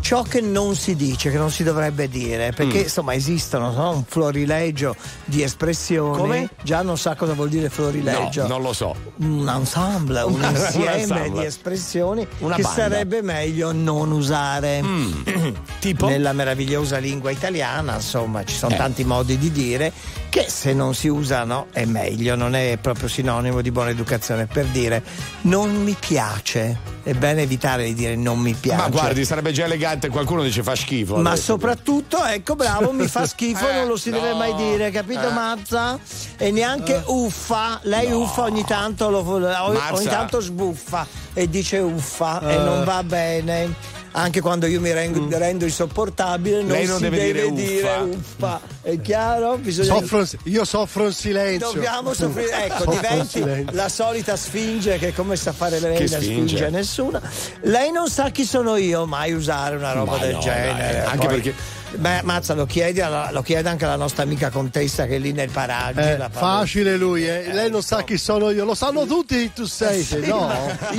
ciò 0.00 0.22
che 0.22 0.40
non 0.40 0.74
si 0.76 0.96
dice, 0.96 1.30
che 1.30 1.36
non 1.36 1.50
si 1.50 1.62
dovrebbe 1.62 2.08
dire, 2.08 2.52
perché 2.54 2.78
Mm. 2.78 2.82
insomma 2.82 3.14
esistono 3.14 3.70
no? 3.72 3.90
un 3.90 4.04
florilegio 4.06 4.94
di 5.24 5.42
espressioni. 5.42 6.16
Come? 6.18 6.48
Già 6.62 6.82
non 6.82 6.98
sa 6.98 7.14
cosa 7.16 7.32
vuol 7.32 7.48
dire 7.48 7.68
florilegio. 7.68 8.42
No, 8.42 8.48
non 8.48 8.62
lo 8.62 8.72
so. 8.72 8.94
Un 9.18 9.48
ensemble, 9.48 10.20
un 10.22 10.34
Un 10.42 10.42
insieme 10.54 10.94
ensemble. 11.00 11.40
di 11.40 11.44
espressioni 11.46 12.26
Una 12.38 12.56
che 12.56 12.62
banda. 12.62 12.80
sarebbe 12.80 13.22
meglio 13.22 13.72
non 13.72 14.10
usare. 14.12 14.82
Mm. 14.82 15.12
Tipo? 15.80 16.06
nella 16.08 16.32
meravigliosa 16.32 16.96
lingua 16.98 17.23
italiana, 17.30 17.94
insomma, 17.96 18.44
ci 18.44 18.54
sono 18.56 18.74
Eh. 18.74 18.78
tanti 18.78 19.04
modi 19.04 19.38
di 19.38 19.50
dire 19.50 19.92
che 20.28 20.46
se 20.48 20.72
non 20.72 20.94
si 20.94 21.08
usano 21.08 21.66
è 21.72 21.84
meglio, 21.84 22.34
non 22.34 22.54
è 22.54 22.76
proprio 22.80 23.08
sinonimo 23.08 23.60
di 23.60 23.70
buona 23.70 23.90
educazione. 23.90 24.46
Per 24.46 24.66
dire 24.66 25.02
non 25.42 25.82
mi 25.82 25.96
piace, 25.98 26.76
è 27.04 27.12
bene 27.14 27.42
evitare 27.42 27.84
di 27.84 27.94
dire 27.94 28.16
non 28.16 28.38
mi 28.38 28.52
piace. 28.54 28.80
Ma 28.82 28.88
guardi, 28.88 29.24
sarebbe 29.24 29.52
già 29.52 29.64
elegante, 29.64 30.08
qualcuno 30.08 30.42
dice 30.42 30.62
fa 30.62 30.74
schifo. 30.74 31.16
Ma 31.16 31.30
adesso. 31.30 31.52
soprattutto, 31.52 32.24
ecco, 32.24 32.56
bravo, 32.56 32.92
mi 32.92 33.06
fa 33.06 33.26
schifo, 33.28 33.68
Eh, 33.68 33.74
non 33.74 33.86
lo 33.88 33.96
si 33.96 34.10
deve 34.10 34.30
no. 34.30 34.36
mai 34.36 34.54
dire, 34.56 34.90
capito 34.90 35.28
Eh. 35.28 35.32
Mazza? 35.32 35.98
E 36.36 36.50
neanche 36.50 37.00
uffa, 37.06 37.78
lei 37.84 38.10
uffa 38.10 38.42
ogni 38.42 38.64
tanto, 38.64 39.08
lo- 39.10 39.20
ogni 39.28 39.78
Mazza. 39.78 40.10
tanto 40.10 40.40
sbuffa 40.40 41.06
e 41.32 41.48
dice 41.48 41.78
uffa 41.78 42.40
e 42.40 42.54
Eh. 42.54 42.58
non 42.58 42.84
va 42.84 43.02
bene. 43.04 44.02
Anche 44.16 44.40
quando 44.40 44.66
io 44.66 44.80
mi 44.80 44.92
rendo, 44.92 45.26
rendo 45.36 45.64
insopportabile, 45.64 46.58
non, 46.58 46.66
Mm. 46.66 46.70
Lei 46.70 46.86
non 46.86 46.96
si 46.98 47.02
deve 47.02 47.16
dire 47.32 47.50
dire 47.52 47.80
uffa. 47.88 48.00
uffa. 48.02 48.60
È 48.82 49.00
chiaro? 49.00 49.56
Bisogna 49.58 49.88
Soffro- 49.88 50.24
io 50.44 50.64
soffro 50.64 51.06
in 51.06 51.12
silenzio. 51.12 51.72
Dobbiamo 51.72 52.12
soffrire, 52.14 52.64
ecco, 52.66 52.90
diventi 52.92 53.66
la 53.72 53.88
solita 53.88 54.36
sfinge 54.36 54.98
che 54.98 55.12
come 55.12 55.34
sa 55.34 55.52
fare 55.52 55.80
lei 55.80 55.96
Che 55.96 56.10
non 56.12 56.20
sfinge? 56.22 56.56
spinge 56.56 56.70
nessuna. 56.70 57.20
Lei 57.62 57.90
non 57.90 58.08
sa 58.08 58.30
chi 58.30 58.44
sono 58.44 58.76
io, 58.76 59.04
mai 59.04 59.32
usare 59.32 59.74
una 59.74 59.90
roba 59.92 60.12
Ma 60.12 60.18
del 60.18 60.34
no, 60.34 60.38
genere. 60.40 60.92
dai, 60.92 61.00
anche 61.06 61.16
Poi- 61.16 61.26
perché- 61.26 61.54
Beh, 61.96 62.22
Mazza, 62.22 62.54
lo 62.54 62.66
chiedi, 62.66 63.00
alla- 63.00 63.30
lo 63.32 63.42
chiede 63.42 63.68
anche 63.68 63.84
alla 63.84 63.96
nostra 63.96 64.22
amica 64.24 64.50
contessa 64.50 65.06
che 65.06 65.16
è 65.16 65.18
lì 65.18 65.32
nel 65.32 65.50
paraggio. 65.50 66.00
Eh, 66.00 66.18
facile 66.30 66.96
lui, 66.96 67.26
eh. 67.26 67.52
lei 67.52 67.70
non 67.70 67.82
sa 67.82 68.02
chi 68.02 68.16
sono 68.18 68.50
io, 68.50 68.64
lo 68.64 68.74
sanno 68.74 69.06
tutti, 69.06 69.52
tu 69.54 69.64
sei, 69.64 69.98
Sì, 70.02 70.20
se 70.20 70.26
no. 70.26 70.50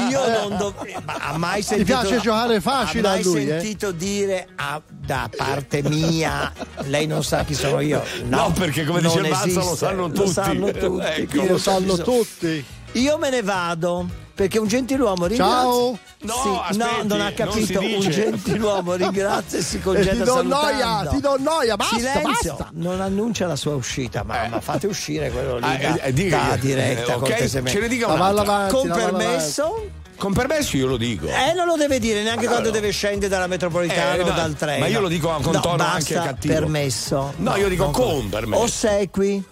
Io 0.10 0.28
non 0.48 0.58
dovrei. 0.58 0.96
Ma 1.04 1.14
ha 1.20 1.38
mai 1.38 1.62
Ti 1.62 1.68
sentito. 1.68 2.00
piace 2.00 2.20
giocare 2.20 2.62
facile 2.62 3.08
a 3.08 3.12
mai 3.12 3.24
lui, 3.24 3.44
eh? 3.48 3.60
sentito 3.60 3.92
dire 3.92 4.48
a- 4.56 4.82
da 4.88 5.30
parte 5.36 5.84
mia, 5.84 6.52
lei 6.86 7.06
non 7.08 7.24
sa 7.24 7.44
chi 7.44 7.54
sono 7.54 7.80
io? 7.80 8.04
No, 8.28 8.38
No, 8.48 8.52
perché 8.52 8.86
come 8.86 9.02
dice 9.02 9.20
non 9.20 9.30
Mazza, 9.30 9.46
lo 9.46 9.60
esiste. 9.60 9.76
sanno 9.78 10.02
Lo 10.08 10.12
tutti. 10.14 10.32
sanno 10.32 10.72
tutti. 10.72 11.06
Ecco. 11.22 11.46
Lo 11.46 11.58
sanno 11.58 11.80
bisogno. 11.96 12.04
tutti. 12.04 12.66
Io 12.94 13.18
me 13.18 13.30
ne 13.30 13.42
vado 13.42 14.08
perché 14.36 14.60
un 14.60 14.68
gentiluomo 14.68 15.26
ringrazia. 15.26 15.56
Ciao. 15.62 15.98
No, 16.20 16.34
Sì, 16.44 16.50
aspetti, 16.50 16.78
no, 16.78 17.16
non 17.16 17.22
ha 17.22 17.24
non 17.26 17.34
capito. 17.34 17.80
si 17.82 17.96
un 17.96 18.10
gentiluomo 18.12 18.94
ringrazia 18.96 19.60
e 19.60 19.62
si 19.62 19.78
E 19.78 19.82
congeda 19.82 20.12
ti 20.12 20.18
do 20.20 20.26
salutando. 20.26 20.56
noia, 20.56 21.08
ti 21.10 21.20
do 21.22 21.36
noia, 21.40 21.76
basta, 21.76 21.96
Silenzio, 21.98 22.56
basta. 22.58 22.70
non 22.74 23.00
annuncia 23.02 23.48
la 23.48 23.56
sua 23.56 23.76
uscita, 23.76 24.24
ma, 24.24 24.48
ma 24.50 24.60
fate 24.60 24.88
uscire 24.88 25.30
quello 25.32 25.58
lì 25.58 25.64
Ah, 25.66 25.78
da, 25.78 26.02
eh, 26.02 26.14
dica- 26.14 26.48
da 26.50 26.56
diretta 26.58 27.12
eh, 27.12 27.16
ok, 27.16 27.20
cortesemente. 27.20 27.72
ce 27.72 27.80
ne 27.80 27.88
dica 27.88 28.08
un'altra. 28.12 28.42
avanti, 28.42 28.74
Con 28.76 28.90
permesso? 28.92 29.90
Con 30.18 30.32
permesso 30.34 30.78
io 30.78 30.88
lo 30.88 30.98
dico. 30.98 31.28
Eh, 31.28 31.54
non 31.54 31.66
lo 31.68 31.76
deve 31.76 32.00
dire 32.00 32.24
neanche 32.24 32.48
quando 32.48 32.70
deve 32.72 32.90
scendere 32.92 33.28
dalla 33.28 33.48
metropolitana 33.48 34.16
Eh, 34.16 34.22
o 34.22 34.28
no, 34.28 34.32
dal 34.34 34.54
treno. 34.56 34.80
ma 34.80 34.88
io 34.88 35.02
lo 35.02 35.10
dico 35.10 35.28
con 35.42 35.54
No, 35.54 35.60
tono 35.60 35.76
basta, 35.76 35.94
anche 35.96 36.14
cattivo. 36.14 36.54
permesso. 36.54 37.34
No, 37.38 37.56
io 37.58 37.68
dico 37.68 37.84
non 37.84 37.92
con 37.92 38.30
permesso. 38.30 38.64
Ossequi. 38.64 39.44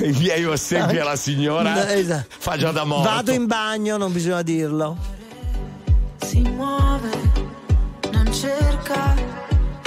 I 0.00 0.10
miei 0.18 0.44
ossequi 0.44 0.98
alla 0.98 1.16
signora 1.16 1.92
Esatto. 1.94 2.26
fa 2.38 2.56
già 2.56 2.70
da 2.72 2.84
morto. 2.84 3.08
Vado 3.08 3.32
in 3.32 3.46
bagno, 3.46 3.96
non 3.96 4.12
bisogna 4.12 4.42
dirlo. 4.42 4.96
si 6.24 6.40
muove, 6.40 7.10
non 8.12 8.30
cerca 8.32 9.14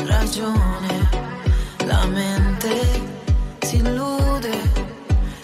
ragione, 0.06 1.10
la 1.86 2.06
mente 2.08 3.10
si 3.62 3.78
illude 3.78 4.60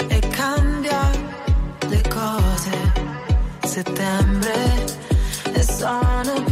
e 0.08 0.20
cambia 0.30 1.10
le 1.88 2.02
cose. 2.10 3.06
Settembre 3.64 4.86
e 5.54 5.62
sono 5.64 6.44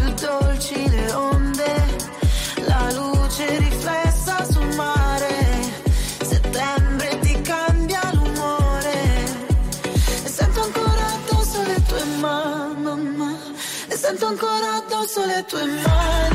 ancora 15.15 15.23
addosso 15.23 15.25
le 15.25 15.45
tue 15.45 16.34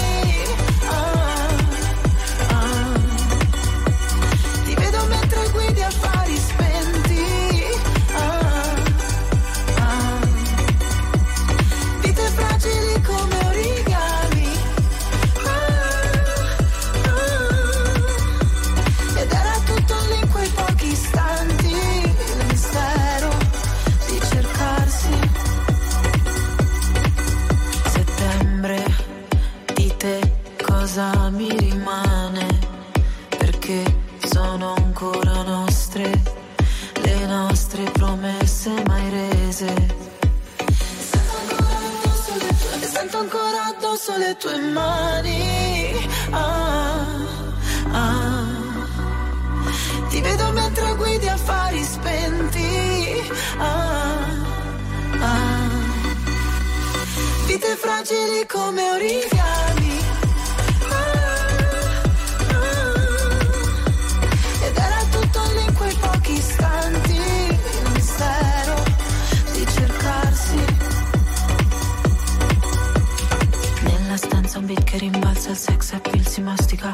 Che 74.91 74.97
rimbalza, 74.97 75.51
il 75.51 75.55
sex 75.55 75.93
appeal 75.93 76.27
si 76.27 76.41
mastica. 76.41 76.91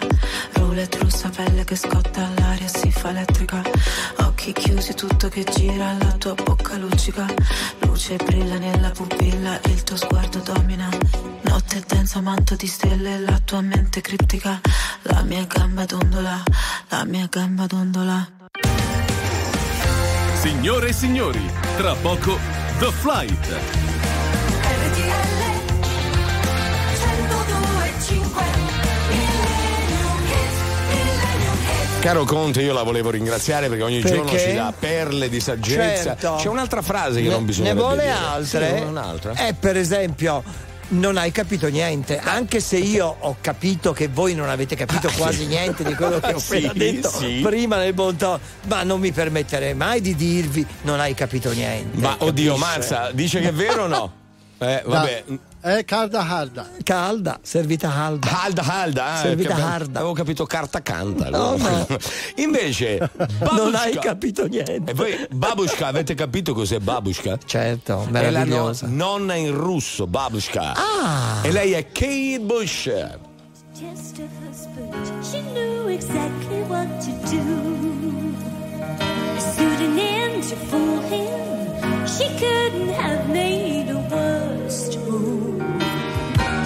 Roulette 0.53 0.99
russa, 0.99 1.29
pelle 1.29 1.63
che 1.63 1.75
scotta 1.75 2.27
all'aria, 2.27 2.67
si 2.67 2.91
fa 2.91 3.09
elettrica. 3.09 3.63
Occhi 4.17 4.53
chiusi, 4.53 4.93
tutto 4.93 5.27
che 5.29 5.43
gira, 5.43 5.95
la 5.97 6.11
tua 6.11 6.35
bocca 6.35 6.77
luccica. 6.77 7.25
Luce 8.07 8.23
brilla 8.23 8.57
nella 8.57 8.89
pupilla, 8.91 9.59
il 9.65 9.83
tuo 9.83 9.97
sguardo 9.97 10.39
domina. 10.39 10.87
Notte 11.41 11.83
densa, 11.85 12.21
manto 12.21 12.55
di 12.55 12.65
stelle, 12.65 13.19
la 13.19 13.37
tua 13.43 13.59
mente 13.59 13.99
criptica. 13.99 14.61
La 15.01 15.23
mia 15.23 15.43
gamba 15.45 15.83
dondola, 15.83 16.41
la 16.87 17.03
mia 17.03 17.27
gamba 17.29 17.65
dondola. 17.65 18.25
Signore 20.39 20.87
e 20.87 20.93
signori, 20.93 21.51
tra 21.75 21.95
poco 21.95 22.39
The 22.79 22.91
Flight. 22.91 23.86
Caro 32.07 32.23
Conte, 32.23 32.61
io 32.61 32.71
la 32.71 32.83
volevo 32.83 33.09
ringraziare 33.09 33.67
perché 33.67 33.83
ogni 33.83 33.99
giorno 33.99 34.23
Perché? 34.23 34.49
ci 34.51 34.55
dà 34.55 34.73
perle 34.77 35.27
di 35.27 35.41
saggezza. 35.41 36.15
Certo. 36.15 36.35
C'è 36.39 36.47
un'altra 36.47 36.81
frase 36.81 37.21
che 37.21 37.27
Ne- 37.27 37.33
non 37.33 37.45
bisogna 37.45 37.73
Ne 37.73 37.79
vuole 37.79 38.03
dire. 38.03 38.11
altre? 38.11 38.77
Sì, 38.77 38.83
un'altra. 38.83 39.33
Eh, 39.47 39.53
per 39.53 39.75
esempio. 39.75 40.65
Non 40.89 41.17
hai 41.17 41.33
capito 41.33 41.67
niente, 41.67 42.17
anche 42.17 42.61
se 42.61 42.77
io 42.77 43.13
ho 43.19 43.35
capito 43.41 43.91
che 43.91 44.07
voi 44.07 44.35
non 44.35 44.47
avete 44.47 44.73
capito 44.77 45.07
Ah, 45.07 45.11
quasi 45.17 45.39
sì. 45.39 45.47
niente 45.47 45.83
di 45.83 45.93
quello 45.95 46.21
che 46.21 46.31
ho 46.35 46.39
Sì, 46.39 46.55
appena 46.65 46.71
detto 46.73 47.09
sì. 47.09 47.41
prima 47.43 47.75
nel 47.75 47.93
bontò, 47.93 48.39
ma 48.67 48.83
non 48.83 49.01
mi 49.01 49.11
permetterei 49.11 49.73
mai 49.73 49.99
di 49.99 50.15
dirvi 50.15 50.65
non 50.83 51.01
hai 51.01 51.13
capito 51.13 51.51
niente. 51.51 51.97
Ma 51.99 52.15
oddio, 52.19 52.55
capisce? 52.55 52.77
Mazza, 52.77 53.09
dice 53.11 53.41
che 53.41 53.49
è 53.49 53.53
vero 53.53 53.83
o 53.83 53.87
no? 53.87 54.11
Eh, 54.59 54.81
vabbè. 54.85 55.23
È 55.59 55.83
calda 55.85 56.25
calda. 56.25 56.69
Calda, 56.83 57.39
servita 57.41 57.89
calda. 57.91 58.27
Calda, 58.27 58.61
calda. 58.61 59.05
ah, 59.05 59.17
Servita 59.17 59.49
cap- 59.49 59.59
calda. 59.59 59.99
Avevo 59.99 60.13
capito 60.13 60.45
carta 60.45 60.81
canta. 60.81 61.29
No, 61.29 61.57
no. 61.57 61.87
Invece, 62.37 62.97
Non 63.17 63.71
babushka- 63.71 63.79
hai 63.81 63.93
capito 63.99 64.45
niente. 64.47 64.91
E 64.91 64.93
voi, 64.93 65.27
babushka, 65.29 65.87
avete 65.87 66.13
capito 66.15 66.53
cos'è 66.53 66.79
babushka? 66.79 67.37
Certo, 67.45 67.93
È 67.93 67.97
la 67.97 68.03
no- 68.05 68.11
meravigliosa. 68.11 68.87
nonna 68.87 69.35
in 69.35 69.51
russo, 69.53 70.07
babushka. 70.07 70.73
Ah. 70.75 71.39
E 71.43 71.51
lei 71.51 71.73
è 71.73 71.91
Kate 71.91 72.39
Bush. 72.39 72.85
Just 73.73 74.17
a 74.19 74.27
husband, 74.47 75.23
she 75.23 75.39
knew 75.53 75.87
exactly 75.89 76.61
what 76.67 76.87
to 77.03 77.11
do. 77.29 78.35
Suiting 79.55 79.97
in 79.99 80.41
to 80.41 80.55
fool 80.67 80.99
him, 81.09 81.76
she 82.07 82.27
couldn't 82.39 82.89
have 82.89 83.29
made 83.29 83.89
a 83.89 83.97
worse 83.97 84.95
move. 84.95 85.61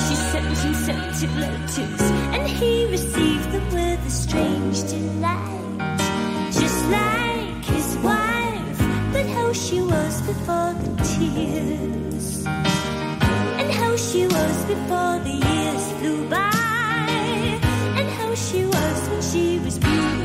She 0.06 0.16
sent 0.16 0.58
him 0.58 0.74
scented 0.74 1.36
letters, 1.38 2.02
and 2.36 2.48
he 2.48 2.86
received 2.86 3.52
them 3.52 3.66
with 3.74 4.06
a 4.06 4.10
strange 4.10 4.84
delight. 4.84 5.78
Just 6.52 6.86
like 6.90 7.66
his 7.66 7.98
wife, 7.98 8.80
but 9.14 9.26
how 9.36 9.52
she 9.54 9.82
was 9.82 10.22
before 10.22 10.74
the 10.84 10.94
tears. 11.12 12.46
And 12.46 13.72
how 13.72 13.96
she 13.98 14.28
was 14.28 14.66
before 14.66 15.20
the 15.28 15.38
years 15.48 15.92
flew 16.00 16.30
by. 16.30 16.52
And 17.98 18.08
how 18.10 18.36
she 18.36 18.66
was 18.66 19.10
when 19.10 19.22
she 19.22 19.60
was 19.60 19.80
beautiful. 19.80 20.21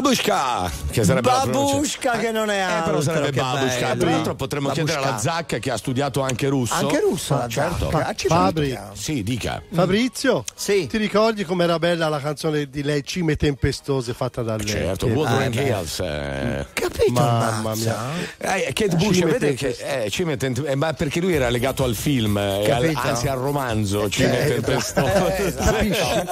Babushka! 0.00 0.70
Che 0.90 1.04
sarebbe 1.04 1.28
Babushka 1.28 2.12
che 2.12 2.30
non 2.32 2.48
è 2.48 2.56
Eh, 2.56 2.60
altro. 2.60 2.84
però 2.90 3.00
sarebbe 3.02 3.32
Babushka. 3.32 3.88
bello. 3.88 4.00
Tra 4.00 4.10
l'altro 4.10 4.34
potremmo 4.34 4.68
Babushka. 4.68 4.86
chiedere 4.86 5.06
alla 5.08 5.18
Zacca 5.18 5.58
che 5.58 5.70
ha 5.70 5.76
studiato 5.76 6.22
anche 6.22 6.48
russo. 6.48 6.74
Anche 6.74 7.00
russo 7.00 7.36
la 7.36 7.48
certo. 7.48 7.90
Zacca? 7.90 8.06
Ah, 8.08 8.14
Fabri. 8.26 8.78
Sì, 8.94 9.22
dica. 9.22 9.62
Fabrizio, 9.70 10.44
ti 10.56 10.88
ricordi 10.96 11.44
com'era 11.44 11.78
bella 11.78 12.08
la 12.08 12.18
canzone 12.18 12.70
di 12.70 12.82
lei 12.82 13.04
Cime 13.04 13.36
Tempestose 13.36 14.14
fatta 14.14 14.42
da 14.42 14.56
lei? 14.56 14.66
Certo, 14.66 15.06
Ah, 15.24 15.48
beh. 15.48 15.60
Hills. 15.62 16.00
eh. 16.00 16.66
Capito? 16.92 17.20
Mamma 17.20 17.74
mia. 17.74 17.96
Eh, 18.38 18.72
Kate 18.72 18.96
Bush, 18.96 19.16
Cime 19.16 19.32
vede 19.32 19.54
che 19.54 19.76
eh, 20.04 20.10
Cime 20.10 20.36
Tent- 20.36 20.64
eh, 20.66 20.74
ma 20.74 20.92
perché 20.92 21.20
lui 21.20 21.34
era 21.34 21.48
legato 21.50 21.84
al 21.84 21.94
film, 21.94 22.36
eh, 22.36 22.70
al- 22.70 22.92
anzi 22.94 23.28
al 23.28 23.38
romanzo 23.38 24.04
Eh, 24.04 24.08
Tempestose. 24.10 25.46
eh, 25.46 25.54
capisci? 25.54 26.22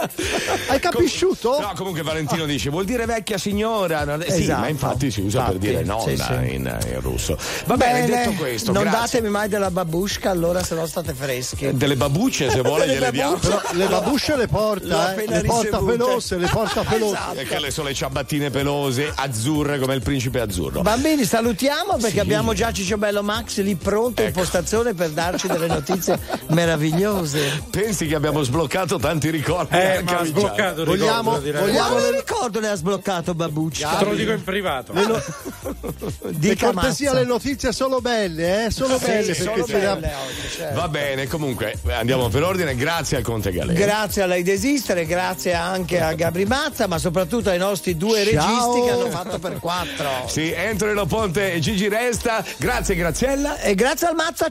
Hai 0.69 0.81
capisciuto? 0.81 1.61
No, 1.61 1.73
comunque 1.77 2.03
Valentino 2.03 2.45
dice 2.45 2.71
vuol 2.71 2.85
dire 2.85 3.05
vecchia 3.07 3.39
signora. 3.39 4.05
No, 4.05 4.21
Sì, 4.23 4.43
Esatto. 4.43 4.61
ma 4.61 4.69
infatti 4.69 5.11
si 5.11 5.21
usa 5.21 5.43
per 5.45 5.55
Infatti, 5.55 5.71
dire 5.71 5.85
nonna 5.85 6.01
sì, 6.11 6.17
sì. 6.17 6.55
In, 6.55 6.79
in 6.93 7.01
russo. 7.01 7.39
Va 7.67 7.77
bene, 7.77 8.07
detto 8.07 8.33
questo, 8.33 8.73
non 8.73 8.83
grazie. 8.83 9.01
datemi 9.01 9.29
mai 9.31 9.49
della 9.49 9.71
babushka, 9.71 10.31
allora 10.31 10.63
se 10.63 10.75
no 10.75 10.87
state 10.87 11.15
freschi. 11.15 11.71
Delle 11.73 11.97
babucce 11.97 12.51
se 12.51 12.61
vuole 12.63 12.87
gliele 12.87 13.11
diamo. 13.11 13.37
babucce. 13.37 13.77
Le 13.77 13.87
babusce 13.87 14.37
le 14.37 14.47
porta, 14.49 15.15
le 15.15 15.43
porta 15.45 15.79
pelose, 15.79 16.37
le 16.37 16.49
porta 16.49 16.83
pelose. 16.89 17.13
Esatto. 17.15 17.39
E 17.39 17.45
che 17.45 17.59
le 17.61 17.71
sono 17.71 17.89
le 17.89 17.95
ciabattine 17.95 18.51
pelose, 18.51 19.13
azzurre 19.15 19.79
come 19.79 19.95
il 19.95 20.03
principe 20.03 20.41
azzurro. 20.41 20.48
Bambini, 20.83 21.25
salutiamo 21.25 21.93
perché 21.97 22.11
Sì. 22.11 22.19
abbiamo 22.21 22.53
già 22.55 22.73
Cicciobello 22.73 23.23
Max 23.23 23.59
lì 23.61 23.75
pronto 23.77 24.23
in 24.23 24.33
postazione 24.33 24.95
per 24.95 25.11
darci 25.11 25.47
delle 25.47 25.67
notizie 25.67 26.19
meravigliose. 26.49 27.65
Pensi 27.71 28.07
che 28.07 28.15
abbiamo 28.15 28.43
sbloccato 28.43 28.99
tanti 28.99 29.31
ricordi? 29.31 29.77
Eh, 29.77 29.97
anche 29.97 30.13
ma 30.15 30.21
ha 30.21 30.25
sbloccato 30.25 30.81
il 30.83 30.87
Vogliamo- 30.87 31.37
ricordo, 31.37 31.41
direi. 31.45 31.61
vogliamo- 31.61 31.89
Quale 31.95 32.11
ricordo 32.13 32.61
le 32.61 32.69
ha 32.69 32.75
sbloccato 32.75 33.35
Babuccia? 33.35 33.97
Te 33.97 34.05
lo 34.05 34.15
dico 34.15 34.33
in 34.33 34.43
privato. 34.45 34.93
Le, 34.93 35.03
per 35.05 36.31
Dica 36.33 36.73
cortesia 36.73 37.13
le 37.13 37.25
notizie 37.25 37.73
sono 37.73 38.01
belle, 38.01 38.67
eh? 38.67 38.71
Sono 38.71 38.99
Sì, 38.99 39.05
belle 39.07 39.35
sono 39.35 39.65
belle 39.67 39.87
oggi, 39.97 40.49
certo. 40.57 40.81
Va 40.81 40.89
bene, 40.89 41.27
comunque 41.27 41.79
andiamo 41.91 42.29
per 42.29 42.43
ordine. 42.43 42.75
Grazie 42.75 43.19
al 43.19 43.23
Conte 43.23 43.53
Galera. 43.53 43.79
Grazie 43.79 44.23
a 44.23 44.27
lei 44.27 44.43
desistere, 44.43 45.05
grazie 45.05 45.53
anche 45.55 46.01
a 46.01 46.13
Gabri 46.15 46.45
Mazza, 46.47 46.87
ma 46.87 46.99
soprattutto 46.99 47.51
ai 47.51 47.59
nostri 47.59 47.97
due 47.97 48.25
Ciao. 48.25 48.73
registi 48.75 48.87
che 48.87 48.91
hanno 48.91 49.11
fatto 49.11 49.39
per 49.39 49.59
quattro. 49.59 50.27
Sì, 50.39 50.55
Anthony 50.55 50.93
Lo 50.93 51.05
Ponte 51.05 51.53
e 51.53 51.59
Gigi 51.59 51.89
Resta. 51.89 52.45
Grazie 52.59 52.95
Graziella. 52.95 53.59
E 53.59 53.75
grazie 53.75 54.07
al 54.07 54.15
Mazza 54.15 54.47